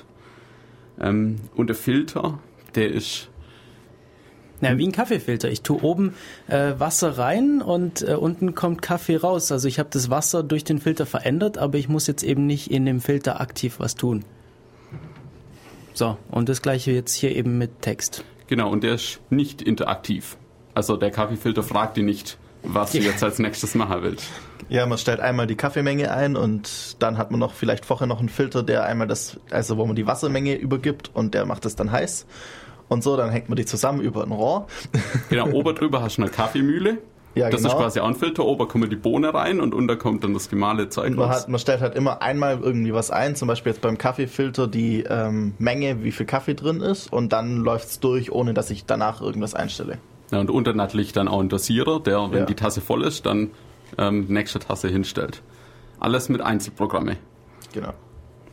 [0.99, 2.39] Ähm, und der Filter,
[2.75, 3.30] der ist
[4.61, 5.49] Na, wie ein Kaffeefilter.
[5.49, 6.13] Ich tue oben
[6.47, 9.51] äh, Wasser rein und äh, unten kommt Kaffee raus.
[9.51, 12.69] Also ich habe das Wasser durch den Filter verändert, aber ich muss jetzt eben nicht
[12.69, 14.23] in dem Filter aktiv was tun.
[15.93, 18.23] So, und das gleiche jetzt hier eben mit Text.
[18.47, 20.37] Genau, und der ist nicht interaktiv.
[20.73, 24.27] Also der Kaffeefilter fragt dich nicht, was du jetzt als nächstes machen willst.
[24.69, 28.19] Ja, man stellt einmal die Kaffeemenge ein und dann hat man noch vielleicht vorher noch
[28.19, 31.75] einen Filter, der einmal das, also wo man die Wassermenge übergibt und der macht es
[31.75, 32.25] dann heiß.
[32.91, 34.67] Und so, dann hängt man die zusammen über ein Rohr.
[35.29, 36.97] Genau, oben drüber hast du eine Kaffeemühle.
[37.35, 37.73] Ja, das genau.
[37.73, 38.43] ist quasi auch ein Filter.
[38.43, 41.57] Oben kommen die Bohnen rein und unter kommt dann das gemahle Zeug man, hat, man
[41.57, 46.03] stellt halt immer einmal irgendwie was ein, zum Beispiel jetzt beim Kaffeefilter die ähm, Menge,
[46.03, 49.97] wie viel Kaffee drin ist und dann läuft's durch, ohne dass ich danach irgendwas einstelle.
[50.31, 52.45] Ja, und unter natürlich dann auch ein Dosierer, der, wenn Ja.
[52.45, 53.51] die Tasse voll ist, dann
[53.97, 55.41] ähm, nächste Tasse hinstellt.
[56.01, 57.15] Alles mit Einzelprogramme.
[57.71, 57.93] Genau.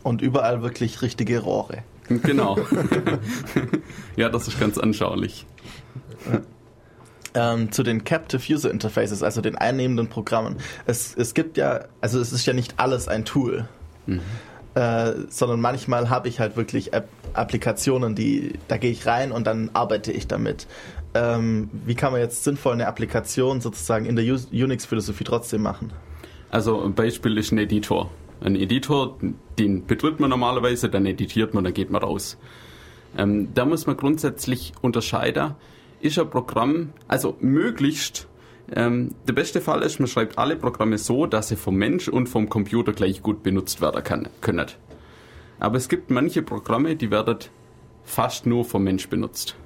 [0.04, 1.78] Und überall wirklich richtige Rohre.
[2.08, 2.58] Genau.
[4.16, 5.46] ja, das ist ganz anschaulich.
[7.34, 10.56] ähm, zu den Captive User Interfaces, also den einnehmenden Programmen.
[10.86, 13.68] Es, es gibt ja, also es ist ja nicht alles ein Tool,
[14.74, 19.46] äh, sondern manchmal habe ich halt wirklich App Applikationen, die, da gehe ich rein und
[19.46, 20.66] dann arbeite ich damit.
[21.14, 25.92] Ähm, wie kann man jetzt sinnvoll eine Applikation sozusagen in der Unix-Philosophie trotzdem machen?
[26.50, 28.10] Also ein Beispiel ist ein Editor.
[28.40, 29.18] Ein Editor,
[29.58, 32.38] den betritt man normalerweise, dann editiert man, dann geht man raus.
[33.16, 35.54] Ähm, da muss man grundsätzlich unterscheiden,
[36.00, 38.28] ist ein Programm, also möglichst,
[38.74, 42.28] ähm, der beste Fall ist, man schreibt alle Programme so, dass sie vom Mensch und
[42.28, 44.66] vom Computer gleich gut benutzt werden kann, können.
[45.58, 47.38] Aber es gibt manche Programme, die werden
[48.04, 49.56] fast nur vom Mensch benutzt.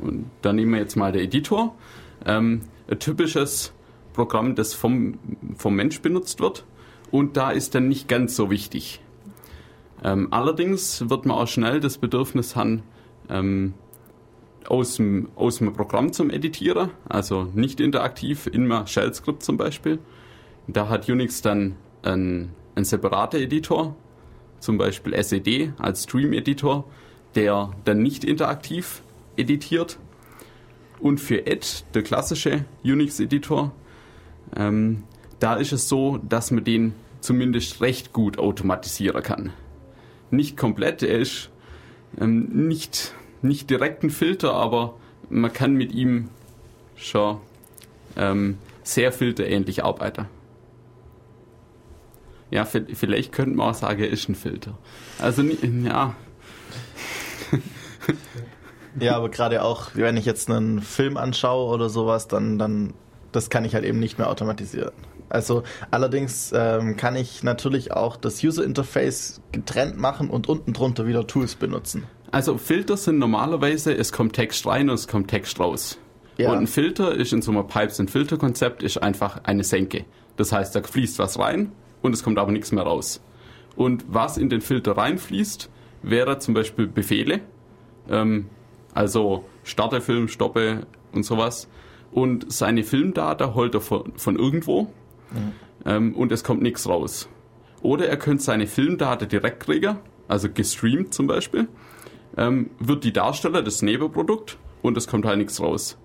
[0.00, 1.74] Und da nehmen wir jetzt mal den Editor.
[2.24, 3.72] Ähm, ein typisches
[4.12, 5.18] Programm, das vom,
[5.56, 6.64] vom Mensch benutzt wird.
[7.10, 9.00] Und da ist dann nicht ganz so wichtig.
[10.02, 12.82] Ähm, allerdings wird man auch schnell das Bedürfnis haben,
[13.28, 13.74] ähm,
[14.66, 19.98] aus, dem, aus dem Programm zum Editieren, also nicht interaktiv, in einem Shell-Skript zum Beispiel.
[20.66, 23.96] Da hat Unix dann einen, einen separaten Editor,
[24.60, 26.84] zum Beispiel SED als Stream-Editor,
[27.34, 29.02] der dann nicht interaktiv
[29.36, 29.98] editiert.
[31.00, 33.72] Und für Ed, der klassische Unix-Editor,
[34.56, 35.04] ähm,
[35.40, 39.52] da ist es so, dass man den zumindest recht gut automatisieren kann.
[40.30, 41.50] Nicht komplett, er ist
[42.20, 44.94] ähm, nicht, nicht direkt ein Filter, aber
[45.30, 46.28] man kann mit ihm
[46.96, 47.38] schon
[48.16, 50.26] ähm, sehr filterähnlich arbeiten.
[52.50, 54.78] Ja, vielleicht könnte man auch sagen, er ist ein Filter.
[55.18, 56.14] Also, ja.
[59.00, 62.94] Ja, aber gerade auch, wenn ich jetzt einen Film anschaue oder sowas, dann, dann,
[63.32, 64.92] das kann ich halt eben nicht mehr automatisieren.
[65.28, 71.06] Also allerdings ähm, kann ich natürlich auch das User Interface getrennt machen und unten drunter
[71.06, 72.04] wieder Tools benutzen.
[72.30, 75.98] Also Filter sind normalerweise, es kommt Text rein und es kommt Text raus.
[76.36, 76.52] Ja.
[76.52, 80.04] Und ein Filter ist in so einem Pipes and Filter Konzept ist einfach eine Senke.
[80.36, 81.72] Das heißt, da fließt was rein
[82.02, 83.20] und es kommt aber nichts mehr raus.
[83.76, 85.70] Und was in den Filter reinfließt,
[86.02, 87.40] wäre zum Beispiel Befehle,
[88.08, 88.46] ähm,
[88.94, 91.68] also starte Film, stoppe und sowas.
[92.12, 94.92] Und seine Filmdata holt er von, von irgendwo
[95.32, 95.52] mhm.
[95.84, 97.28] ähm, und es kommt nichts raus.
[97.82, 101.68] Oder er könnte seine Filmdata direkt kriegen, also gestreamt zum Beispiel,
[102.36, 105.96] ähm, wird die Darsteller das Nebenprodukt und es kommt halt nichts raus.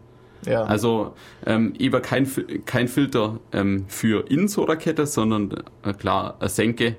[0.46, 0.64] Ja.
[0.64, 1.14] Also
[1.46, 2.28] ähm, eben kein,
[2.66, 6.98] kein Filter ähm, für in so Rakete, sondern äh, klar eine Senke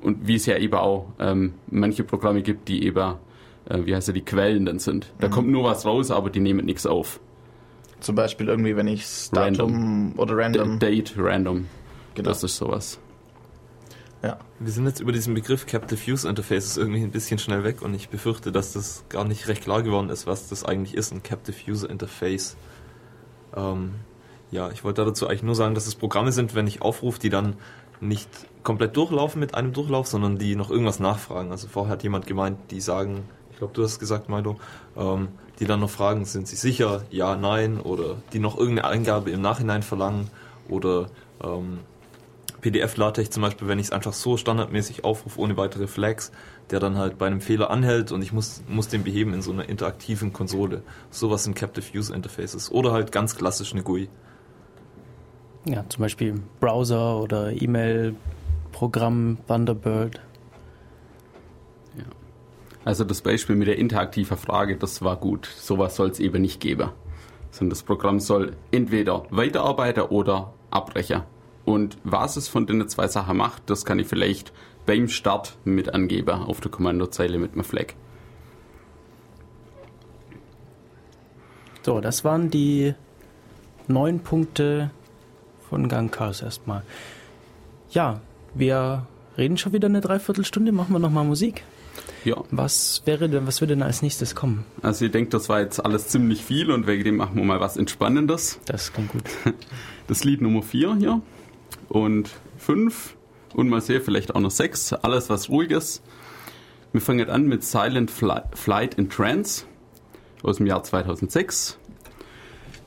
[0.00, 3.14] und wie es ja eben auch ähm, manche Programme gibt, die eben
[3.68, 5.12] äh, wie heißt ja, die Quellen dann sind.
[5.18, 5.32] Da mhm.
[5.32, 7.20] kommt nur was raus, aber die nehmen nichts auf.
[8.02, 10.18] Zum Beispiel irgendwie, wenn ich Datum random.
[10.18, 10.78] oder Random.
[10.80, 11.68] D Date Random.
[12.14, 12.28] Genau.
[12.28, 12.98] Das ist sowas.
[14.24, 14.38] Ja.
[14.58, 17.94] Wir sind jetzt über diesen Begriff Captive Use Interfaces irgendwie ein bisschen schnell weg und
[17.94, 21.22] ich befürchte, dass das gar nicht recht klar geworden ist, was das eigentlich ist, ein
[21.22, 22.56] Captive User Interface.
[23.56, 23.94] Ähm,
[24.50, 27.30] ja, ich wollte dazu eigentlich nur sagen, dass es Programme sind, wenn ich aufrufe, die
[27.30, 27.54] dann
[28.00, 28.28] nicht
[28.64, 31.52] komplett durchlaufen mit einem Durchlauf, sondern die noch irgendwas nachfragen.
[31.52, 33.24] Also vorher hat jemand gemeint, die sagen,
[33.62, 34.58] glaube, du hast gesagt, Milo,
[34.96, 35.28] ähm,
[35.62, 39.40] die dann noch fragen, sind sie sicher, ja, nein, oder die noch irgendeine Eingabe im
[39.40, 40.28] Nachhinein verlangen
[40.68, 41.06] oder
[41.40, 41.78] ähm,
[42.62, 46.32] PDF-LaTeX zum Beispiel, wenn ich es einfach so standardmäßig aufrufe, ohne weitere Flags,
[46.70, 49.52] der dann halt bei einem Fehler anhält und ich muss, muss den beheben in so
[49.52, 50.82] einer interaktiven Konsole.
[51.12, 52.72] Sowas sind Captive Use Interfaces.
[52.72, 54.08] Oder halt ganz klassisch eine GUI.
[55.64, 60.20] Ja, zum Beispiel Browser oder E-Mail-Programm, Thunderbird.
[62.84, 65.46] Also das Beispiel mit der interaktiven Frage, das war gut.
[65.46, 66.90] Sowas soll es eben nicht geben.
[67.50, 71.22] Sondern das Programm soll entweder weiterarbeiten oder abbrechen.
[71.64, 74.52] Und was es von den zwei Sachen macht, das kann ich vielleicht
[74.84, 77.94] beim Start mit angeben auf der Kommandozeile mit einem Flag.
[81.84, 82.94] So, das waren die
[83.86, 84.90] neun Punkte
[85.68, 86.82] von Gangcars erstmal.
[87.90, 88.20] Ja,
[88.54, 89.06] wir
[89.36, 91.64] reden schon wieder eine Dreiviertelstunde, machen wir nochmal Musik.
[92.24, 92.36] Ja.
[92.50, 94.64] Was wäre denn, was würde denn als nächstes kommen?
[94.82, 97.60] Also ich denke, das war jetzt alles ziemlich viel und wegen dem machen wir mal
[97.60, 98.60] was Entspannendes.
[98.66, 99.24] Das klingt gut.
[100.08, 101.22] Das Lied Nummer 4 hier
[101.88, 103.16] und 5
[103.54, 104.94] und mal sehen, vielleicht auch noch 6.
[104.94, 106.02] Alles was ruhiges.
[106.90, 109.64] Wir fangen an mit Silent Flight in Trance
[110.42, 111.78] aus dem Jahr 2006.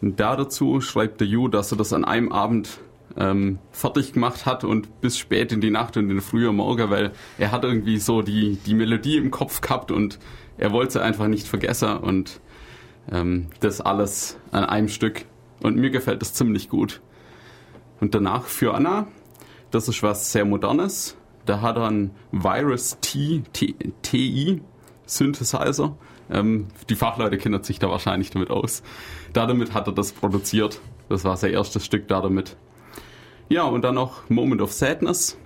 [0.01, 2.79] Und da dazu schreibt der Ju, dass er das an einem Abend
[3.18, 6.89] ähm, fertig gemacht hat und bis spät in die Nacht und in den frühen Morgen,
[6.89, 10.20] weil er hat irgendwie so die, die Melodie im Kopf gehabt und
[10.57, 12.39] er wollte sie einfach nicht vergessen und
[13.11, 15.26] ähm, das alles an einem Stück.
[15.61, 17.01] Und mir gefällt das ziemlich gut.
[17.99, 19.07] Und danach für Anna,
[19.72, 21.18] das ist was sehr Modernes.
[21.45, 24.61] Da hat er einen Virus T, T, TI
[25.05, 25.95] Synthesizer.
[26.30, 28.84] Ähm, die Fachleute kennen sich da wahrscheinlich damit aus.
[29.34, 30.82] Damit hat er das produziert.
[31.07, 32.57] Das war sein erstes Stück da damit.
[33.50, 35.38] Ja, und dann noch Moment of Sadness.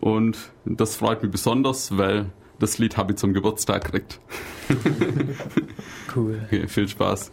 [0.00, 2.26] Und das freut mich besonders, weil
[2.58, 4.20] das Lied habe ich zum Geburtstag gekriegt.
[6.16, 6.40] cool.
[6.46, 7.32] Okay, viel Spaß.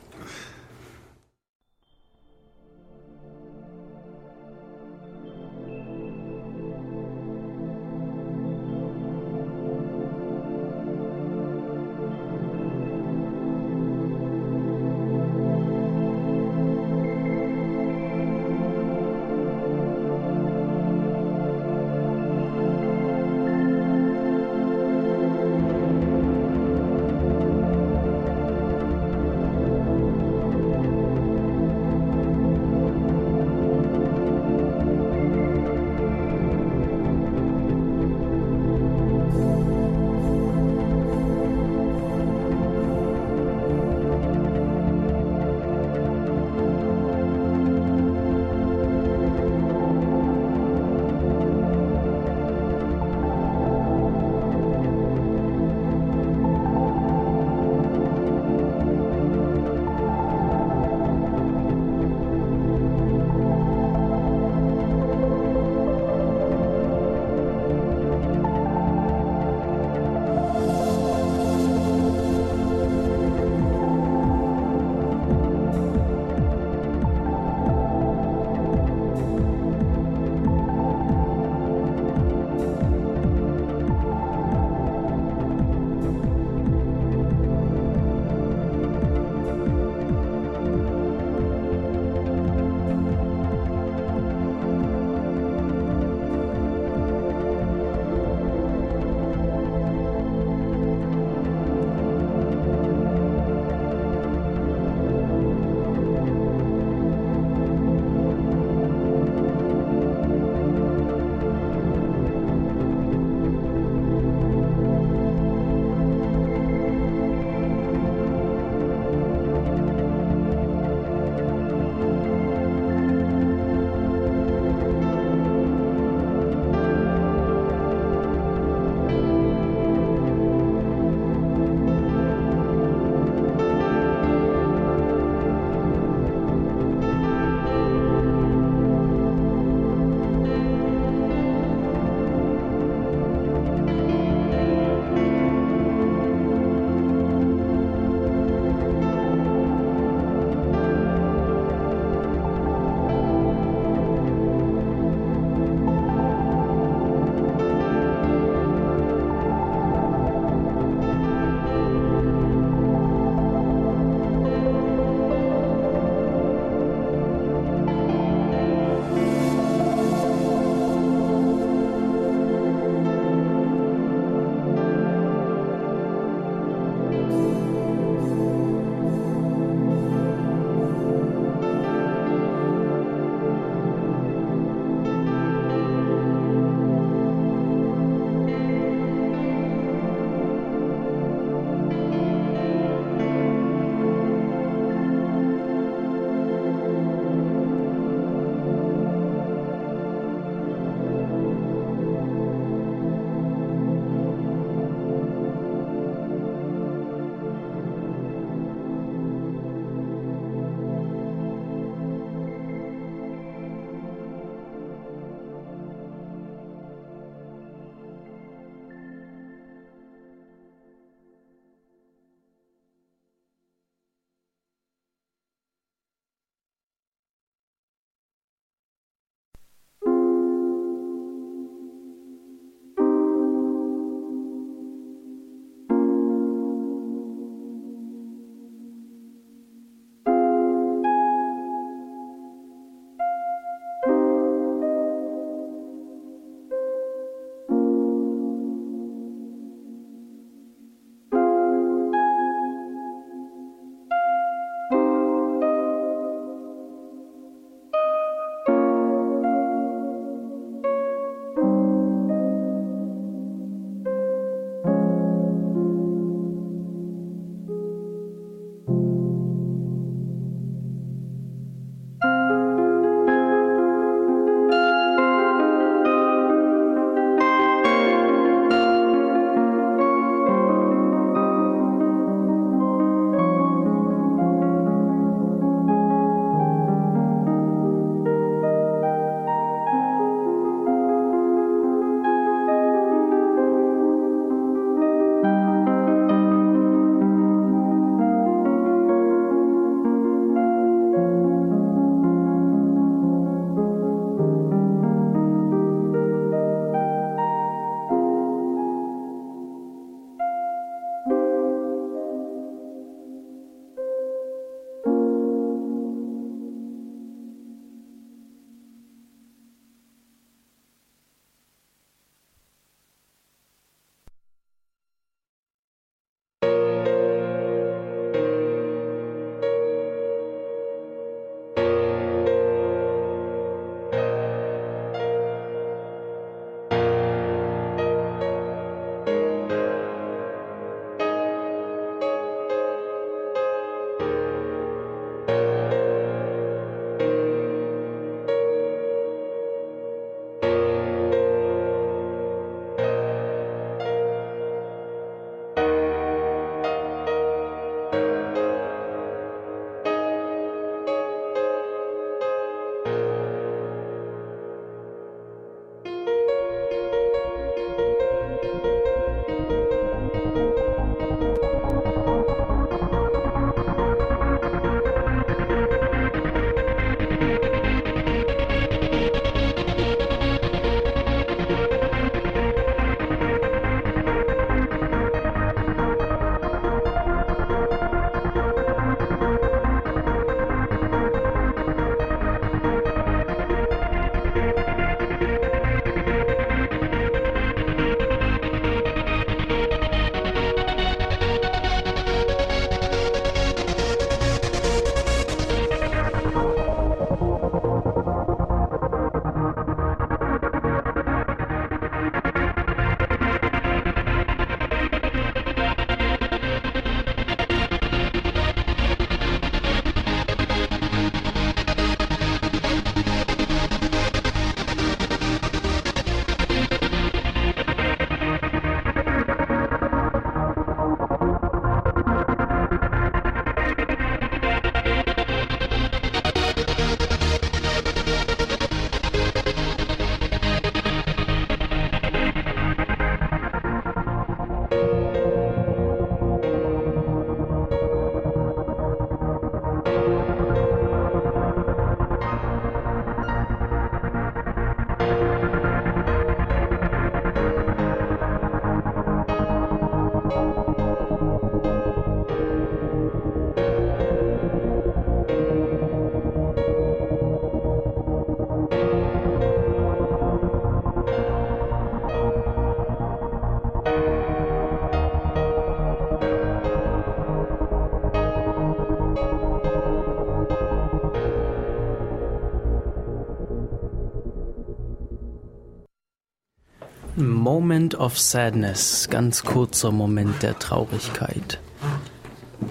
[487.85, 491.79] Moment of Sadness, ganz kurzer Moment der Traurigkeit.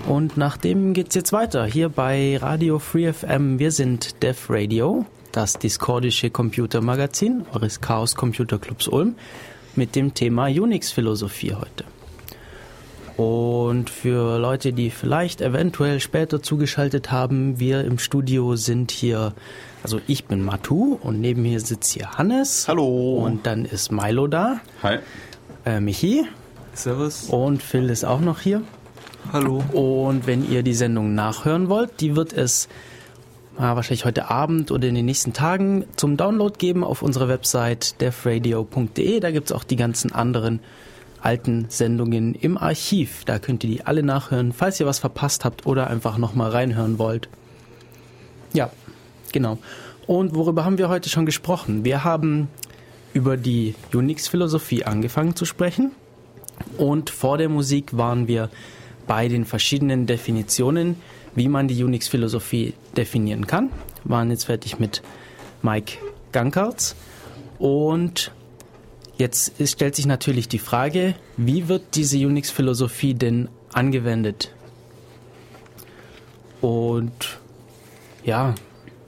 [0.07, 3.59] Und nach dem geht's jetzt weiter hier bei Radio Free FM.
[3.59, 9.17] Wir sind Def Radio, das discordische Computermagazin eures Chaos Computer Clubs Ulm
[9.75, 11.85] mit dem Thema Unix-Philosophie heute.
[13.17, 19.35] Und für Leute, die vielleicht eventuell später zugeschaltet haben, wir im Studio sind hier,
[19.85, 22.67] also ich bin Matu und neben mir sitzt hier Hannes.
[22.67, 23.25] Hallo.
[23.25, 24.99] Und dann ist Milo da, Hi.
[25.65, 26.27] äh, Michi
[26.73, 27.29] Servus.
[27.31, 28.63] und Phil ist auch noch hier.
[29.33, 29.63] Hallo.
[29.73, 32.69] Und wenn ihr die Sendung nachhören wollt, die wird es
[33.57, 38.01] ah, wahrscheinlich heute Abend oder in den nächsten Tagen zum Download geben auf unserer Website
[38.01, 39.21] defradio.de.
[39.21, 40.61] Da gibt's auch die ganzen anderen
[41.25, 43.25] alten Sendungen im Archiv.
[43.25, 46.99] Da könnt ihr die alle nachhören, falls ihr was verpasst habt oder einfach nochmal reinhören
[46.99, 47.29] wollt.
[48.53, 48.71] Ja,
[49.33, 49.59] genau.
[50.07, 51.85] Und worüber haben wir heute schon gesprochen?
[51.85, 52.49] Wir haben
[53.15, 55.93] über die Unix-Philosophie angefangen zu sprechen.
[56.77, 58.51] Und vor der Musik waren wir
[59.07, 60.97] bei den verschiedenen Definitionen,
[61.35, 63.71] wie man die Unix-Philosophie definieren kann.
[64.05, 65.03] Waren jetzt fertig mit
[65.63, 65.99] Mike
[66.33, 66.97] Gankarts.
[67.59, 68.33] Und
[69.19, 74.53] jetzt stellt sich natürlich die Frage, wie wird diese Unix-Philosophie denn angewendet?
[76.61, 77.39] Und
[78.25, 78.55] ja,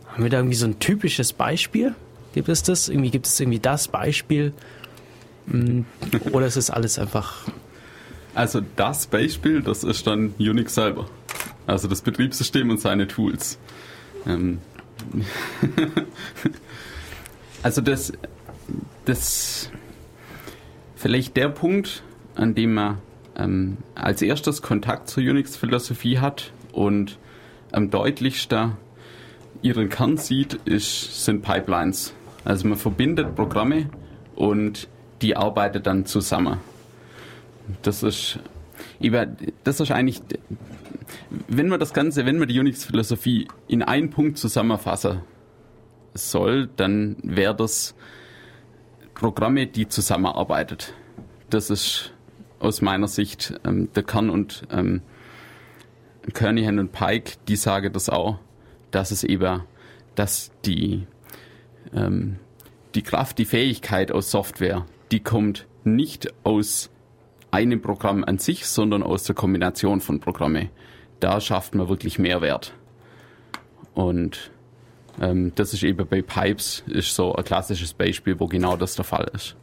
[0.09, 1.95] haben wir da irgendwie so ein typisches Beispiel?
[2.35, 2.89] Gibt es das?
[2.89, 4.53] Irgendwie gibt es irgendwie das Beispiel?
[5.47, 5.83] Mm,
[6.33, 7.47] Oder ist es alles einfach
[8.35, 11.09] Also das Beispiel, das ist dann Unix selber.
[11.67, 13.59] Also das Betriebssystem und seine Tools.
[14.27, 14.59] Ähm
[17.63, 18.13] also das,
[19.05, 19.71] das
[20.97, 22.03] vielleicht der Punkt,
[22.35, 22.99] an dem man
[23.37, 27.19] ähm, als erstes Kontakt zur Unix-Philosophie hat und
[27.73, 28.73] am deutlichsten
[29.63, 32.15] ihren Kern sieht, ist, sind Pipelines.
[32.45, 33.91] Also man verbindet Programme
[34.35, 34.89] und
[35.23, 36.59] die arbeitet dann zusammen.
[37.83, 38.39] Das ist,
[39.65, 40.23] das ist eigentlich,
[41.49, 45.21] wenn man das Ganze, wenn man die Unix-Philosophie in einen Punkt zusammenfassen
[46.15, 47.95] soll, dann wäre das
[49.17, 50.93] Programme, die zusammenarbeitet.
[51.49, 52.13] Das ist
[52.61, 55.01] aus meiner Sicht ähm, der Kern und ähm,
[56.35, 58.39] Kernighan und Pike, die sagen das auch,
[58.91, 59.63] dass es eben,
[60.17, 61.07] dass die,
[61.95, 62.39] ähm,
[62.95, 66.91] die Kraft, die Fähigkeit aus Software, die kommt nicht aus
[67.51, 70.69] einem Programm an sich, sondern aus der Kombination von Programme.
[71.21, 72.75] Da schafft man wirklich Mehrwert.
[73.95, 74.51] Und
[75.21, 79.05] ähm, das ist eben bei Pipes ist so ein klassisches Beispiel, wo genau das der
[79.05, 79.57] Fall ist.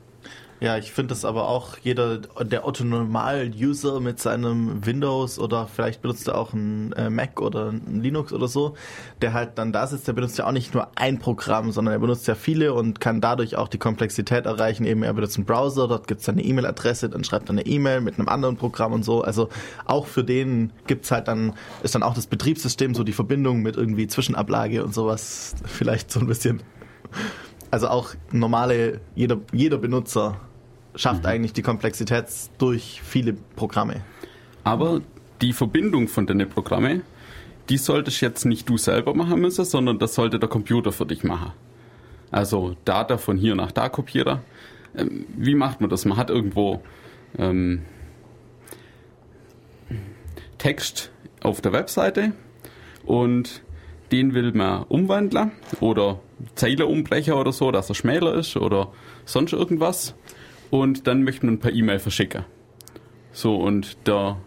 [0.63, 6.29] Ja, ich finde das aber auch jeder, der Otto-Normal-User mit seinem Windows oder vielleicht benutzt
[6.29, 8.73] er auch ein äh, Mac oder ein Linux oder so,
[9.21, 11.99] der halt dann da sitzt, der benutzt ja auch nicht nur ein Programm, sondern er
[11.99, 14.85] benutzt ja viele und kann dadurch auch die Komplexität erreichen.
[14.85, 17.99] Eben er benutzt einen Browser, dort gibt es eine E-Mail-Adresse, dann schreibt er eine E-Mail
[17.99, 19.21] mit einem anderen Programm und so.
[19.21, 19.49] Also
[19.83, 23.75] auch für den gibt's halt dann, ist dann auch das Betriebssystem so die Verbindung mit
[23.75, 26.63] irgendwie Zwischenablage und sowas vielleicht so ein bisschen.
[27.69, 30.39] Also auch normale, jeder, jeder Benutzer
[30.95, 32.25] schafft eigentlich die Komplexität
[32.57, 34.01] durch viele Programme.
[34.63, 35.01] Aber
[35.41, 37.01] die Verbindung von den Programmen,
[37.69, 41.23] die solltest jetzt nicht du selber machen müssen, sondern das sollte der Computer für dich
[41.23, 41.51] machen.
[42.31, 44.39] Also Data von hier nach da kopieren.
[44.95, 46.05] Ähm, wie macht man das?
[46.05, 46.81] Man hat irgendwo
[47.37, 47.83] ähm,
[50.57, 52.33] Text auf der Webseite
[53.05, 53.63] und
[54.11, 56.19] den will man umwandeln oder
[56.55, 58.91] Zeile umbrechen oder so, dass er schmäler ist oder
[59.25, 60.15] sonst irgendwas.
[60.73, 62.45] Und dann möchte man per E-Mail verschicken.
[63.31, 64.41] So, und da,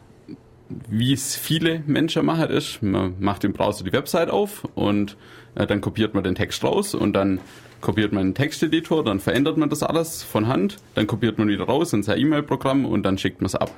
[0.90, 5.16] wie es viele Menschen machen, ist, man macht im Browser die Website auf und
[5.54, 7.38] äh, dann kopiert man den Text raus und dann
[7.80, 11.62] kopiert man einen Texteditor, dann verändert man das alles von Hand, dann kopiert man wieder
[11.62, 13.70] raus in sein E-Mail-Programm und dann schickt man es ab.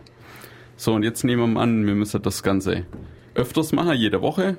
[0.78, 2.86] So, und jetzt nehmen wir an, wir müssen das Ganze
[3.34, 4.56] öfters machen, jede Woche.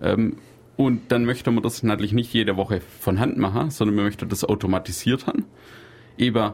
[0.00, 0.36] Ähm,
[0.76, 4.24] und dann möchte man das natürlich nicht jede Woche von Hand machen, sondern man möchte
[4.24, 5.46] das automatisiert haben.
[6.16, 6.52] Eben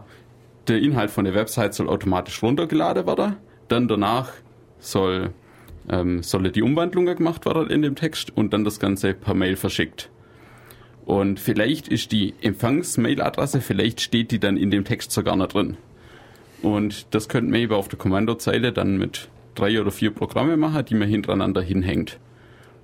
[0.69, 3.37] der Inhalt von der Website soll automatisch runtergeladen werden.
[3.69, 4.33] Dann danach
[4.79, 5.31] soll,
[5.89, 9.57] ähm, soll die Umwandlung gemacht werden in dem Text und dann das Ganze per Mail
[9.57, 10.11] verschickt.
[11.05, 15.77] Und vielleicht ist die Empfangs-Mail-Adresse, vielleicht steht die dann in dem Text sogar noch drin.
[16.63, 20.85] Und das könnte man eben auf der Kommandozeile dann mit drei oder vier Programme machen,
[20.87, 22.19] die man hintereinander hinhängt.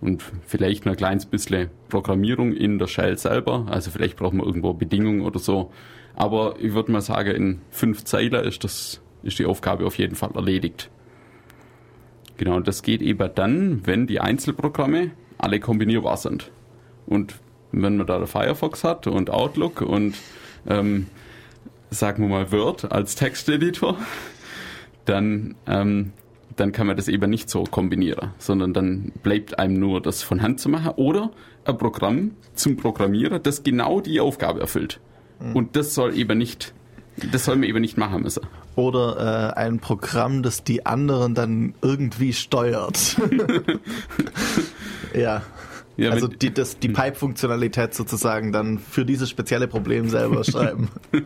[0.02, 3.66] Und vielleicht noch ein kleines bisschen Programmierung in der Shell selber.
[3.70, 5.72] Also vielleicht braucht man irgendwo Bedingungen oder so.
[6.14, 10.14] Aber ich würde mal sagen, in fünf Zeilen ist, das, ist die Aufgabe auf jeden
[10.14, 10.90] Fall erledigt.
[12.36, 16.50] Genau, das geht eben dann, wenn die Einzelprogramme alle kombinierbar sind.
[17.06, 17.34] Und
[17.72, 20.14] wenn man da Firefox hat und Outlook und
[20.66, 21.06] ähm,
[21.90, 23.98] sagen wir mal Word als Texteditor,
[25.04, 26.12] dann, ähm,
[26.56, 30.42] dann kann man das eben nicht so kombinieren, sondern dann bleibt einem nur das von
[30.42, 31.30] Hand zu machen oder
[31.64, 35.00] ein Programm zum Programmieren, das genau die Aufgabe erfüllt.
[35.54, 36.74] Und das soll eben nicht,
[37.32, 38.42] das soll man eben nicht machen müssen.
[38.76, 43.16] Oder äh, ein Programm, das die anderen dann irgendwie steuert.
[45.14, 45.42] ja.
[45.96, 50.88] Ja, also wenn- die, das, die Pipe-Funktionalität sozusagen dann für dieses spezielle Problem selber schreiben.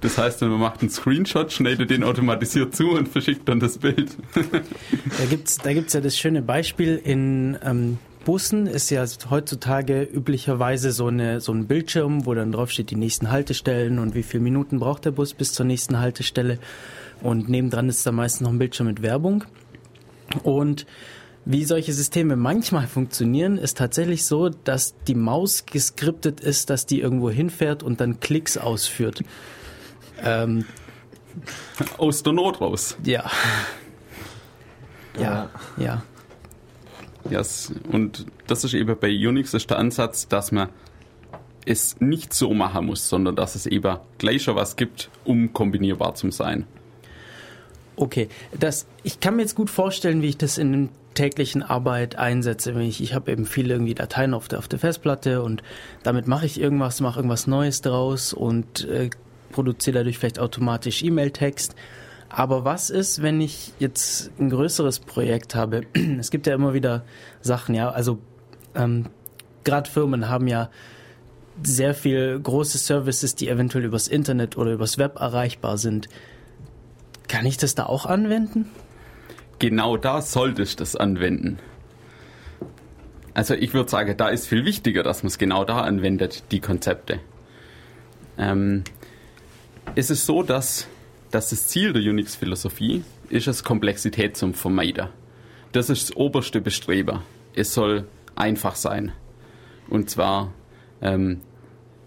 [0.00, 4.16] Das heißt, man macht einen Screenshot, schneidet den automatisiert zu und verschickt dann das Bild.
[4.34, 10.92] Da gibt's, da gibt's ja das schöne Beispiel in ähm, Bussen ist ja heutzutage üblicherweise
[10.92, 14.42] so eine so ein Bildschirm, wo dann drauf steht die nächsten Haltestellen und wie viele
[14.42, 16.58] Minuten braucht der Bus bis zur nächsten Haltestelle
[17.22, 19.44] und nebendran ist da meistens noch ein Bildschirm mit Werbung
[20.42, 20.86] und
[21.46, 27.00] wie solche Systeme manchmal funktionieren, ist tatsächlich so, dass die Maus geskriptet ist, dass die
[27.00, 29.22] irgendwo hinfährt und dann Klicks ausführt.
[30.22, 30.64] Ähm,
[31.98, 32.96] Aus der Not raus.
[33.04, 33.30] ja.
[35.20, 36.02] Ja, ja.
[37.30, 40.68] Ja, es- und das ist eben bei Unix ist der Ansatz, dass man
[41.66, 46.14] es nicht so machen muss, sondern dass es eben gleich schon was gibt, um kombinierbar
[46.14, 46.66] zu sein.
[47.96, 48.28] Okay,
[48.58, 52.72] das, ich kann mir jetzt gut vorstellen, wie ich das in der täglichen Arbeit einsetze.
[52.82, 55.62] Ich, ich habe eben viele irgendwie Dateien auf der, auf der Festplatte und
[56.02, 59.10] damit mache ich irgendwas, mache irgendwas Neues draus und äh,
[59.52, 61.76] produziere dadurch vielleicht automatisch E-Mail-Text.
[62.36, 65.82] Aber was ist, wenn ich jetzt ein größeres Projekt habe?
[66.18, 67.04] Es gibt ja immer wieder
[67.40, 68.18] Sachen, ja, also
[68.74, 69.06] ähm,
[69.62, 70.68] gerade Firmen haben ja
[71.62, 76.08] sehr viel große Services, die eventuell übers Internet oder übers Web erreichbar sind.
[77.28, 78.68] Kann ich das da auch anwenden?
[79.60, 81.60] Genau da sollte ich das anwenden.
[83.32, 86.58] Also ich würde sagen, da ist viel wichtiger, dass man es genau da anwendet, die
[86.58, 87.20] Konzepte.
[88.36, 88.82] Ähm,
[89.94, 90.88] es ist so, dass,
[91.34, 95.08] dass das Ziel der Unix-Philosophie ist es, Komplexität zum Vermeiden.
[95.72, 97.22] Das ist das oberste Bestreben.
[97.56, 98.06] Es soll
[98.36, 99.10] einfach sein.
[99.88, 100.52] Und zwar,
[101.02, 101.40] ähm,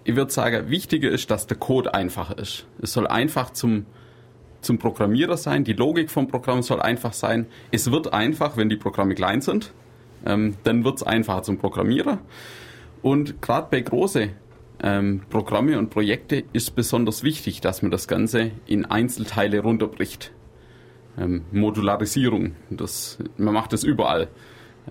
[0.05, 2.67] ich würde sagen, wichtiger ist, dass der Code einfach ist.
[2.81, 3.85] Es soll einfach zum,
[4.61, 5.65] zum Programmierer sein.
[5.65, 7.47] Die Logik vom Programm soll einfach sein.
[7.69, 9.73] Es wird einfach, wenn die Programme klein sind.
[10.25, 12.19] Ähm, dann wird es einfacher zum Programmierer.
[13.01, 14.29] Und gerade bei großen
[14.81, 20.31] ähm, Programme und Projekte ist besonders wichtig, dass man das Ganze in Einzelteile runterbricht.
[21.17, 24.27] Ähm, Modularisierung, das, man macht das überall.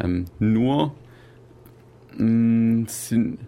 [0.00, 0.94] Ähm, nur
[2.16, 3.38] mh, sind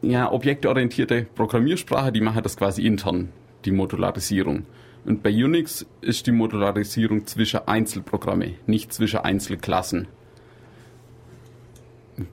[0.00, 3.30] ja, objektorientierte Programmiersprache, die machen das quasi intern,
[3.64, 4.66] die Modularisierung.
[5.04, 10.06] Und bei Unix ist die Modularisierung zwischen Einzelprogramme, nicht zwischen Einzelklassen.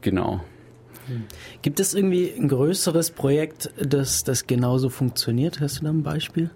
[0.02, 0.42] Genau.
[1.62, 5.60] Gibt es irgendwie ein größeres Projekt, das, das genauso funktioniert?
[5.60, 6.50] Hast du da ein Beispiel?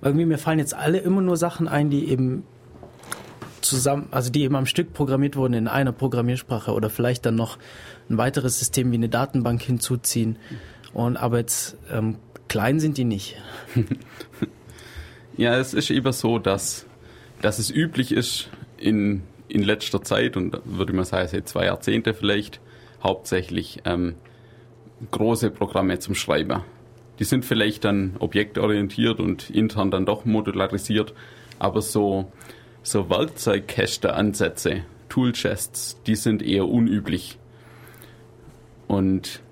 [0.00, 2.44] Irgendwie mir fallen jetzt alle immer nur Sachen ein, die eben
[3.60, 7.58] zusammen, also die eben am Stück programmiert wurden in einer Programmiersprache oder vielleicht dann noch
[8.10, 10.36] ein weiteres System wie eine Datenbank hinzuziehen.
[10.92, 12.16] Und aber jetzt ähm,
[12.48, 13.36] klein sind die nicht.
[15.36, 16.86] Ja, es ist eben so, dass,
[17.40, 22.14] dass es üblich ist, in, in letzter Zeit, und würde mal sagen, seit zwei Jahrzehnte
[22.14, 22.60] vielleicht,
[23.02, 24.14] hauptsächlich ähm,
[25.10, 26.62] große Programme zum Schreiben.
[27.18, 31.14] Die sind vielleicht dann objektorientiert und intern dann doch modularisiert,
[31.58, 32.32] aber so,
[32.82, 37.38] so Werkzeugkäste-Ansätze, Toolchests, die sind eher unüblich.
[38.88, 39.42] Und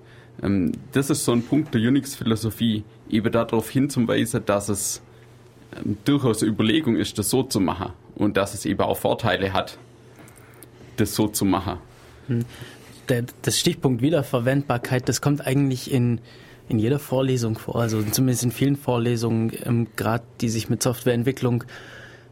[0.43, 5.03] ähm, das ist so ein Punkt der Unix-Philosophie, eben darauf hinzuweisen, dass es
[5.77, 9.53] ähm, durchaus eine Überlegung ist, das so zu machen und dass es eben auch Vorteile
[9.53, 9.79] hat,
[10.97, 11.79] das so zu machen.
[13.11, 16.21] Der, das Stichpunkt Wiederverwendbarkeit, das kommt eigentlich in,
[16.69, 21.65] in jeder Vorlesung vor, also zumindest in vielen Vorlesungen, ähm, gerade die sich mit Softwareentwicklung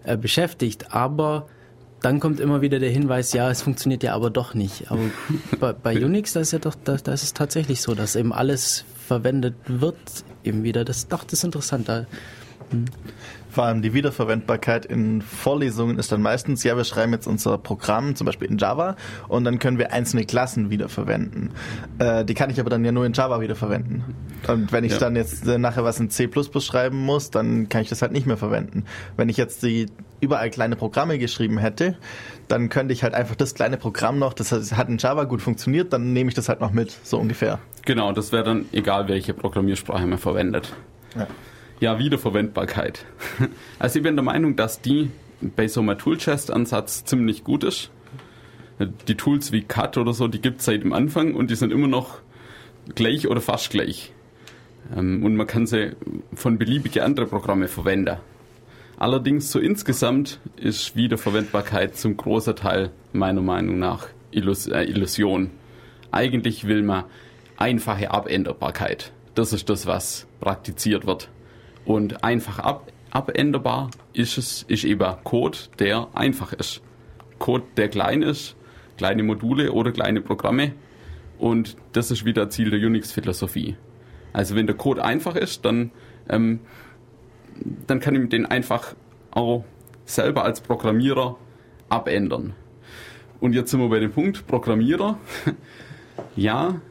[0.05, 0.95] äh, beschäftigt.
[0.95, 1.49] Aber
[2.01, 4.91] dann kommt immer wieder der Hinweis, ja, es funktioniert ja aber doch nicht.
[4.91, 5.03] Aber
[5.61, 8.33] bei, bei Unix, da ist ja doch, da, da ist es tatsächlich so, dass eben
[8.33, 9.97] alles verwendet wird,
[10.45, 10.85] eben wieder.
[10.85, 11.89] Das, doch, das ist interessant.
[11.89, 12.07] Da,
[13.59, 18.15] Vor allem die Wiederverwendbarkeit in Vorlesungen ist dann meistens, ja, wir schreiben jetzt unser Programm
[18.15, 18.95] zum Beispiel in Java
[19.27, 21.51] und dann können wir einzelne Klassen wiederverwenden.
[21.99, 24.05] Äh, die kann ich aber dann ja nur in Java wiederverwenden.
[24.47, 24.99] Und wenn ich Ja.
[25.01, 26.31] dann jetzt äh, nachher was in C++
[26.61, 28.85] schreiben muss, dann kann ich das halt nicht mehr verwenden.
[29.17, 29.87] Wenn ich jetzt die
[30.21, 31.97] überall kleine Programme geschrieben hätte,
[32.47, 35.93] dann könnte ich halt einfach das kleine Programm noch, das hat in Java gut funktioniert,
[35.93, 37.59] dann nehme ich das halt noch mit, so ungefähr.
[37.85, 40.73] Genau, das wäre dann egal, welche Programmiersprache man verwendet.
[41.17, 41.27] Ja.
[41.81, 43.05] Ja, Wiederverwendbarkeit.
[43.79, 45.11] Also ich bin der Meinung, dass die
[45.41, 47.91] bei so einem Toolchest-Ansatz ziemlich gut ist.
[49.07, 51.73] Die Tools wie Cut oder so, die gibt es seit dem Anfang und die sind
[51.73, 52.19] immer noch
[52.95, 54.13] gleich oder fast gleich.
[54.97, 55.93] Ähm, und man kann sie
[56.35, 58.17] von beliebige andere Programme verwenden.
[58.99, 65.51] Allerdings so insgesamt ist Wiederverwendbarkeit zum großen Teil meiner Meinung nach Illus äh, Illusion.
[66.11, 67.05] Eigentlich will man
[67.57, 69.13] einfache Abänderbarkeit.
[69.37, 71.29] Das ist das, was praktiziert wird.
[71.89, 76.83] Und einfach ab abänderbar ist es ist eben Code, der einfach ist.
[77.39, 78.57] Code, der klein ist,
[78.99, 80.75] kleine Module oder kleine Programme.
[81.39, 83.79] Und das ist wieder Ziel der Unix-Philosophie.
[84.35, 85.91] Also wenn der Code einfach ist, dann,
[86.29, 86.61] ähm,
[87.87, 88.95] dann kann ich den einfach
[89.31, 89.65] auch
[90.05, 91.39] selber als Programmierer
[91.89, 92.53] abändern.
[93.41, 95.19] Und jetzt sind wir bei dem Punkt Programmierer.
[96.37, 96.83] ja,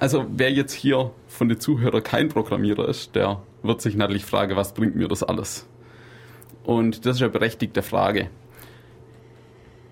[0.00, 4.56] also wer jetzt hier von den Zuhörern kein Programmierer ist, der wird sich natürlich fragen,
[4.56, 5.66] was bringt mir das alles?
[6.64, 8.30] Und das ist eine berechtigte Frage.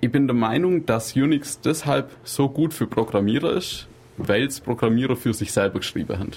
[0.00, 3.88] Ich bin der Meinung, dass Unix deshalb so gut für Programmierer ist,
[4.18, 6.32] weil es Programmierer für sich selber geschrieben haben.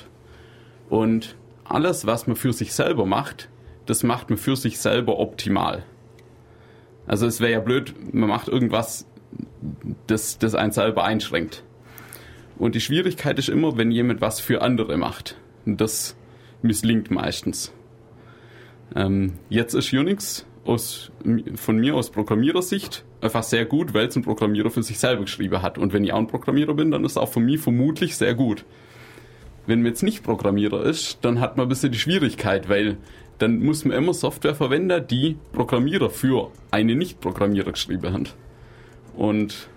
[0.90, 1.36] Und
[1.66, 3.50] alles, was man für sich selber macht,
[3.86, 5.84] das macht man für sich selber optimal.
[7.06, 9.08] Also es wäre ja blöd, man macht irgendwas,
[10.08, 11.64] das, das einen selber einschränkt.
[12.58, 15.38] Und die Schwierigkeit ist immer, wenn jemand was für andere macht.
[15.66, 16.16] Das
[16.62, 17.74] misslingt meistens.
[18.96, 21.12] Ähm, jetzt ist Unix aus,
[21.56, 25.62] von mir aus Programmierersicht einfach sehr gut, weil es ein Programmierer für sich selber geschrieben
[25.62, 25.78] hat.
[25.78, 28.34] Und wenn ich auch ein Programmierer bin, dann ist es auch von mir vermutlich sehr
[28.34, 28.66] gut.
[29.66, 32.98] Wenn man jetzt nicht Programmierer ist, dann hat man ein bisschen die Schwierigkeit, weil
[33.38, 38.30] dann muss man immer Software verwenden, die Programmierer für eine Nicht-Programmierer geschrieben haben.
[39.16, 39.70] Und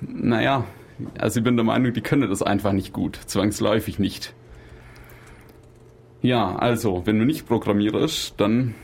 [0.00, 0.64] naja,
[1.18, 4.34] also ich bin der Meinung, die können das einfach nicht gut, zwangsläufig nicht.
[6.24, 8.74] Ja, also, wenn man nicht Programmierer ist, dann,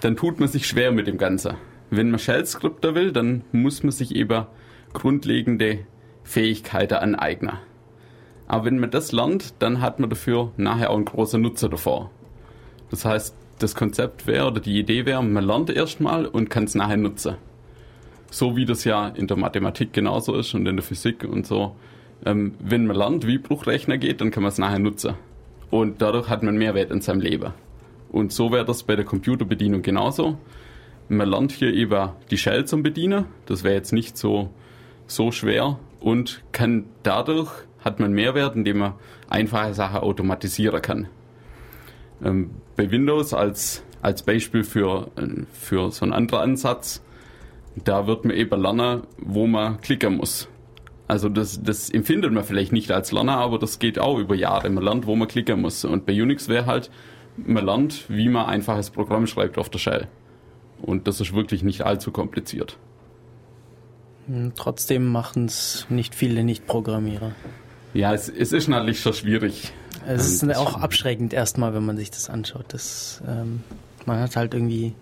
[0.00, 1.54] dann tut man sich schwer mit dem Ganzen.
[1.90, 4.46] Wenn man Shell-Skripter will, dann muss man sich eben
[4.92, 5.86] grundlegende
[6.24, 7.58] Fähigkeiten aneignen.
[8.48, 12.10] Aber wenn man das lernt, dann hat man dafür nachher auch einen großen Nutzer davor.
[12.90, 16.74] Das heißt, das Konzept wäre oder die Idee wäre, man lernt erstmal und kann es
[16.74, 17.36] nachher nutzen.
[18.28, 21.76] So wie das ja in der Mathematik genauso ist und in der Physik und so.
[22.24, 25.14] Ähm, wenn man lernt, wie Bruchrechner geht, dann kann man es nachher nutzen.
[25.70, 27.52] Und dadurch hat man Mehrwert in seinem Leben.
[28.10, 30.38] Und so wäre das bei der Computerbedienung genauso.
[31.08, 33.26] Man lernt hier eben die Shell zum Bedienen.
[33.46, 34.50] Das wäre jetzt nicht so,
[35.06, 38.94] so schwer und kann dadurch hat man Mehrwert, indem man
[39.28, 41.08] einfache Sachen automatisieren kann.
[42.22, 45.10] Ähm, bei Windows als, als Beispiel für,
[45.52, 47.02] für so einen anderen Ansatz,
[47.84, 50.48] da wird man eben lernen, wo man klicken muss.
[51.06, 54.70] Also das, das empfindet man vielleicht nicht als Lerner, aber das geht auch über Jahre.
[54.70, 55.84] Man lernt, wo man klicken muss.
[55.84, 56.90] Und bei Unix wäre halt,
[57.36, 60.08] man lernt, wie man einfaches Programm schreibt auf der Shell.
[60.80, 62.78] Und das ist wirklich nicht allzu kompliziert.
[64.26, 67.32] Hm, trotzdem machen es nicht viele Nicht-Programmierer.
[67.92, 69.72] Ja, es, es ist natürlich schon schwierig.
[70.06, 72.66] Es ist ähm, auch abschreckend erstmal, wenn man sich das anschaut.
[72.68, 73.62] Das, ähm,
[74.06, 74.94] man hat halt irgendwie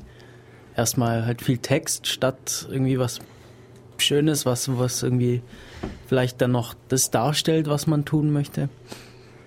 [0.77, 3.21] erstmal halt viel Text statt irgendwie was
[3.99, 5.43] Schönes, was, was irgendwie
[6.07, 8.69] vielleicht dann noch das darstellt, was man tun möchte.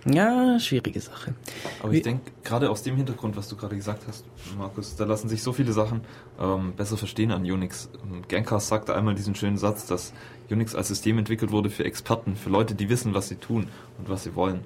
[0.07, 1.33] Ja, schwierige Sache.
[1.81, 4.23] Aber ich denke, gerade aus dem Hintergrund, was du gerade gesagt hast,
[4.55, 6.01] Markus, da lassen sich so viele Sachen
[6.39, 7.89] ähm, besser verstehen an Unix.
[8.27, 10.13] Gencast sagte einmal diesen schönen Satz, dass
[10.49, 13.67] Unix als System entwickelt wurde für Experten, für Leute, die wissen, was sie tun
[13.97, 14.61] und was sie wollen.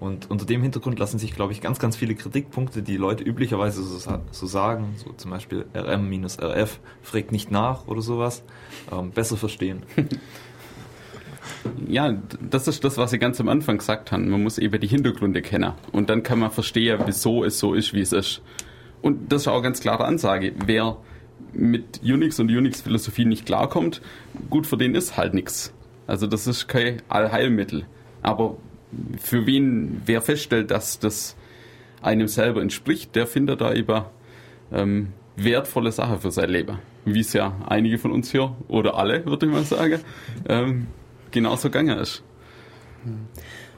[0.00, 3.82] Und unter dem Hintergrund lassen sich, glaube ich, ganz, ganz viele Kritikpunkte, die Leute üblicherweise
[3.82, 3.98] so,
[4.30, 8.42] so sagen, so zum Beispiel RM-RF, fragt nicht nach oder sowas,
[8.90, 9.82] ähm, besser verstehen.
[11.86, 12.16] ja,
[12.50, 14.22] das ist das, was ich ganz am Anfang gesagt habe.
[14.22, 15.72] Man muss eben die Hintergründe kennen.
[15.92, 18.42] Und dann kann man verstehen, wieso es so ist, wie es ist.
[19.02, 20.52] Und das ist auch eine ganz klare Ansage.
[20.66, 20.96] Wer
[21.52, 24.00] mit Unix und Unix-Philosophie nicht klarkommt,
[24.50, 25.72] gut, für den ist halt nichts.
[26.06, 27.86] Also das ist kein Allheilmittel.
[28.22, 28.56] Aber
[29.18, 31.36] für wen, wer feststellt, dass das
[32.02, 34.02] einem selber entspricht, der findet da eben
[34.72, 36.78] ähm, wertvolle Sachen für sein Leben.
[37.04, 40.00] Wie es ja einige von uns hier, oder alle, würde ich mal sagen,
[40.48, 40.86] ähm,
[41.30, 42.22] genauso gegangen ist.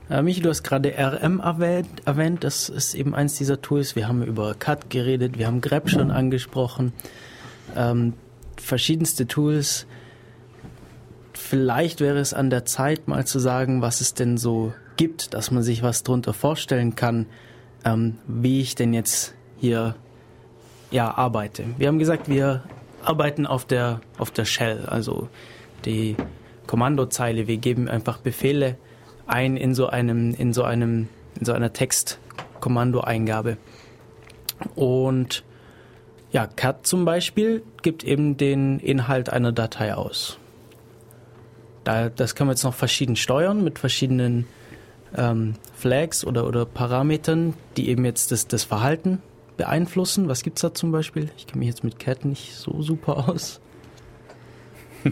[0.08, 2.42] Äh, Michi, du hast gerade RM erwähnt, erwähnt.
[2.42, 3.94] Das ist eben eins dieser Tools.
[3.96, 6.92] Wir haben über CAD geredet, wir haben grep schon angesprochen.
[7.76, 8.14] Ähm,
[8.56, 9.86] verschiedenste Tools.
[11.32, 15.50] Vielleicht wäre es an der Zeit, mal zu sagen, was es denn so gibt, dass
[15.50, 17.26] man sich was drunter vorstellen kann,
[17.84, 19.94] ähm, wie ich denn jetzt hier
[20.90, 21.64] ja, arbeite.
[21.78, 22.62] Wir haben gesagt, wir
[23.02, 25.28] arbeiten auf der, auf der Shell, also
[25.84, 26.16] die
[26.70, 27.48] Kommandozeile.
[27.48, 28.76] Wir geben einfach Befehle
[29.26, 33.56] ein in so einem, in so einem, in so einer Textkommandoeingabe.
[34.76, 35.42] Und
[36.30, 40.38] ja, cat zum Beispiel gibt eben den Inhalt einer Datei aus.
[41.82, 44.46] Da, das kann man jetzt noch verschieden steuern mit verschiedenen
[45.16, 49.20] ähm, Flags oder, oder Parametern, die eben jetzt das, das Verhalten
[49.56, 50.28] beeinflussen.
[50.28, 51.30] Was gibt's da zum Beispiel?
[51.36, 53.60] Ich kenne mich jetzt mit Cat nicht so super aus.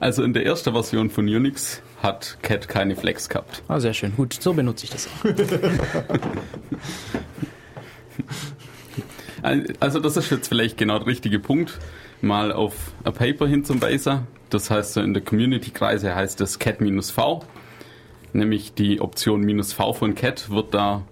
[0.00, 3.62] Also in der ersten Version von Unix hat Cat keine Flex gehabt.
[3.68, 4.16] Ah, sehr schön.
[4.16, 5.24] Gut, so benutze ich das auch.
[9.80, 11.78] Also das ist jetzt vielleicht genau der richtige Punkt,
[12.20, 14.26] mal auf ein Paper hinzuweisen.
[14.50, 17.44] Das heißt, so in der Community-Kreise heißt das Cat-V,
[18.34, 21.04] nämlich die Option "-V" von Cat wird da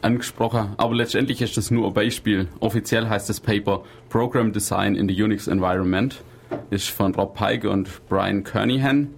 [0.00, 2.48] angesprochen, aber letztendlich ist das nur ein Beispiel.
[2.60, 6.22] Offiziell heißt das Paper Program Design in the Unix Environment,
[6.70, 9.14] ist von Rob Pike und Brian Kernihan.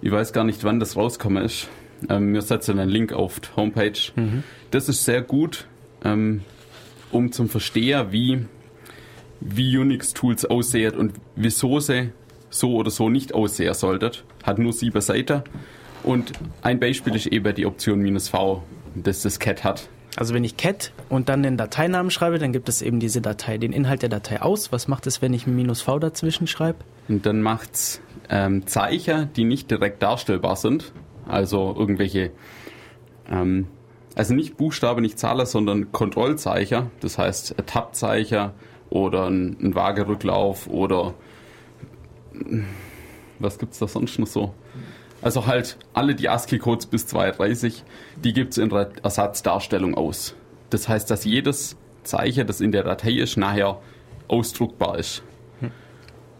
[0.00, 1.68] Ich weiß gar nicht, wann das rausgekommen ist.
[2.08, 3.92] Ähm, wir setzen einen Link auf die Homepage.
[4.70, 5.66] Das ist sehr gut,
[6.04, 6.42] ähm,
[7.10, 8.46] um zum Verstehen, wie,
[9.40, 12.10] wie Unix-Tools aussehen und wieso sie
[12.50, 14.10] so oder so nicht aussehen sollten.
[14.42, 15.42] Hat nur sieben Seiten.
[16.02, 18.62] Und ein Beispiel ist eben die Option "-V",
[18.96, 19.88] das das Cat hat.
[20.16, 23.56] Also wenn ich cat und dann den Dateinamen schreibe, dann gibt es eben diese Datei,
[23.56, 24.70] den Inhalt der Datei aus.
[24.70, 26.80] Was macht es, wenn ich ein minus V dazwischen schreibe?
[27.08, 30.92] Und dann macht's ähm, Zeichen, die nicht direkt darstellbar sind.
[31.26, 32.30] Also irgendwelche,
[33.30, 33.68] ähm,
[34.14, 36.90] also nicht Buchstabe, nicht Zahlen, sondern Kontrollzeichen.
[37.00, 38.50] Das heißt Tab-Zeichen
[38.90, 41.14] oder ein, ein Waagerücklauf oder
[43.38, 44.54] was gibt's da sonst noch so?
[45.22, 47.84] Also halt alle die ASCII-Codes bis 32,
[48.22, 50.34] die gibt's in der Ersatzdarstellung aus.
[50.70, 53.80] Das heißt, dass jedes Zeichen, das in der Datei ist, nachher
[54.28, 55.22] ausdruckbar ist.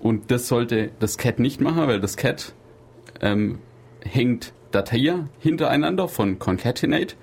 [0.01, 2.55] Und das sollte das Cat nicht machen, weil das Cat
[3.21, 3.61] ähm,
[4.05, 7.15] hängt Dateien hintereinander von Concatenate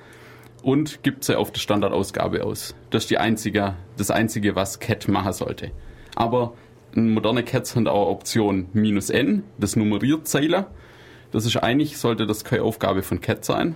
[0.64, 2.76] und gibt sie auf die Standardausgabe aus.
[2.90, 5.72] Das ist die einzige, das Einzige, was Cat machen sollte.
[6.16, 6.54] Aber
[6.94, 10.72] moderne Cats haben auch Option minus "-n", das nummeriert Zeiler.
[11.32, 13.76] Das ist eigentlich, sollte das keine Aufgabe von Cat sein.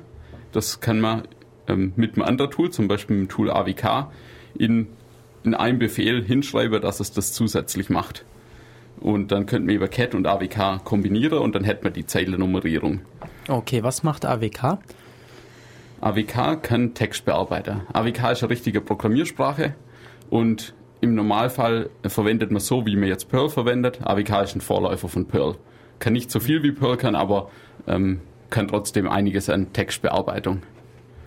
[0.51, 1.23] Das kann man
[1.67, 4.07] ähm, mit einem anderen Tool, zum Beispiel mit dem Tool AWK,
[4.55, 4.87] in,
[5.43, 8.25] in einem Befehl hinschreiben, dass es das zusätzlich macht.
[8.99, 13.01] Und dann könnte man über Cat und AWK kombinieren und dann hätte man die Zeilennummerierung.
[13.47, 14.79] Okay, was macht AWK?
[16.01, 17.81] AWK kann Text bearbeiten.
[17.93, 19.75] AWK ist eine richtige Programmiersprache
[20.29, 23.99] und im Normalfall verwendet man so, wie man jetzt Perl verwendet.
[24.03, 25.55] AWK ist ein Vorläufer von Perl.
[26.03, 27.49] Kann nicht so viel wie Perl kann, aber
[27.87, 28.19] ähm,
[28.49, 30.61] kann trotzdem einiges an Textbearbeitung.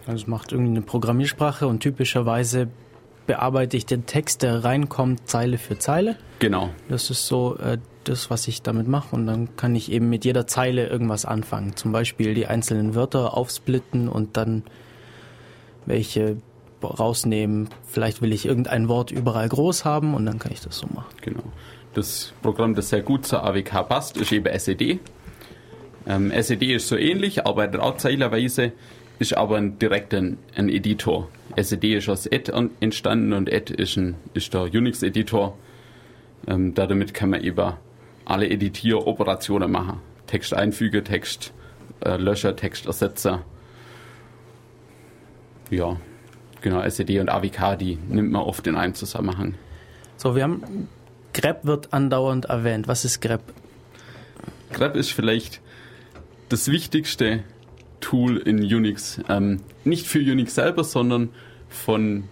[0.01, 2.69] Also es macht irgendwie eine Programmiersprache und typischerweise
[3.27, 6.17] bearbeite ich den Text, der reinkommt, Zeile für Zeile.
[6.41, 6.69] Genau.
[6.91, 9.17] Das ist so äh, das, was ich damit mache.
[9.17, 11.75] Und dann kann ich eben mit jeder Zeile irgendwas anfangen.
[11.75, 14.63] Zum Beispiel die einzelnen Wörter aufsplitten und dann
[15.87, 16.37] welche
[16.85, 17.71] rausnehmen.
[17.87, 21.17] Vielleicht will ich irgendein Wort überall groß haben und dann kann ich das so machen.
[21.23, 21.45] Genau.
[21.97, 25.01] Das Programm, das sehr gut zur AWK passt, ist eben SED.
[26.07, 28.73] Ähm, SED ist so ähnlich, arbeitet auch zeilerweise,
[29.19, 31.31] ist aber ein, direkt ein, ein Editor.
[31.57, 35.57] SED ist aus Ed an- entstanden und Ed ist, ein, ist der Unix-Editor.
[36.47, 37.73] Ähm, damit kann man eben
[38.27, 40.01] alle Editieroperationen machen.
[40.27, 41.55] Text einfügen, Text
[42.05, 43.39] äh, löschen, Text ersetzen.
[45.71, 45.97] Ja,
[46.61, 49.55] genau, SED und AWK, die nimmt man oft in einem Zusammenhang.
[50.19, 50.89] So, wir haben
[51.37, 52.89] grep wird andauernd erwähnt.
[52.89, 53.43] Was ist grep?
[54.73, 55.61] grep ist vielleicht
[56.49, 57.43] das wichtigste
[58.01, 59.21] Tool in Unix.
[59.29, 61.29] Ähm, nicht für Unix selber, sondern
[61.69, 62.25] von,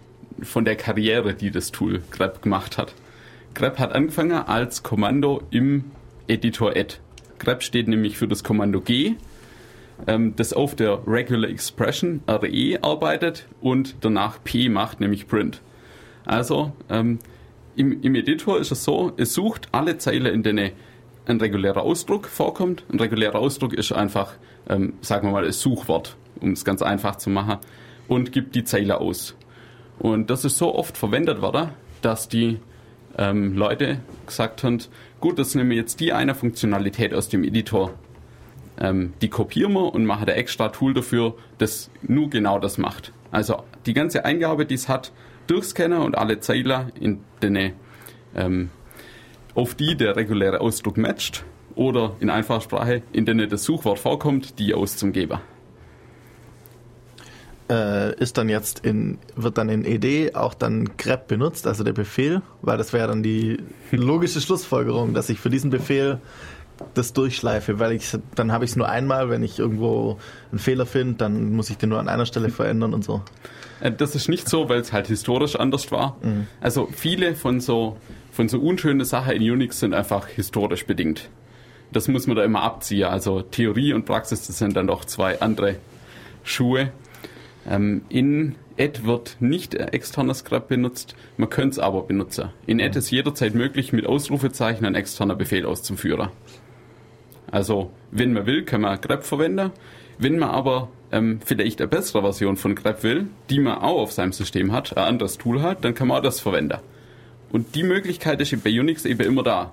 [0.43, 2.95] von der Karriere, die das Tool grep gemacht hat.
[3.55, 5.85] grep hat angefangen als Kommando im
[6.27, 6.97] Editor add.
[7.39, 9.17] grep steht nämlich für das Kommando G,
[10.07, 15.61] ähm, das auf der Regular Expression RE arbeitet und danach P macht, nämlich Print.
[16.25, 17.19] Also ähm,
[17.77, 20.73] im, im Editor ist es so, es sucht alle Zeilen, in denen
[21.27, 22.85] ein regulärer Ausdruck vorkommt.
[22.93, 24.35] Ein regulärer Ausdruck ist einfach,
[24.69, 27.59] ähm, sagen wir mal, ein Suchwort, um es ganz einfach zu machen,
[28.09, 29.35] und gibt die Zeile aus.
[29.99, 31.71] Und das ist so oft verwendet worden,
[32.03, 32.59] dass die
[33.17, 34.79] ähm, Leute gesagt haben,
[35.21, 37.95] gut, das nehmen wir jetzt die eine Funktionalität aus dem Editor,
[38.79, 43.13] ähm, die kopieren wir und machen ein extra Tool dafür, das nur genau das macht.
[43.31, 45.13] Also die ganze Eingabe, die es hat,
[45.47, 47.73] durchscannen und alle Zeiler, in denen,
[48.35, 48.71] ähm,
[49.55, 51.45] auf die der reguläre Ausdruck matcht
[51.75, 55.39] oder in einfacher Sprache, in denen das Suchwort vorkommt, die auszugeben.
[57.71, 61.95] Äh, ist dann jetzt in, wird dann in ED auch dann grep benutzt, also der
[61.95, 63.59] Befehl, weil das wäre dann die
[63.91, 66.21] logische Schlussfolgerung, dass ich für diesen Befehl
[66.93, 70.19] das durchschleife, weil ich dann habe ich es nur einmal, wenn ich irgendwo
[70.51, 73.23] einen Fehler finde, dann muss ich den nur an einer Stelle verändern und so.
[73.81, 76.17] Äh, Das ist nicht so, weil es halt historisch anders war.
[76.61, 77.97] Also viele von so,
[78.33, 81.29] von so unschönen Sachen in Unix sind einfach historisch bedingt.
[81.93, 83.05] das muss man da immer abziehen.
[83.09, 85.77] Also Theorie und Praxis, das sind dann doch zwei andere
[86.43, 86.91] Schuhe.
[87.71, 92.51] Ähm, in Ed wird nicht externer Scrap benutzt, man könnte es aber benutzen.
[92.67, 96.31] In Ed ist jederzeit möglich, mit Ausrufezeichen einen externer Befehl auszuführen.
[97.51, 99.71] Also, wenn man will, kann man grep verwenden.
[100.19, 104.13] Wenn man aber ähm, vielleicht eine bessere Version von grep will, die man auch auf
[104.13, 106.79] seinem System hat, ein anderes Tool hat, dann kann man auch das verwenden.
[107.51, 109.71] Und die Möglichkeit ist bei Unix eben immer da.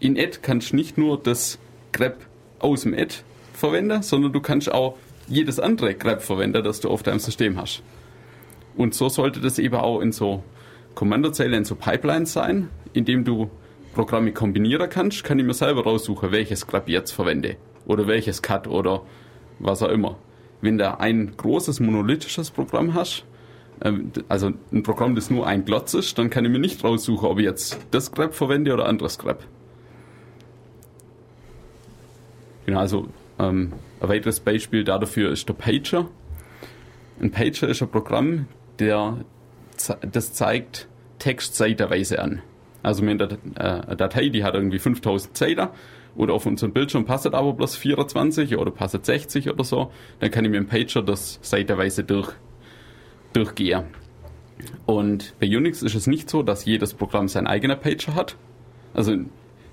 [0.00, 1.58] In Ed kannst du nicht nur das
[1.92, 2.16] grep
[2.58, 3.22] aus dem Ed
[3.52, 4.96] verwenden, sondern du kannst auch
[5.28, 7.82] jedes andere grep verwenden, das du auf deinem System hast.
[8.76, 10.42] Und so sollte das eben auch in so
[10.96, 13.48] Kommandozeilen, in so Pipelines sein, indem du
[13.94, 17.56] Programme kombinieren kannst, kann ich mir selber raussuchen, welches grep jetzt verwende.
[17.86, 19.02] Oder welches Cut oder
[19.60, 20.16] was auch immer.
[20.60, 23.24] Wenn du ein großes monolithisches Programm hast,
[23.82, 27.28] ähm, also ein Programm, das nur ein Glotz ist, dann kann ich mir nicht raussuchen,
[27.28, 29.44] ob ich jetzt das grep verwende oder anderes grep.
[32.66, 33.08] Genau, also
[33.38, 36.08] ähm, ein weiteres Beispiel dafür ist der Pager.
[37.20, 38.46] Ein Pager ist ein Programm,
[38.78, 39.18] der
[40.12, 40.88] das zeigt
[41.18, 42.42] Text seitenweise an.
[42.82, 45.68] Also wir haben eine Datei, die hat irgendwie 5000 Zeilen
[46.16, 50.44] oder auf unserem Bildschirm passt aber bloß 24 oder passt 60 oder so, dann kann
[50.44, 52.32] ich mit dem Pager das seitenweise durch,
[53.32, 53.84] durchgehen.
[54.86, 58.36] Und bei Unix ist es nicht so, dass jedes Programm sein eigener Pager hat.
[58.92, 59.30] Also ein,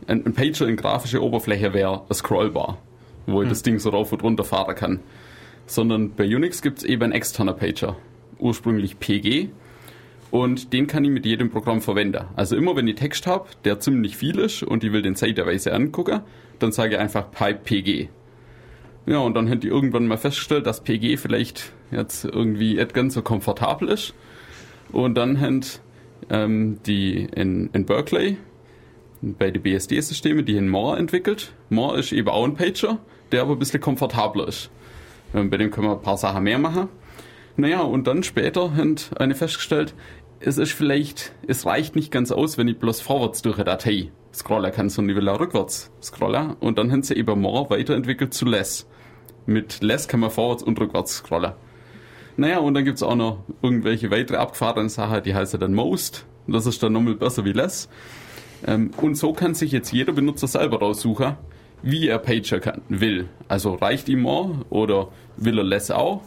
[0.07, 2.77] ein Pager in grafischer Oberfläche wäre scrollbar,
[3.26, 3.49] wo ich hm.
[3.49, 4.99] das Ding so rauf und runter fahren kann.
[5.65, 7.97] Sondern bei Unix gibt es eben einen externer Pager,
[8.39, 9.49] ursprünglich PG,
[10.31, 12.25] und den kann ich mit jedem Programm verwenden.
[12.35, 15.73] Also immer wenn ich Text habe, der ziemlich viel ist und ich will den seitenweise
[15.73, 16.21] angucken,
[16.59, 18.09] dann sage ich einfach Pipe PG.
[19.05, 23.13] Ja, und dann hätte ich irgendwann mal festgestellt, dass PG vielleicht jetzt irgendwie nicht ganz
[23.13, 24.13] so komfortabel ist.
[24.91, 25.61] Und dann haben
[26.29, 28.37] ähm, die in, in Berkeley
[29.21, 31.53] bei den BSD-Systemen, die in More entwickelt.
[31.69, 32.99] More ist eben auch ein Pager,
[33.31, 34.69] der aber ein bisschen komfortabler ist.
[35.33, 36.89] Ähm, bei dem können wir ein paar Sachen mehr machen.
[37.59, 39.95] Naja, und dann später hat eine festgestellt,
[40.39, 44.11] es ist vielleicht, es reicht nicht ganz aus, wenn ich bloß vorwärts durch eine Datei
[44.34, 46.53] scrollen kann, sondern ich will auch rückwärts scrollen.
[46.59, 48.88] Und dann haben sie eben More weiterentwickelt zu Less.
[49.45, 51.53] Mit Less kann man vorwärts und rückwärts scrollen.
[52.35, 56.26] Naja, und dann gibt's auch noch irgendwelche weitere abgefahrene Sachen, die heißen dann Most.
[56.45, 57.89] Das ist dann nochmal besser wie Less.
[58.65, 61.35] Ähm, und so kann sich jetzt jeder Benutzer selber raussuchen,
[61.81, 63.27] wie er Pager kann, will.
[63.47, 66.22] Also reicht ihm More oder will er Less auch?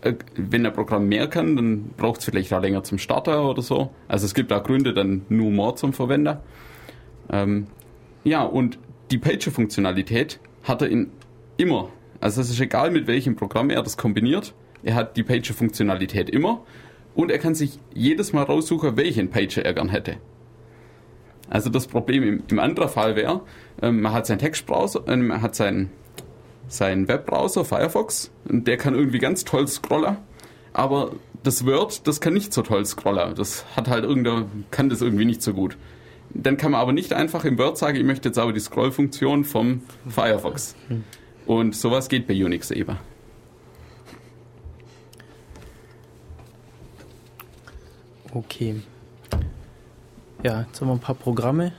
[0.00, 3.62] Äh, wenn ein Programm mehr kann, dann braucht es vielleicht auch länger zum Starter oder
[3.62, 3.90] so.
[4.06, 6.42] Also es gibt auch Gründe, dann nur More zum Verwender.
[7.30, 7.66] Ähm,
[8.24, 8.78] ja, und
[9.10, 11.10] die Pager-Funktionalität hat er in
[11.56, 11.88] immer.
[12.20, 14.54] Also es ist egal, mit welchem Programm er das kombiniert.
[14.82, 16.62] Er hat die Pager-Funktionalität immer
[17.14, 20.16] und er kann sich jedes Mal raussuchen, welchen Pager er gern hätte.
[21.50, 23.40] Also das Problem im, im anderen Fall wäre,
[23.82, 25.90] ähm, man hat seinen Textbrowser, äh, man hat seinen
[26.68, 30.16] sein Webbrowser Firefox der kann irgendwie ganz toll scrollen,
[30.72, 31.12] aber
[31.42, 33.34] das Word, das kann nicht so toll scrollen.
[33.34, 35.76] Das hat halt irgendeine, kann das irgendwie nicht so gut.
[36.30, 39.44] Dann kann man aber nicht einfach im Word sagen, ich möchte jetzt aber die Scrollfunktion
[39.44, 40.74] vom Firefox.
[41.46, 42.98] Und sowas geht bei Unix eben.
[48.32, 48.82] Okay.
[50.42, 51.72] Ja, jetzt haben wir ein paar Programme.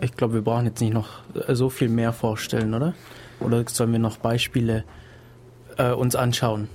[0.00, 1.08] Ich glaube, wir brauchen jetzt nicht noch
[1.48, 2.94] so viel mehr vorstellen, oder?
[3.44, 4.84] Oder sollen wir noch Beispiele
[5.76, 6.68] äh, uns anschauen?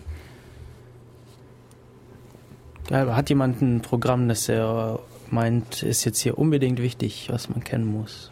[2.89, 7.63] Ja, hat jemand ein Programm, das er meint, ist jetzt hier unbedingt wichtig, was man
[7.63, 8.31] kennen muss?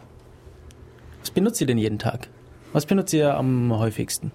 [1.20, 2.28] Was benutzt ihr denn jeden Tag?
[2.72, 4.32] Was benutzt ihr am häufigsten?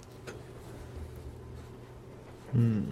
[2.53, 2.85] Hm.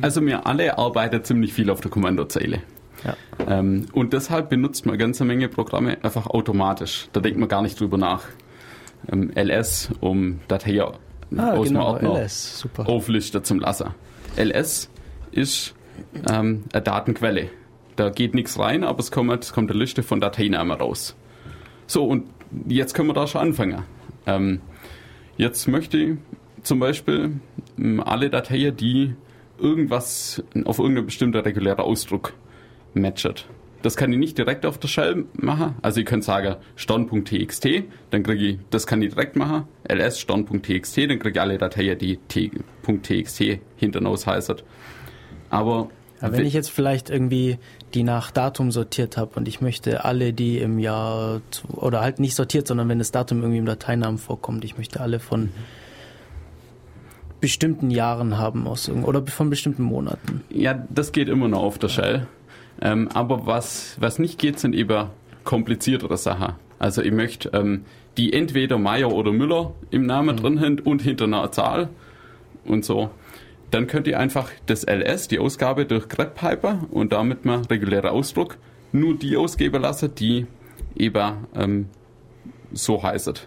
[0.00, 2.62] also wir alle arbeiten ziemlich viel auf der Kommandozeile.
[3.04, 3.16] Ja.
[3.48, 7.08] Ähm, und deshalb benutzt man eine ganze Menge Programme einfach automatisch.
[7.12, 8.24] Da denkt man gar nicht drüber nach.
[9.10, 12.88] Ähm, LS, um Datei ah, aus genau, Ordner LS, super.
[12.88, 13.94] auflisten zum Lassen.
[14.36, 14.90] LS
[15.32, 15.74] ist
[16.28, 17.50] ähm, eine Datenquelle.
[17.96, 21.16] Da geht nichts rein, aber es kommt, es kommt eine Liste von Dateinamen raus.
[21.86, 22.24] So, und
[22.66, 23.82] jetzt können wir da schon anfangen.
[24.26, 24.60] Ähm,
[25.36, 26.18] jetzt möchte ich
[26.62, 27.40] zum Beispiel
[27.78, 29.14] ähm, alle Dateien, die
[29.58, 32.32] irgendwas auf irgendeinen bestimmten regulären Ausdruck
[32.94, 33.46] matchet.
[33.82, 35.74] Das kann ich nicht direkt auf der Shell machen.
[35.80, 37.66] Also ich könnte sagen stand.txt,
[38.10, 41.98] dann kriege ich, das kann ich direkt machen, ls stand.txt, dann kriege ich alle Dateien,
[41.98, 43.42] die t.txt
[43.76, 44.56] hinten aus heißen.
[45.48, 45.88] Aber
[46.20, 47.58] ja, wenn ich jetzt vielleicht irgendwie
[47.94, 52.34] die nach Datum sortiert habe und ich möchte alle, die im Jahr oder halt nicht
[52.34, 55.48] sortiert, sondern wenn das Datum irgendwie im Dateinamen vorkommt, ich möchte alle von
[57.40, 60.42] bestimmten Jahren haben aus oder von bestimmten Monaten.
[60.50, 62.26] Ja, das geht immer noch auf der Shell.
[62.80, 65.08] Ähm, aber was, was nicht geht, sind eben
[65.44, 66.54] kompliziertere Sachen.
[66.78, 67.84] Also ich möchte, ähm,
[68.16, 71.90] die entweder Meier oder Müller im Namen drin haben und hinter einer Zahl
[72.64, 73.10] und so.
[73.70, 78.12] Dann könnt ihr einfach das LS, die Ausgabe, durch grep piper und damit mal regulärer
[78.12, 78.56] Ausdruck
[78.92, 80.46] nur die ausgeben lassen, die
[80.96, 81.88] eben ähm,
[82.72, 83.46] so heißt.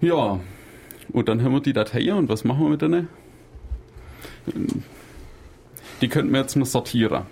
[0.00, 0.40] Ja,
[1.12, 3.08] und dann haben wir die Datei und was machen wir mit denen?
[6.00, 7.24] Die könnten wir jetzt noch sortieren.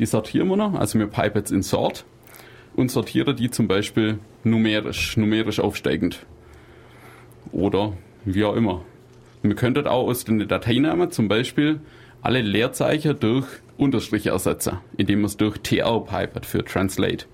[0.00, 2.06] Die sortieren wir noch, also wir pipe jetzt in Sort
[2.74, 6.24] und sortiere die zum Beispiel numerisch, numerisch aufsteigend.
[7.52, 7.92] Oder
[8.24, 8.82] wie auch immer.
[9.42, 11.80] Wir könnten auch aus den Dateinamen zum Beispiel
[12.22, 13.46] alle Leerzeichen durch
[13.76, 17.26] Unterstriche ersetzen, indem man es durch TR pipert für Translate.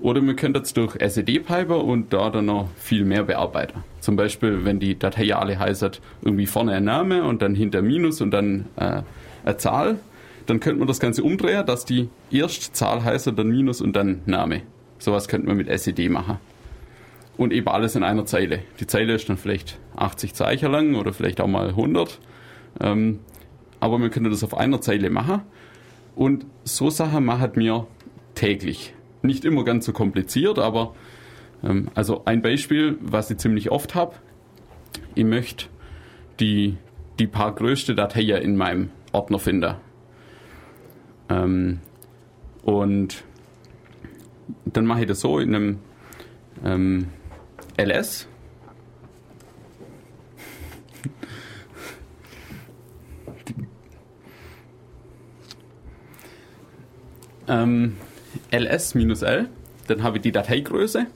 [0.00, 3.84] Oder wir können das durch SED piper und da dann noch viel mehr bearbeiten.
[4.00, 8.22] Zum Beispiel, wenn die Datei alle heißt, irgendwie vorne ein Name und dann hinter Minus
[8.22, 9.02] und dann äh,
[9.44, 9.98] eine Zahl,
[10.50, 14.22] dann könnte man das Ganze umdrehen, dass die erste Zahl heißt, dann Minus und dann
[14.26, 14.62] Name.
[14.98, 16.38] Sowas könnte man mit SED machen.
[17.36, 18.64] Und eben alles in einer Zeile.
[18.80, 22.18] Die Zeile ist dann vielleicht 80 Zeichen lang oder vielleicht auch mal 100.
[22.80, 23.20] Ähm,
[23.78, 25.42] aber wir können das auf einer Zeile machen.
[26.16, 27.86] Und so Sachen machen wir
[28.34, 30.94] täglich nicht immer ganz so kompliziert, aber
[31.62, 34.16] ähm, also ein Beispiel, was ich ziemlich oft habe,
[35.14, 35.66] ich möchte
[36.40, 36.76] die,
[37.20, 39.76] die paar größte Dateien in meinem Ordner finden.
[41.30, 41.78] Ähm,
[42.62, 43.24] und
[44.66, 45.78] dann mache ich das so in einem
[46.64, 47.06] ähm,
[47.78, 48.26] LS.
[57.48, 57.96] ähm,
[58.52, 59.48] ls-l,
[59.88, 61.06] dann habe ich die Dateigröße,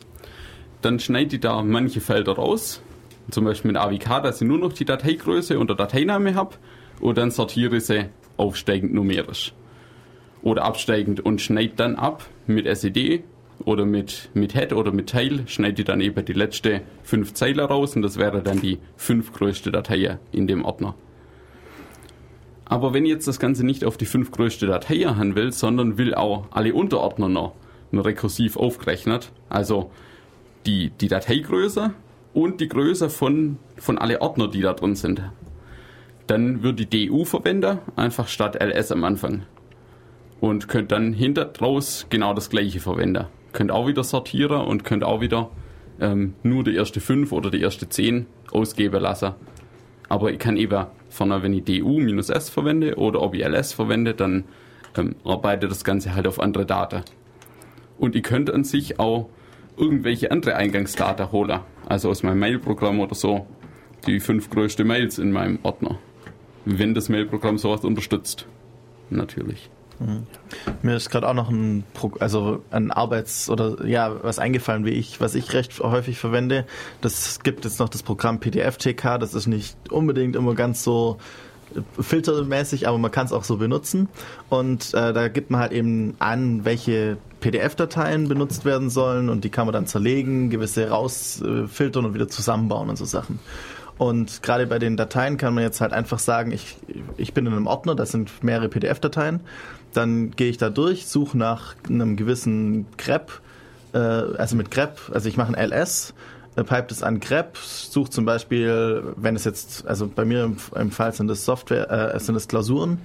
[0.82, 2.82] dann schneide ich da manche Felder raus,
[3.30, 6.56] zum Beispiel mit AWK, dass ich nur noch die Dateigröße und der Dateiname habe.
[7.00, 9.54] Und dann sortiere ich sie aufsteigend numerisch
[10.44, 13.24] oder absteigend und schneide dann ab mit SED
[13.64, 17.60] oder mit, mit Head oder mit Tail, schneide ich dann eben die letzte fünf Zeilen
[17.60, 20.94] raus und das wäre dann die fünf größte Datei in dem Ordner.
[22.66, 26.14] Aber wenn jetzt das Ganze nicht auf die fünf größte Datei haben will, sondern will
[26.14, 27.54] auch alle Unterordner noch,
[27.90, 29.90] noch rekursiv aufgerechnet, also
[30.66, 31.94] die, die Dateigröße
[32.34, 35.22] und die Größe von, von alle Ordner, die da drin sind,
[36.26, 39.44] dann würde die DU verwenden, einfach statt LS am Anfang.
[40.40, 43.26] Und könnt dann hinter draus genau das gleiche verwenden.
[43.52, 45.50] Könnt auch wieder sortieren und könnt auch wieder
[46.00, 49.32] ähm, nur die erste 5 oder die erste 10 ausgeben lassen.
[50.08, 54.44] Aber ich kann eben von wenn ich DU-S verwende oder ob ich LS verwende, dann
[54.96, 57.02] ähm, arbeitet das Ganze halt auf andere Daten.
[57.98, 59.28] Und ich könnte an sich auch
[59.76, 63.46] irgendwelche andere Eingangsdaten holen, also aus meinem Mailprogramm oder so,
[64.06, 65.98] die fünf größten Mails in meinem Ordner.
[66.64, 68.46] Wenn das Mailprogramm sowas unterstützt.
[69.10, 69.70] Natürlich.
[69.98, 70.26] Mhm.
[70.82, 71.84] Mir ist gerade auch noch ein,
[72.20, 76.66] also ein Arbeits- oder ja, was eingefallen, wie ich, was ich recht häufig verwende.
[77.00, 81.18] Das gibt jetzt noch das Programm PDF-TK, das ist nicht unbedingt immer ganz so
[81.74, 84.08] äh, filtermäßig, aber man kann es auch so benutzen.
[84.48, 89.50] Und äh, da gibt man halt eben an, welche PDF-Dateien benutzt werden sollen und die
[89.50, 93.38] kann man dann zerlegen, gewisse rausfiltern und wieder zusammenbauen und so Sachen.
[93.96, 96.76] Und gerade bei den Dateien kann man jetzt halt einfach sagen, ich,
[97.16, 99.40] ich bin in einem Ordner, das sind mehrere PDF-Dateien.
[99.94, 103.40] Dann gehe ich da durch, suche nach einem gewissen grep,
[103.94, 106.12] äh, also mit grep, also ich mache ein ls,
[106.56, 110.56] äh, pipe das an grep, suche zum Beispiel, wenn es jetzt, also bei mir im,
[110.74, 112.98] im Fall sind es Software, äh, sind es Klausuren,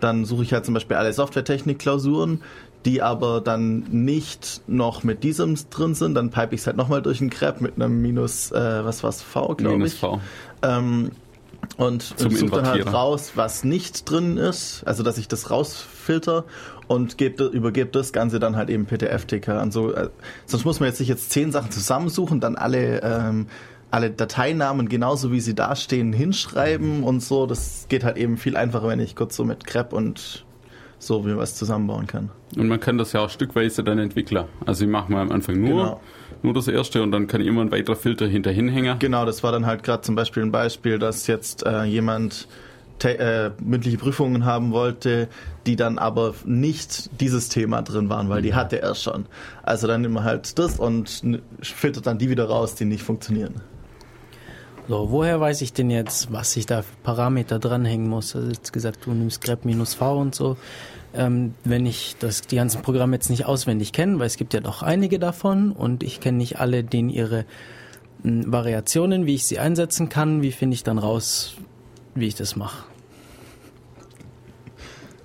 [0.00, 2.42] dann suche ich halt zum Beispiel alle Softwaretechnik-Klausuren,
[2.84, 7.02] die aber dann nicht noch mit diesem drin sind, dann pipe ich es halt nochmal
[7.02, 9.94] durch den Grep mit einem Minus, äh, was war's, V, glaube ich.
[9.94, 10.20] V.
[10.62, 11.10] Ähm,
[11.76, 16.44] und suche dann halt raus, was nicht drin ist, also dass ich das rausfilter
[16.86, 19.70] und gebe, übergebe das Ganze dann halt eben PDF-Ticker an.
[19.70, 20.08] So, äh,
[20.46, 23.46] sonst muss man jetzt sich jetzt zehn Sachen zusammensuchen, dann alle ähm,
[23.90, 27.46] alle Dateinamen genauso wie sie dastehen hinschreiben und so.
[27.46, 30.44] Das geht halt eben viel einfacher, wenn ich kurz so mit Crep und
[30.98, 32.30] so wie was zusammenbauen kann.
[32.56, 34.44] Und man kann das ja auch stückweise dann entwickeln.
[34.64, 36.00] Also ich mache mal am Anfang nur, genau.
[36.42, 38.98] Nur das erste und dann kann ich immer ein weiterer Filter hinterhin hängen.
[38.98, 42.48] Genau, das war dann halt gerade zum Beispiel ein Beispiel, dass jetzt äh, jemand
[43.04, 45.28] äh, mündliche Prüfungen haben wollte,
[45.66, 48.56] die dann aber nicht dieses Thema drin waren, weil die mhm.
[48.56, 49.26] hatte er schon.
[49.62, 51.22] Also dann nimmt man halt das und
[51.60, 53.60] filtert dann die wieder raus, die nicht funktionieren.
[54.88, 58.36] So, woher weiß ich denn jetzt, was ich da für Parameter dranhängen muss?
[58.36, 60.56] Also jetzt gesagt, du nimmst grep minus v und so.
[61.16, 64.60] Ähm, wenn ich das, die ganzen Programme jetzt nicht auswendig kenne, weil es gibt ja
[64.60, 67.44] doch einige davon und ich kenne nicht alle denen ihre
[68.22, 71.56] m, Variationen, wie ich sie einsetzen kann, wie finde ich dann raus,
[72.14, 72.84] wie ich das mache?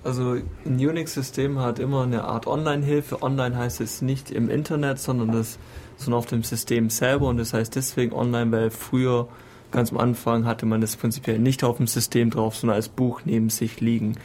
[0.04, 0.36] Also
[0.66, 3.22] ein Unix-System hat immer eine Art Online-Hilfe.
[3.22, 5.58] Online heißt es nicht im Internet, sondern das
[5.96, 9.28] sondern auf dem System selber und das heißt deswegen online, weil früher
[9.70, 13.22] ganz am Anfang hatte man das prinzipiell nicht auf dem System drauf, sondern als Buch
[13.24, 14.16] neben sich liegen.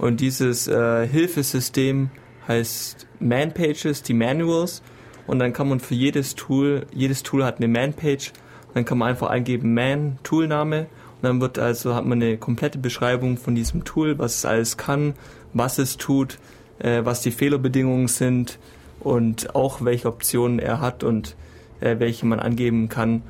[0.00, 2.08] Und dieses äh, Hilfesystem
[2.48, 4.82] heißt Man-Pages, die Manuals.
[5.26, 8.32] Und dann kann man für jedes Tool, jedes Tool hat eine Man-Page,
[8.72, 10.86] dann kann man einfach eingeben Man, Toolname.
[11.16, 14.78] Und dann wird also, hat man eine komplette Beschreibung von diesem Tool, was es alles
[14.78, 15.12] kann,
[15.52, 16.38] was es tut,
[16.78, 18.58] äh, was die Fehlerbedingungen sind
[19.00, 21.36] und auch welche Optionen er hat und
[21.80, 23.22] äh, welche man angeben kann.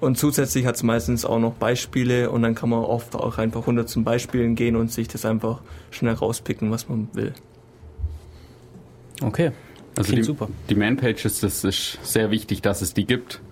[0.00, 3.66] Und zusätzlich hat es meistens auch noch Beispiele und dann kann man oft auch einfach
[3.66, 5.60] runter zum Beispielen gehen und sich das einfach
[5.90, 7.34] schnell rauspicken, was man will.
[9.22, 9.52] Okay.
[9.96, 10.48] Also Klingt die, super.
[10.70, 13.42] die Man-Pages, das ist sehr wichtig, dass es die gibt.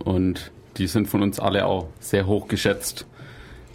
[0.00, 3.06] Und die sind von uns alle auch sehr hoch geschätzt.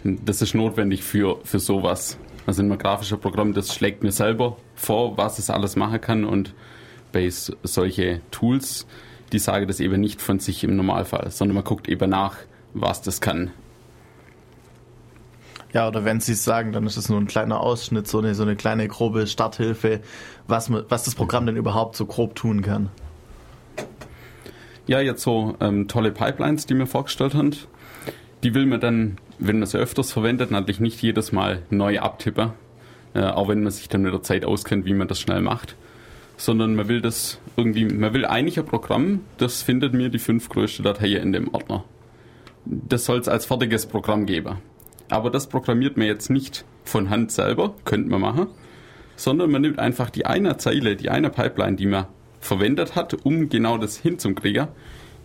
[0.04, 2.18] Das ist notwendig für, für sowas.
[2.46, 6.24] Also in einem grafischen Programm, das schlägt mir selber vor, was es alles machen kann.
[6.24, 6.54] Und
[7.12, 8.86] bei solche Tools,
[9.32, 12.36] die sagen das eben nicht von sich im Normalfall, sondern man guckt eben nach,
[12.74, 13.50] was das kann.
[15.72, 18.34] Ja, oder wenn Sie es sagen, dann ist es nur ein kleiner Ausschnitt, so eine,
[18.34, 20.00] so eine kleine grobe Starthilfe,
[20.46, 22.90] was, man- was das Programm denn überhaupt so grob tun kann.
[24.86, 27.52] Ja, jetzt so ähm, tolle Pipelines, die wir vorgestellt haben.
[28.42, 32.50] Die will man dann, wenn man sie öfters verwendet, natürlich nicht jedes Mal neu abtippen.
[33.14, 35.76] Äh, auch wenn man sich dann mit der Zeit auskennt, wie man das schnell macht.
[36.36, 40.48] Sondern man will das irgendwie, man will eigentlich ein Programm, das findet mir die fünf
[40.48, 41.84] größte Dateien in dem Ordner.
[42.64, 44.58] Das soll es als fertiges Programm geben.
[45.08, 48.46] Aber das programmiert man jetzt nicht von Hand selber, könnte man machen,
[49.16, 52.06] sondern man nimmt einfach die eine Zeile, die eine Pipeline, die man
[52.40, 54.68] verwendet hat, um genau das hinzukriegen,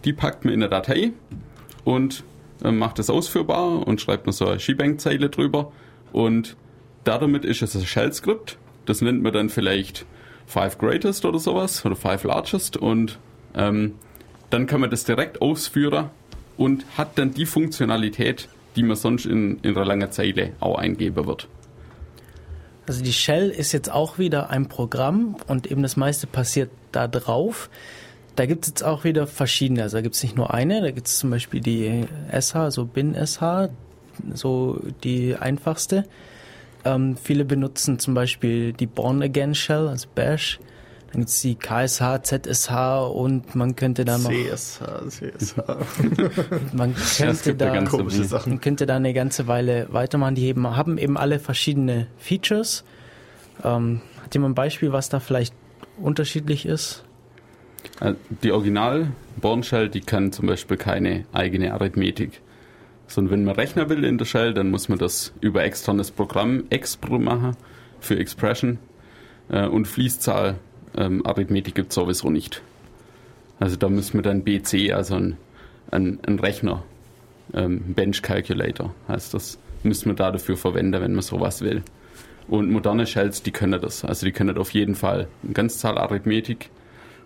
[0.06, 1.12] die packt man in eine Datei
[1.84, 2.24] und
[2.64, 5.72] äh, macht es ausführbar und schreibt noch so eine Shebang-Zeile drüber
[6.12, 6.56] und
[7.04, 8.58] damit ist es ein Shell-Skript.
[8.86, 10.06] Das nennt man dann vielleicht
[10.48, 13.20] Five Greatest oder sowas oder Five Largest und
[13.54, 13.96] ähm,
[14.50, 16.10] dann kann man das direkt ausführen
[16.58, 21.28] und hat dann die Funktionalität, die man sonst in, in einer langen Zeile auch eingeben
[21.28, 21.48] wird.
[22.88, 27.10] Also die Shell ist jetzt auch wieder ein Programm und eben das meiste passiert da
[27.10, 27.70] drauf.
[28.38, 29.84] Da gibt es jetzt auch wieder verschiedene.
[29.84, 32.86] Also da gibt es nicht nur eine, da gibt es zum Beispiel die SH, also
[32.86, 33.70] bin-SH,
[34.34, 36.06] so die einfachste.
[36.88, 40.60] Ähm, viele benutzen zum Beispiel die Born Again Shell, also Bash.
[41.08, 42.72] Dann gibt es die KSH, ZSH
[43.14, 45.56] und man könnte da noch, CSH, CSH.
[46.74, 47.74] man könnte da
[48.46, 50.36] man könnte da eine ganze Weile weitermachen.
[50.36, 52.84] Die eben, haben eben alle verschiedene Features.
[53.64, 55.54] Ähm, hat jemand ein Beispiel, was da vielleicht
[55.98, 57.04] unterschiedlich ist?
[58.00, 59.08] Äh, Die Original
[59.38, 62.42] Born Shell, die kann zum Beispiel keine eigene Arithmetik.
[63.08, 66.66] Sondern wenn man rechnen will in der Shell, dann muss man das über externes Programm
[66.70, 67.56] Expro machen
[68.00, 68.80] für Expression.
[69.50, 70.56] Äh, Und Fließzahl
[70.96, 72.62] ähm, Arithmetik gibt es sowieso nicht.
[73.60, 75.38] Also da müssen wir dann BC, also ein,
[75.92, 76.84] ein, ein Rechner,
[77.54, 81.84] ähm, Bench Calculator heißt das, müssen wir da dafür verwenden, wenn man sowas will.
[82.48, 84.06] Und moderne Shells, die können das.
[84.06, 86.70] Also die können auf jeden Fall Ganzzahlarithmetik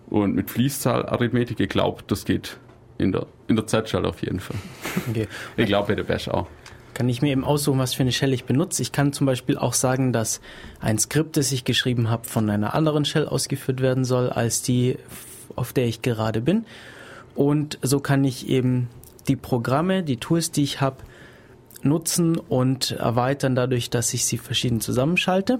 [0.09, 2.57] und mit Fließzahlarithmetik, ich glaube, das geht
[3.01, 4.57] in der, in der Z-Shell auf jeden Fall.
[5.09, 5.27] Okay.
[5.57, 6.47] Ich glaube bei der Bash auch.
[6.93, 8.81] Kann ich mir eben aussuchen, was für eine Shell ich benutze.
[8.81, 10.41] Ich kann zum Beispiel auch sagen, dass
[10.79, 14.97] ein Skript, das ich geschrieben habe, von einer anderen Shell ausgeführt werden soll, als die,
[15.55, 16.65] auf der ich gerade bin.
[17.33, 18.89] Und so kann ich eben
[19.27, 20.97] die Programme, die Tools, die ich habe,
[21.81, 25.59] nutzen und erweitern dadurch, dass ich sie verschieden zusammenschalte.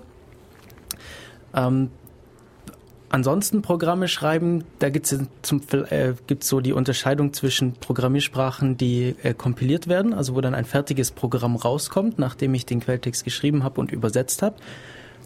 [1.54, 1.90] Ähm,
[3.12, 5.20] ansonsten Programme schreiben, da gibt es
[5.92, 10.66] äh, gibt's so die Unterscheidung zwischen Programmiersprachen, die äh, kompiliert werden, also wo dann ein
[10.66, 14.56] fertiges Programm rauskommt, nachdem ich den Quelltext geschrieben habe und übersetzt habe,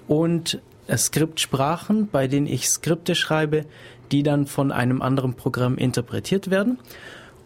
[0.07, 3.65] und äh, Skriptsprachen, bei denen ich Skripte schreibe,
[4.11, 6.79] die dann von einem anderen Programm interpretiert werden.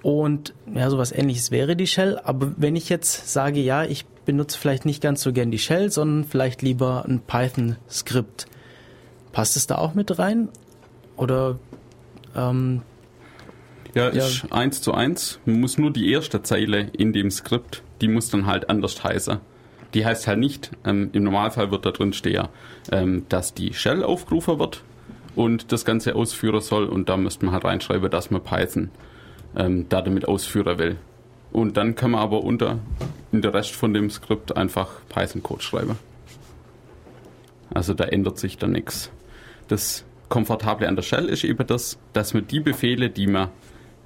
[0.02, 2.20] Und ja, sowas ähnliches wäre die Shell.
[2.24, 5.92] Aber wenn ich jetzt sage, ja, ich benutze vielleicht nicht ganz so gern die Shell,
[5.92, 8.48] sondern vielleicht lieber ein Python-Skript,
[9.40, 10.50] passt es da auch mit rein?
[11.16, 11.58] Oder
[12.36, 12.82] ähm,
[13.96, 14.26] Ja, Ja.
[14.26, 15.40] ist eins zu eins.
[15.46, 19.38] Man muss nur die erste Zeile in dem Skript, die muss dann halt anders heißen.
[19.94, 22.50] Die heißt halt nicht, ähm, im Normalfall wird da drin stehen,
[22.92, 24.84] ähm, dass die Shell aufgerufen wird
[25.38, 28.92] und das Ganze ausführen soll und da müsste man halt reinschreiben, dass man Python
[29.56, 30.98] ähm, da damit ausführen will.
[31.54, 32.80] Und dann kann man aber unter
[33.32, 35.98] in der Rest von dem Skript einfach Python-Code schreiben.
[37.74, 39.12] Also da ändert sich dann nichts.
[39.70, 43.50] Das Komfortable an der Shell ist eben das, dass man die Befehle, die man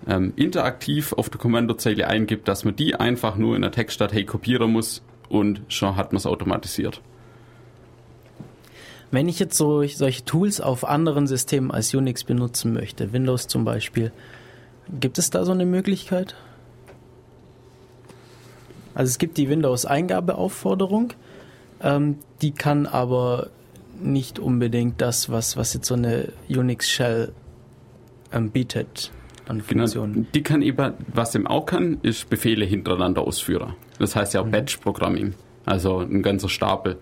[0.08, 4.72] ähm, interaktiv auf der Kommandozeile eingibt, dass man die einfach nur in der Textdatei kopieren
[4.72, 7.02] muss und schon hat man es automatisiert.
[9.12, 13.64] Wenn ich jetzt so, solche Tools auf anderen Systemen als Unix benutzen möchte, Windows zum
[13.64, 14.12] Beispiel,
[15.00, 16.36] gibt es da so eine Möglichkeit?
[18.96, 21.14] Also es gibt die Windows-Eingabeaufforderung,
[21.82, 23.50] ähm, die kann aber
[24.02, 27.34] nicht unbedingt das, was, was jetzt so eine Unix-Shell
[28.32, 29.12] ähm, bietet
[29.48, 30.14] an Funktionen.
[30.14, 33.76] Genau, die kann eben, was eben auch kann, ist Befehle hintereinander ausführen.
[34.00, 34.52] Das heißt ja auch mhm.
[34.52, 35.34] Batch-Programming,
[35.66, 36.98] also ein ganzer Stapel.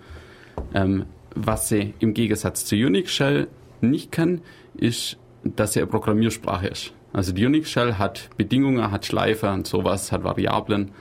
[0.74, 1.06] Ähm,
[1.36, 3.48] was sie im Gegensatz zu Unix-Shell
[3.82, 4.42] nicht kann,
[4.76, 6.94] ist, dass sie eine Programmiersprache ist.
[7.14, 10.92] Also die Unix-Shell hat Bedingungen, hat Schleife und sowas, hat Variablen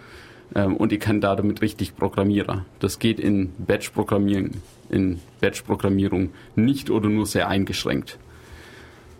[0.54, 2.64] ähm, und ich kann da damit richtig programmieren.
[2.80, 4.52] Das geht in Batch-Programmierung
[4.90, 8.18] in Batch-Programmierung nicht oder nur sehr eingeschränkt.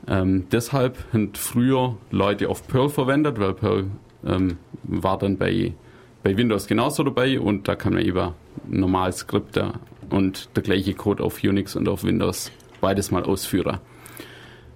[0.09, 3.87] Ähm, deshalb haben früher Leute auf Perl verwendet, weil Perl
[4.25, 5.75] ähm, war dann bei,
[6.23, 8.33] bei Windows genauso dabei und da kann man eben
[8.69, 9.75] normal Skripte
[10.11, 13.79] und der gleiche Code auf Unix und auf Windows beides mal ausführen.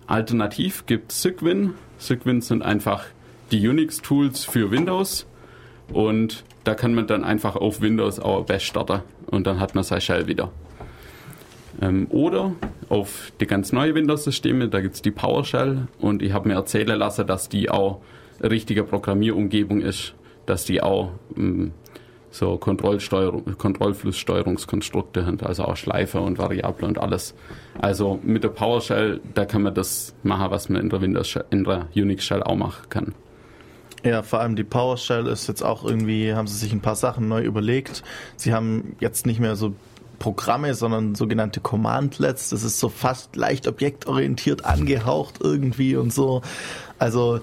[0.06, 1.74] Alternativ gibt es Cygwin.
[1.98, 3.06] Cygwin sind einfach
[3.50, 5.26] die Unix-Tools für Windows
[5.92, 9.84] und da kann man dann einfach auf Windows auch Bash starten und dann hat man
[9.84, 10.50] sein Shell wieder.
[11.84, 12.52] Ähm, oder
[12.88, 16.98] auf die ganz neue Windows-Systeme, da gibt es die PowerShell und ich habe mir erzählen
[16.98, 18.00] lassen, dass die auch
[18.40, 20.14] eine richtige Programmierumgebung ist,
[20.46, 21.72] dass die auch ähm,
[22.30, 27.34] so Kontrollflusssteuerungskonstrukte haben, also auch Schleife und Variable und alles.
[27.80, 31.64] Also mit der PowerShell, da kann man das machen, was man in der Windows in
[31.64, 33.14] der Unix Shell auch machen kann.
[34.04, 37.28] Ja, vor allem die PowerShell ist jetzt auch irgendwie, haben sie sich ein paar Sachen
[37.28, 38.02] neu überlegt.
[38.36, 39.74] Sie haben jetzt nicht mehr so
[40.18, 42.50] Programme, sondern sogenannte Commandlets.
[42.50, 46.42] Das ist so fast leicht objektorientiert angehaucht irgendwie und so.
[46.98, 47.40] Also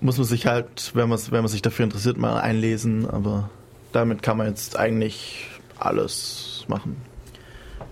[0.00, 3.08] muss man sich halt, wenn man, wenn man sich dafür interessiert, mal einlesen.
[3.08, 3.50] Aber
[3.92, 5.48] damit kann man jetzt eigentlich
[5.78, 6.96] alles machen.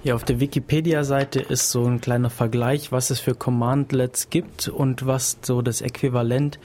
[0.05, 5.07] Ja, auf der Wikipedia-Seite ist so ein kleiner Vergleich, was es für Commandlets gibt und
[5.07, 6.59] was so das Äquivalent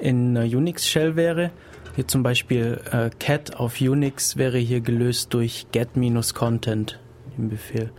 [0.00, 1.50] in Unix-Shell wäre.
[1.94, 6.98] Hier zum Beispiel äh, cat auf Unix wäre hier gelöst durch get-content
[7.38, 7.92] im Befehl.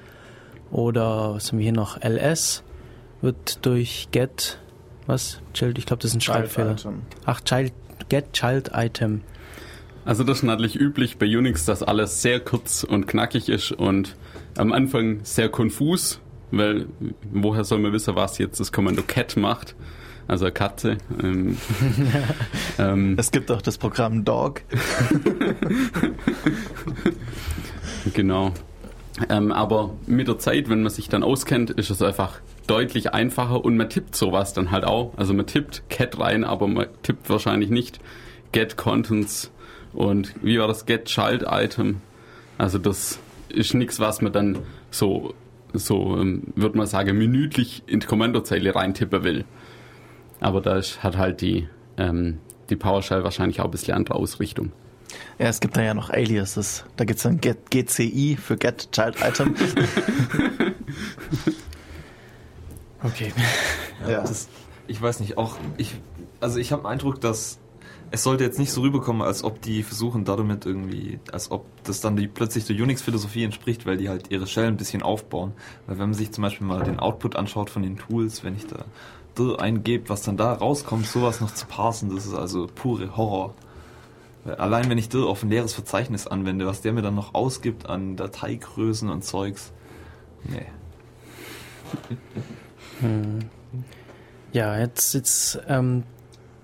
[0.69, 2.01] Oder was haben wir hier noch?
[2.01, 2.63] ls
[3.21, 4.59] wird durch get,
[5.05, 5.39] was?
[5.53, 6.75] Child, ich glaube, das ist ein Schreibfehler.
[7.25, 7.71] Ach, child,
[8.09, 9.21] get child item.
[10.03, 14.15] Also das ist natürlich üblich bei Unix, dass alles sehr kurz und knackig ist und
[14.57, 16.19] am Anfang sehr konfus,
[16.51, 16.87] weil
[17.31, 19.75] woher soll man wissen, was jetzt das Kommando cat macht?
[20.27, 20.97] Also Katze.
[21.21, 21.57] Ähm,
[22.79, 24.61] ähm, es gibt auch das Programm Dog.
[28.13, 28.51] genau.
[29.29, 33.63] Ähm, aber mit der Zeit, wenn man sich dann auskennt, ist es einfach deutlich einfacher
[33.63, 35.13] und man tippt sowas dann halt auch.
[35.17, 37.99] Also man tippt Cat rein, aber man tippt wahrscheinlich nicht
[38.51, 39.51] Get Contents
[39.93, 42.01] und wie war das Get Child Item.
[42.57, 43.19] Also das
[43.49, 44.59] ist nichts, was man dann
[44.91, 45.33] so,
[45.73, 49.45] so ähm, würde man sagen, minütlich in die Kommandozeile reintippen will.
[50.39, 51.67] Aber da ist, hat halt die,
[51.97, 52.39] ähm,
[52.69, 54.71] die PowerShell wahrscheinlich auch ein bisschen andere Ausrichtung.
[55.37, 56.85] Ja, es gibt da ja noch Aliases.
[56.95, 59.55] Da gibt es dann Get, GCI für Get Child Item.
[63.03, 63.31] okay.
[64.03, 64.21] Ja, ja.
[64.21, 64.47] Das,
[64.87, 65.95] ich weiß nicht, auch ich,
[66.39, 67.59] also ich habe den Eindruck, dass
[68.11, 72.01] es sollte jetzt nicht so rüberkommen, als ob die versuchen damit irgendwie, als ob das
[72.01, 75.53] dann die, plötzlich der Unix-Philosophie entspricht, weil die halt ihre Shell ein bisschen aufbauen.
[75.87, 78.67] Weil wenn man sich zum Beispiel mal den Output anschaut von den Tools, wenn ich
[78.67, 78.85] da
[79.57, 83.53] eingebt, was dann da rauskommt, sowas noch zu parsen, das ist also pure Horror.
[84.45, 87.89] Allein wenn ich dir auf ein leeres Verzeichnis anwende, was der mir dann noch ausgibt
[87.89, 89.71] an Dateigrößen und Zeugs.
[90.43, 90.65] Nee.
[93.01, 93.39] Hm.
[94.53, 96.03] Ja, jetzt, jetzt ähm,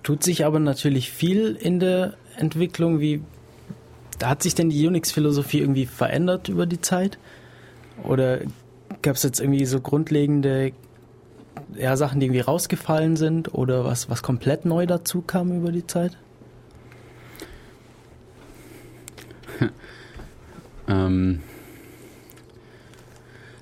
[0.02, 3.00] tut sich aber natürlich viel in der Entwicklung.
[3.00, 3.22] Wie
[4.22, 7.18] hat sich denn die Unix-Philosophie irgendwie verändert über die Zeit?
[8.04, 8.38] Oder
[9.02, 10.72] gab es jetzt irgendwie so grundlegende
[11.76, 15.86] ja, Sachen, die irgendwie rausgefallen sind oder was, was komplett neu dazu kam über die
[15.86, 16.16] Zeit?
[20.88, 21.40] ähm,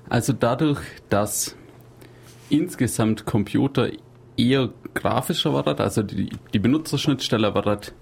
[0.09, 0.79] also dadurch,
[1.09, 1.55] dass
[2.49, 3.89] insgesamt Computer
[4.37, 7.93] eher grafischer werden, also die, die Benutzerschnittstelle wird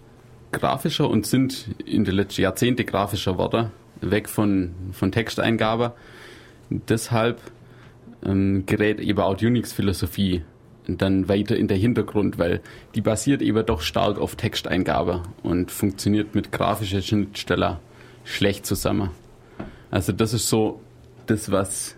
[0.52, 3.72] grafischer und sind in den letzten Jahrzehnten grafischer worden,
[4.02, 5.94] weg von, von Texteingabe.
[6.69, 7.40] Deshalb
[8.26, 10.44] ähm, gerät eben auch Unix-Philosophie
[10.88, 12.62] dann weiter in der Hintergrund, weil
[12.96, 17.80] die basiert eben doch stark auf Texteingabe und funktioniert mit grafischer Schnittstelle
[18.24, 19.12] schlecht zusammen.
[19.91, 20.80] Also das ist so
[21.28, 21.96] das, was,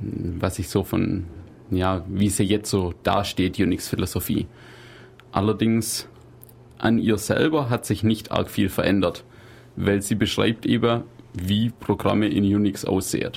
[0.00, 1.26] was ich so von,
[1.70, 4.46] ja, wie sie jetzt so dasteht, Unix-Philosophie.
[5.30, 6.08] Allerdings
[6.78, 9.24] an ihr selber hat sich nicht arg viel verändert,
[9.76, 11.02] weil sie beschreibt eben,
[11.34, 13.32] wie Programme in Unix aussehen.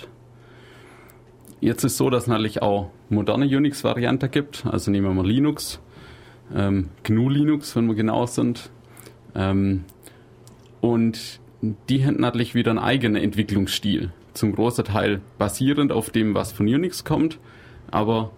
[1.61, 4.65] Jetzt ist so, dass es natürlich auch moderne Unix-Varianten gibt.
[4.65, 5.79] Also nehmen wir mal Linux,
[6.53, 8.71] ähm, GNU Linux, wenn wir genau sind.
[9.35, 9.83] Ähm,
[10.81, 11.39] und
[11.87, 14.11] die haben natürlich wieder einen eigenen Entwicklungsstil.
[14.33, 17.37] Zum großen Teil basierend auf dem, was von Unix kommt.
[17.91, 18.31] Aber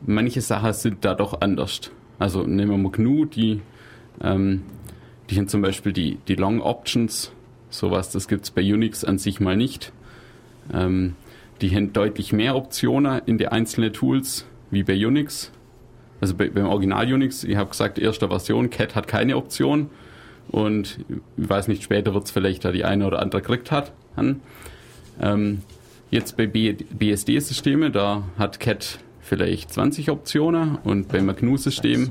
[0.00, 1.90] manche Sachen sind da doch anders.
[2.20, 3.62] Also nehmen wir mal GNU, die,
[4.22, 4.62] ähm,
[5.28, 7.32] die haben zum Beispiel die, die Long Options.
[7.68, 9.92] Sowas, das gibt es bei Unix an sich mal nicht.
[10.72, 11.16] Ähm,
[11.60, 15.50] die haben deutlich mehr Optionen in die einzelnen Tools wie bei Unix.
[16.20, 19.90] Also bei, beim Original Unix, ich habe gesagt, erste Version, Cat hat keine Option.
[20.48, 20.98] Und
[21.36, 23.92] ich weiß nicht, später wird es vielleicht da die eine oder andere gekriegt hat.
[25.20, 25.62] Ähm,
[26.10, 32.10] jetzt bei BSD-Systemen, da hat Cat vielleicht 20 Optionen und beim GNU-System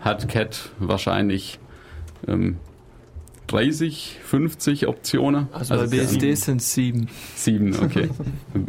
[0.00, 1.60] hat Cat wahrscheinlich
[2.26, 2.56] ähm,
[3.52, 5.48] 30, 50 Optionen.
[5.52, 7.08] Also, bei BSD sind es sieben.
[7.36, 8.08] Sieben, okay.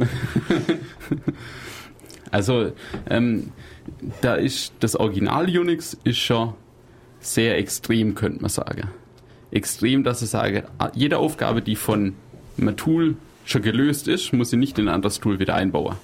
[2.32, 2.74] also
[3.10, 3.52] ähm,
[4.22, 6.54] da ist das Original Unix ist schon
[7.20, 8.90] sehr extrem, könnte man sagen.
[9.52, 12.16] Extrem, dass ich sage, jede Aufgabe, die von
[12.58, 13.16] einem Tool
[13.46, 15.96] schon gelöst ist, muss ich nicht in ein anderes Tool wieder einbauen.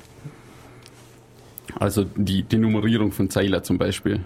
[1.78, 4.22] Also die, die Nummerierung von Zeiler zum Beispiel.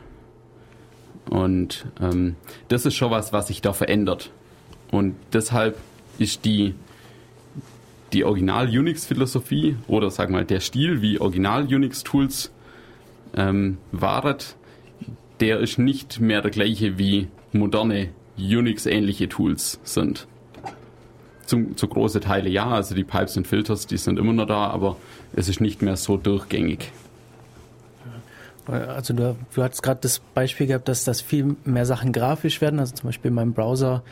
[1.29, 2.35] Und ähm,
[2.67, 4.31] das ist schon was, was sich da verändert.
[4.93, 5.77] Und deshalb
[6.19, 6.75] ist die,
[8.13, 12.51] die Original-Unix-Philosophie oder sag mal der Stil, wie Original-Unix-Tools
[13.35, 14.55] ähm, waret,
[15.39, 20.27] der ist nicht mehr der gleiche wie moderne Unix-ähnliche Tools sind.
[21.47, 24.67] Zum, zu große Teile ja, also die Pipes und Filters, die sind immer noch da,
[24.67, 24.97] aber
[25.35, 26.91] es ist nicht mehr so durchgängig.
[28.67, 32.79] Also du, du hast gerade das Beispiel gehabt, dass das viel mehr Sachen grafisch werden,
[32.79, 34.03] also zum Beispiel in meinem Browser.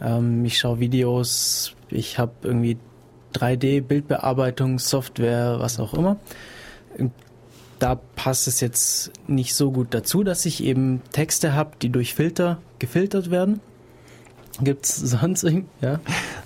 [0.00, 2.78] Ähm, ich schaue Videos, ich habe irgendwie
[3.34, 6.18] 3D-Bildbearbeitung, Software, was auch immer.
[7.78, 12.14] Da passt es jetzt nicht so gut dazu, dass ich eben Texte habe, die durch
[12.14, 13.60] Filter gefiltert werden.
[14.60, 15.98] Gibt es sonst irgend, ja?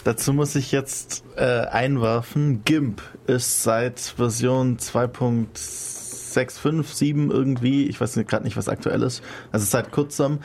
[0.04, 8.14] Dazu muss ich jetzt äh, einwerfen, GIMP ist seit Version 2.657 7 irgendwie, ich weiß
[8.26, 9.22] gerade nicht, was aktuell ist,
[9.52, 10.38] also seit kurzem,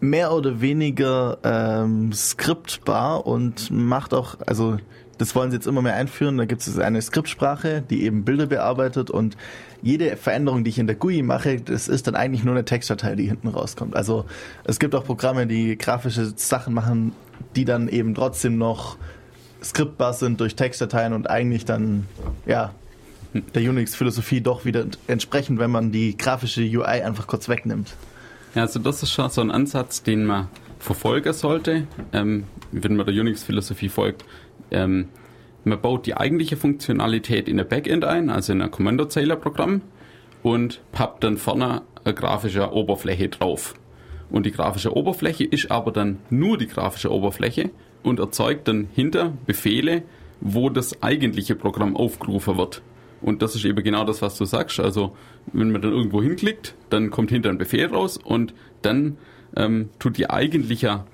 [0.00, 4.78] mehr oder weniger ähm, skriptbar und macht auch, also
[5.18, 6.38] das wollen sie jetzt immer mehr einführen.
[6.38, 9.36] Da gibt es eine Skriptsprache, die eben Bilder bearbeitet und
[9.82, 13.14] jede Veränderung, die ich in der GUI mache, das ist dann eigentlich nur eine Textdatei,
[13.14, 13.94] die hinten rauskommt.
[13.94, 14.24] Also
[14.64, 17.12] es gibt auch Programme, die grafische Sachen machen,
[17.54, 18.96] die dann eben trotzdem noch
[19.62, 22.06] skriptbar sind durch Textdateien und eigentlich dann,
[22.46, 22.72] ja,
[23.54, 27.94] der Unix-Philosophie doch wieder entsprechen, wenn man die grafische UI einfach kurz wegnimmt.
[28.54, 30.48] Ja, also das ist schon so ein Ansatz, den man
[30.80, 34.24] verfolgen sollte, ähm, wenn man der Unix-Philosophie folgt.
[34.70, 35.08] Ähm,
[35.64, 39.82] man baut die eigentliche Funktionalität in der Backend ein, also in ein Kommandozeilerprogramm
[40.42, 43.74] und pappt dann vorne eine grafische Oberfläche drauf.
[44.30, 47.70] Und die grafische Oberfläche ist aber dann nur die grafische Oberfläche
[48.02, 50.02] und erzeugt dann hinter Befehle,
[50.40, 52.82] wo das eigentliche Programm aufgerufen wird.
[53.20, 54.80] Und das ist eben genau das, was du sagst.
[54.80, 55.14] Also
[55.52, 59.18] wenn man dann irgendwo hinklickt, dann kommt hinter ein Befehl raus und dann
[59.56, 61.04] ähm, tut die eigentliche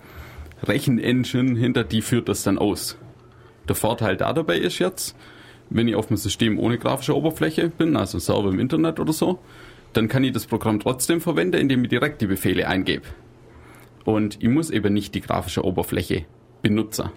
[0.62, 2.96] Rechenengine hinter die führt das dann aus.
[3.68, 5.16] Der Vorteil da dabei ist jetzt,
[5.70, 9.38] wenn ich auf einem System ohne grafische Oberfläche bin, also Server im Internet oder so,
[9.92, 13.06] dann kann ich das Programm trotzdem verwenden, indem ich direkt die Befehle eingebe.
[14.04, 16.26] Und ich muss eben nicht die grafische Oberfläche
[16.62, 17.10] benutzen.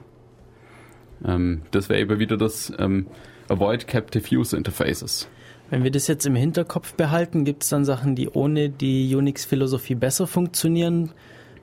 [1.23, 3.07] Ähm, das wäre eben wieder das ähm,
[3.47, 5.29] Avoid Captive User Interfaces.
[5.69, 9.95] Wenn wir das jetzt im Hinterkopf behalten, gibt es dann Sachen, die ohne die Unix-Philosophie
[9.95, 11.11] besser funktionieren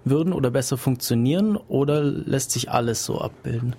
[0.05, 3.75] würden oder besser funktionieren oder lässt sich alles so abbilden?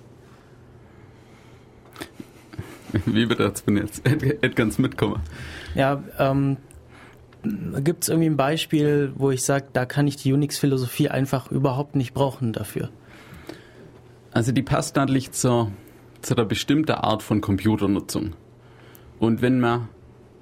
[3.06, 5.20] Wie wird das, wenn jetzt Ed ganz mitkommen?
[5.74, 6.58] Ja, ähm,
[7.82, 11.96] gibt es irgendwie ein Beispiel, wo ich sage, da kann ich die Unix-Philosophie einfach überhaupt
[11.96, 12.90] nicht brauchen dafür?
[14.32, 15.72] Also die passt natürlich zur,
[16.20, 18.34] zu einer bestimmten Art von Computernutzung.
[19.18, 19.88] Und wenn man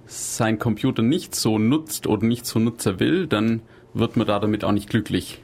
[0.07, 3.63] seinen Computer nicht so nutzt oder nicht so nutzen will, dann
[3.95, 5.43] wird man da damit auch nicht glücklich.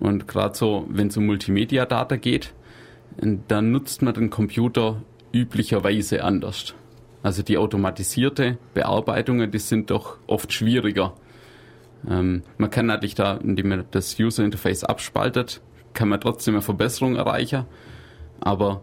[0.00, 2.54] Und gerade so, wenn es um Multimedia-Data geht,
[3.16, 6.74] dann nutzt man den Computer üblicherweise anders.
[7.22, 11.14] Also die automatisierte Bearbeitungen, die sind doch oft schwieriger.
[12.08, 15.60] Ähm, man kann natürlich da, indem man das User Interface abspaltet,
[15.94, 17.64] kann man trotzdem eine Verbesserung erreichen.
[18.40, 18.82] Aber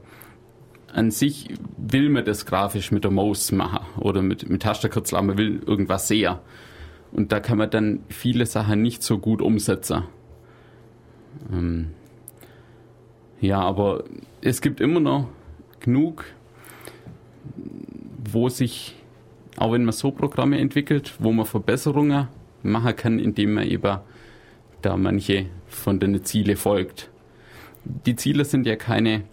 [0.95, 5.38] an sich will man das grafisch mit der Maus machen oder mit, mit Tastenkürzel, man
[5.38, 6.35] will irgendwas sehen.
[7.11, 10.03] Und da kann man dann viele Sachen nicht so gut umsetzen.
[11.51, 11.91] Ähm,
[13.41, 14.03] ja, aber
[14.41, 15.27] es gibt immer noch
[15.80, 16.26] genug
[18.31, 18.95] wo sich,
[19.57, 22.27] auch wenn man so Programme entwickelt, wo man Verbesserungen
[22.63, 23.99] machen kann, indem man eben
[24.81, 27.09] da manche von den Ziele folgt.
[28.05, 29.23] Die Ziele sind ja keine,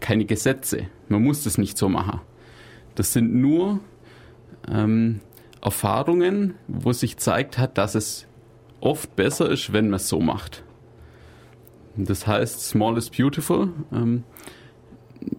[0.00, 0.86] keine Gesetze.
[1.08, 2.20] Man muss das nicht so machen.
[2.94, 3.80] Das sind nur
[4.68, 5.20] ähm,
[5.62, 8.26] Erfahrungen, wo sich zeigt hat, dass es
[8.80, 10.62] oft besser ist, wenn man es so macht.
[11.96, 13.72] Das heißt, small is beautiful.
[13.92, 14.24] Ähm,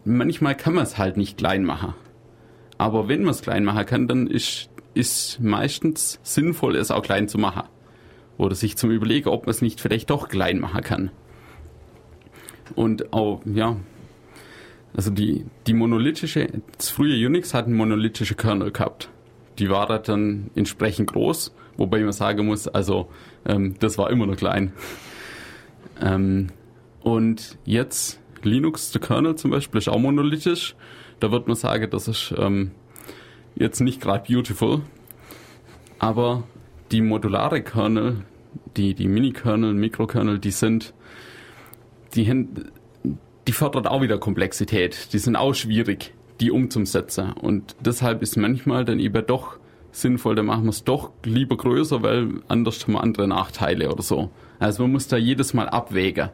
[0.03, 1.93] manchmal kann man es halt nicht klein machen.
[2.77, 7.27] Aber wenn man es klein machen kann, dann ist, ist meistens sinnvoll, es auch klein
[7.27, 7.63] zu machen.
[8.37, 11.11] Oder sich zum Überlegen, ob man es nicht vielleicht doch klein machen kann.
[12.75, 13.77] Und auch, ja,
[14.95, 16.47] also die, die monolithische,
[16.77, 19.09] das frühe Unix hat einen monolithische Kernel gehabt.
[19.59, 23.09] Die war dann entsprechend groß, wobei man sagen muss, also
[23.45, 24.73] ähm, das war immer noch klein.
[26.01, 26.47] Ähm,
[27.01, 30.77] und jetzt Linux, der Kernel zum Beispiel, ist auch monolithisch.
[31.19, 32.71] Da wird man sagen, das ist ähm,
[33.55, 34.81] jetzt nicht gerade beautiful.
[35.97, 36.43] Aber
[36.91, 38.23] die modulare Kernel,
[38.77, 40.93] die, die Mini-Kernel, Mikrokernel, die sind,
[42.15, 42.47] die,
[43.49, 45.11] die fördern auch wieder Komplexität.
[45.11, 47.33] Die sind auch schwierig, die umzusetzen.
[47.33, 49.57] Und deshalb ist manchmal dann eben doch
[49.91, 54.03] sinnvoll, dann machen wir es doch lieber größer, weil anders haben wir andere Nachteile oder
[54.03, 54.29] so.
[54.59, 56.29] Also man muss da jedes Mal abwägen.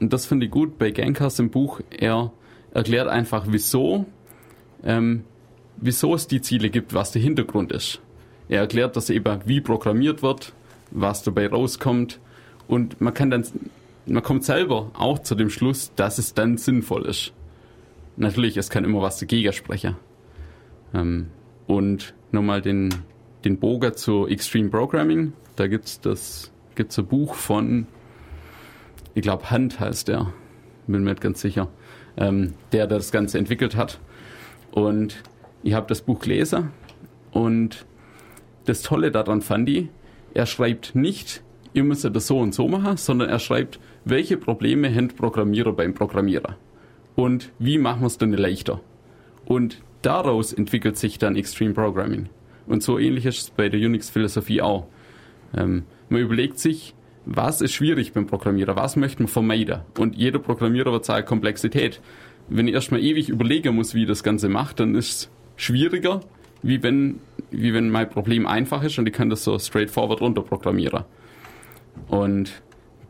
[0.00, 1.82] Und das finde ich gut bei Gamecast im Buch.
[1.90, 2.32] Er
[2.72, 4.06] erklärt einfach, wieso,
[4.82, 5.24] ähm,
[5.76, 8.00] wieso es die Ziele gibt, was der Hintergrund ist.
[8.48, 10.54] Er erklärt das eben, wie programmiert wird,
[10.90, 12.18] was dabei rauskommt.
[12.66, 13.44] Und man kann dann,
[14.08, 17.32] man kommt selber auch zu dem Schluss, dass es dann sinnvoll ist.
[18.16, 19.96] Natürlich, es kann immer was dagegen sprechen.
[20.94, 21.28] Ähm,
[21.66, 22.94] und nochmal den,
[23.44, 25.32] den Bogen zu Extreme Programming.
[25.56, 27.86] Da gibt's das, gibt's ein Buch von,
[29.14, 30.32] ich glaube, Hunt heißt der,
[30.86, 31.68] bin mir nicht ganz sicher,
[32.16, 34.00] ähm, der das Ganze entwickelt hat.
[34.70, 35.22] Und
[35.62, 36.70] ich habe das Buch gelesen
[37.30, 37.86] und
[38.64, 39.88] das Tolle daran fand ich,
[40.34, 43.80] er schreibt nicht, ihr müsst das so und so machen, sondern er schreibt,
[44.10, 46.56] welche Probleme haben Programmierer beim Programmierer
[47.14, 48.80] und wie machen wir es denn leichter.
[49.44, 52.28] Und daraus entwickelt sich dann Extreme Programming.
[52.66, 54.86] Und so ähnlich ist es bei der Unix-Philosophie auch.
[55.56, 56.94] Ähm, man überlegt sich,
[57.24, 59.80] was ist schwierig beim Programmierer, was möchte man vermeiden.
[59.98, 62.00] Und jeder Programmierer wird sagen, Komplexität.
[62.48, 66.20] Wenn ich erstmal ewig überlegen muss, wie ich das Ganze macht, dann ist es schwieriger,
[66.62, 67.20] wie wenn,
[67.50, 71.04] wie wenn mein Problem einfach ist und ich kann das so straightforward runterprogrammieren.
[72.08, 72.62] Und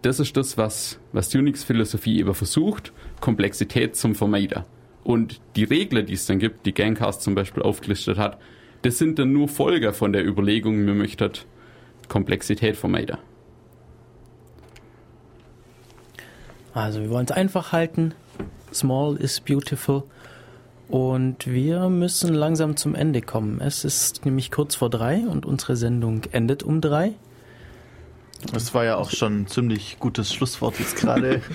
[0.03, 4.65] das ist das, was, was Unix-Philosophie eben versucht, Komplexität zum Vermeiden.
[5.05, 8.39] Und die Regeln, die es dann gibt, die Gangcast zum Beispiel aufgelistet hat,
[8.83, 11.33] das sind dann nur Folger von der Überlegung, wir möchten
[12.09, 13.19] Komplexität vermeiden.
[16.75, 18.15] Also wir wollen es einfach halten.
[18.73, 20.05] Small is beautiful.
[20.89, 23.61] Und wir müssen langsam zum Ende kommen.
[23.61, 27.15] Es ist nämlich kurz vor drei und unsere Sendung endet um drei.
[28.52, 31.43] Das war ja auch schon ein ziemlich gutes Schlusswort jetzt gerade.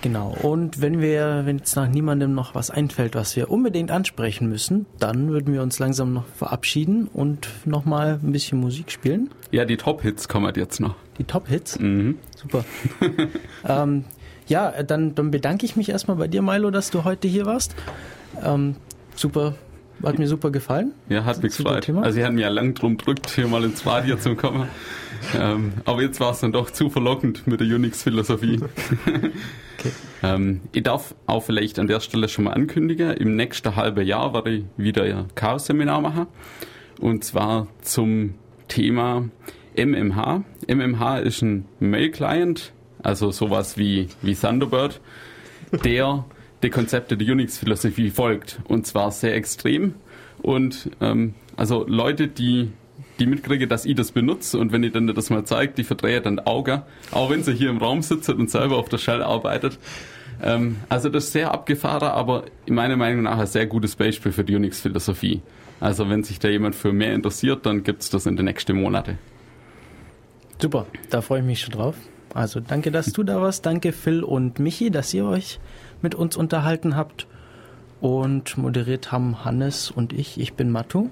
[0.00, 0.36] Genau.
[0.42, 4.86] Und wenn wir, wenn jetzt nach niemandem noch was einfällt, was wir unbedingt ansprechen müssen,
[4.98, 9.30] dann würden wir uns langsam noch verabschieden und nochmal ein bisschen Musik spielen.
[9.50, 10.94] Ja, die Top-Hits kommen jetzt noch.
[11.18, 11.78] Die Top-Hits?
[11.78, 12.18] Mhm.
[12.36, 12.64] Super.
[13.68, 14.04] ähm,
[14.46, 17.74] ja, dann, dann bedanke ich mich erstmal bei dir, Milo, dass du heute hier warst.
[18.42, 18.76] Ähm,
[19.16, 19.54] super,
[20.02, 20.92] hat mir super gefallen.
[21.08, 22.04] Ja, hat mich Super gefreut.
[22.04, 24.68] Also, ich hatte mir ja lang drum gedrückt, hier mal ins Radio zu kommen.
[25.38, 28.60] ähm, aber jetzt war es dann doch zu verlockend mit der Unix-Philosophie.
[30.22, 34.32] ähm, ich darf auch vielleicht an der Stelle schon mal ankündigen, im nächsten halben Jahr
[34.32, 36.26] werde ich wieder ein Chaos-Seminar machen.
[37.00, 38.34] Und zwar zum
[38.68, 39.28] Thema
[39.76, 40.42] MMH.
[40.66, 42.72] MMH ist ein Mail-Client,
[43.02, 45.00] also sowas wie, wie Thunderbird,
[45.84, 46.24] der
[46.62, 48.60] die Konzepte der Unix-Philosophie folgt.
[48.64, 49.94] Und zwar sehr extrem.
[50.42, 52.70] Und ähm, also Leute, die,
[53.18, 56.22] die mitkriegen, dass ich das benutze und wenn ich dann das mal zeige, die verdrehen
[56.22, 59.22] dann die Augen, auch wenn sie hier im Raum sitzt und selber auf der Shell
[59.22, 59.78] arbeitet.
[60.42, 64.32] Ähm, also das ist sehr abgefahren, aber in meiner Meinung nach ein sehr gutes Beispiel
[64.32, 65.42] für die Unix-Philosophie.
[65.80, 69.18] Also wenn sich da jemand für mehr interessiert, dann gibt's das in den nächsten Monaten.
[70.60, 71.94] Super, da freue ich mich schon drauf.
[72.34, 73.64] Also danke, dass du da warst.
[73.64, 75.60] Danke Phil und Michi, dass ihr euch
[76.02, 77.26] mit uns unterhalten habt.
[78.00, 80.38] Und moderiert haben Hannes und ich.
[80.38, 81.10] Ich bin Matu.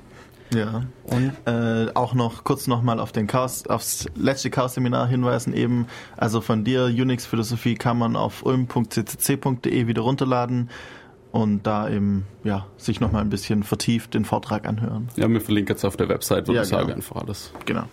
[0.54, 0.84] Ja.
[1.02, 5.86] Und Äh, auch noch kurz nochmal auf den Chaos, aufs letzte Chaos-Seminar hinweisen eben.
[6.16, 10.70] Also von dir, Unix-Philosophie kann man auf ulm.ccc.de wieder runterladen
[11.32, 15.08] und da eben, ja, sich nochmal ein bisschen vertieft den Vortrag anhören.
[15.16, 16.96] Ja, wir verlinken jetzt auf der Website, würde Ja, ich sagen, genau.
[16.98, 17.52] einfach alles.
[17.64, 17.84] Genau.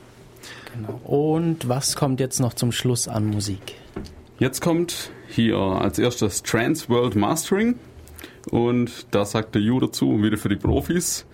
[0.76, 1.00] genau.
[1.04, 3.74] Und was kommt jetzt noch zum Schluss an Musik?
[4.38, 7.76] Jetzt kommt hier als erstes Trans World Mastering
[8.50, 11.26] Und da sagt der Ju dazu, wieder für die Profis,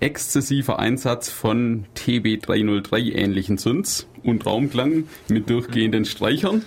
[0.00, 6.62] exzessiver Einsatz von TB303 ähnlichen Synths und Raumklang mit durchgehenden Streichern.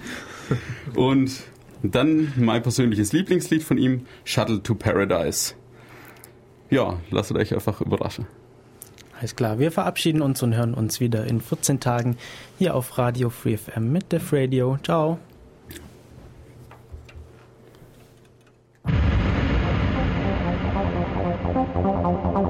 [0.94, 1.32] und
[1.82, 5.54] dann mein persönliches Lieblingslied von ihm, Shuttle to Paradise.
[6.68, 8.26] Ja, lasst euch einfach überraschen.
[9.18, 12.18] Alles klar, wir verabschieden uns und hören uns wieder in 14 Tagen
[12.58, 14.76] hier auf Radio Free FM mit Def Radio.
[14.82, 15.18] Ciao.
[21.56, 22.45] はいはいはい。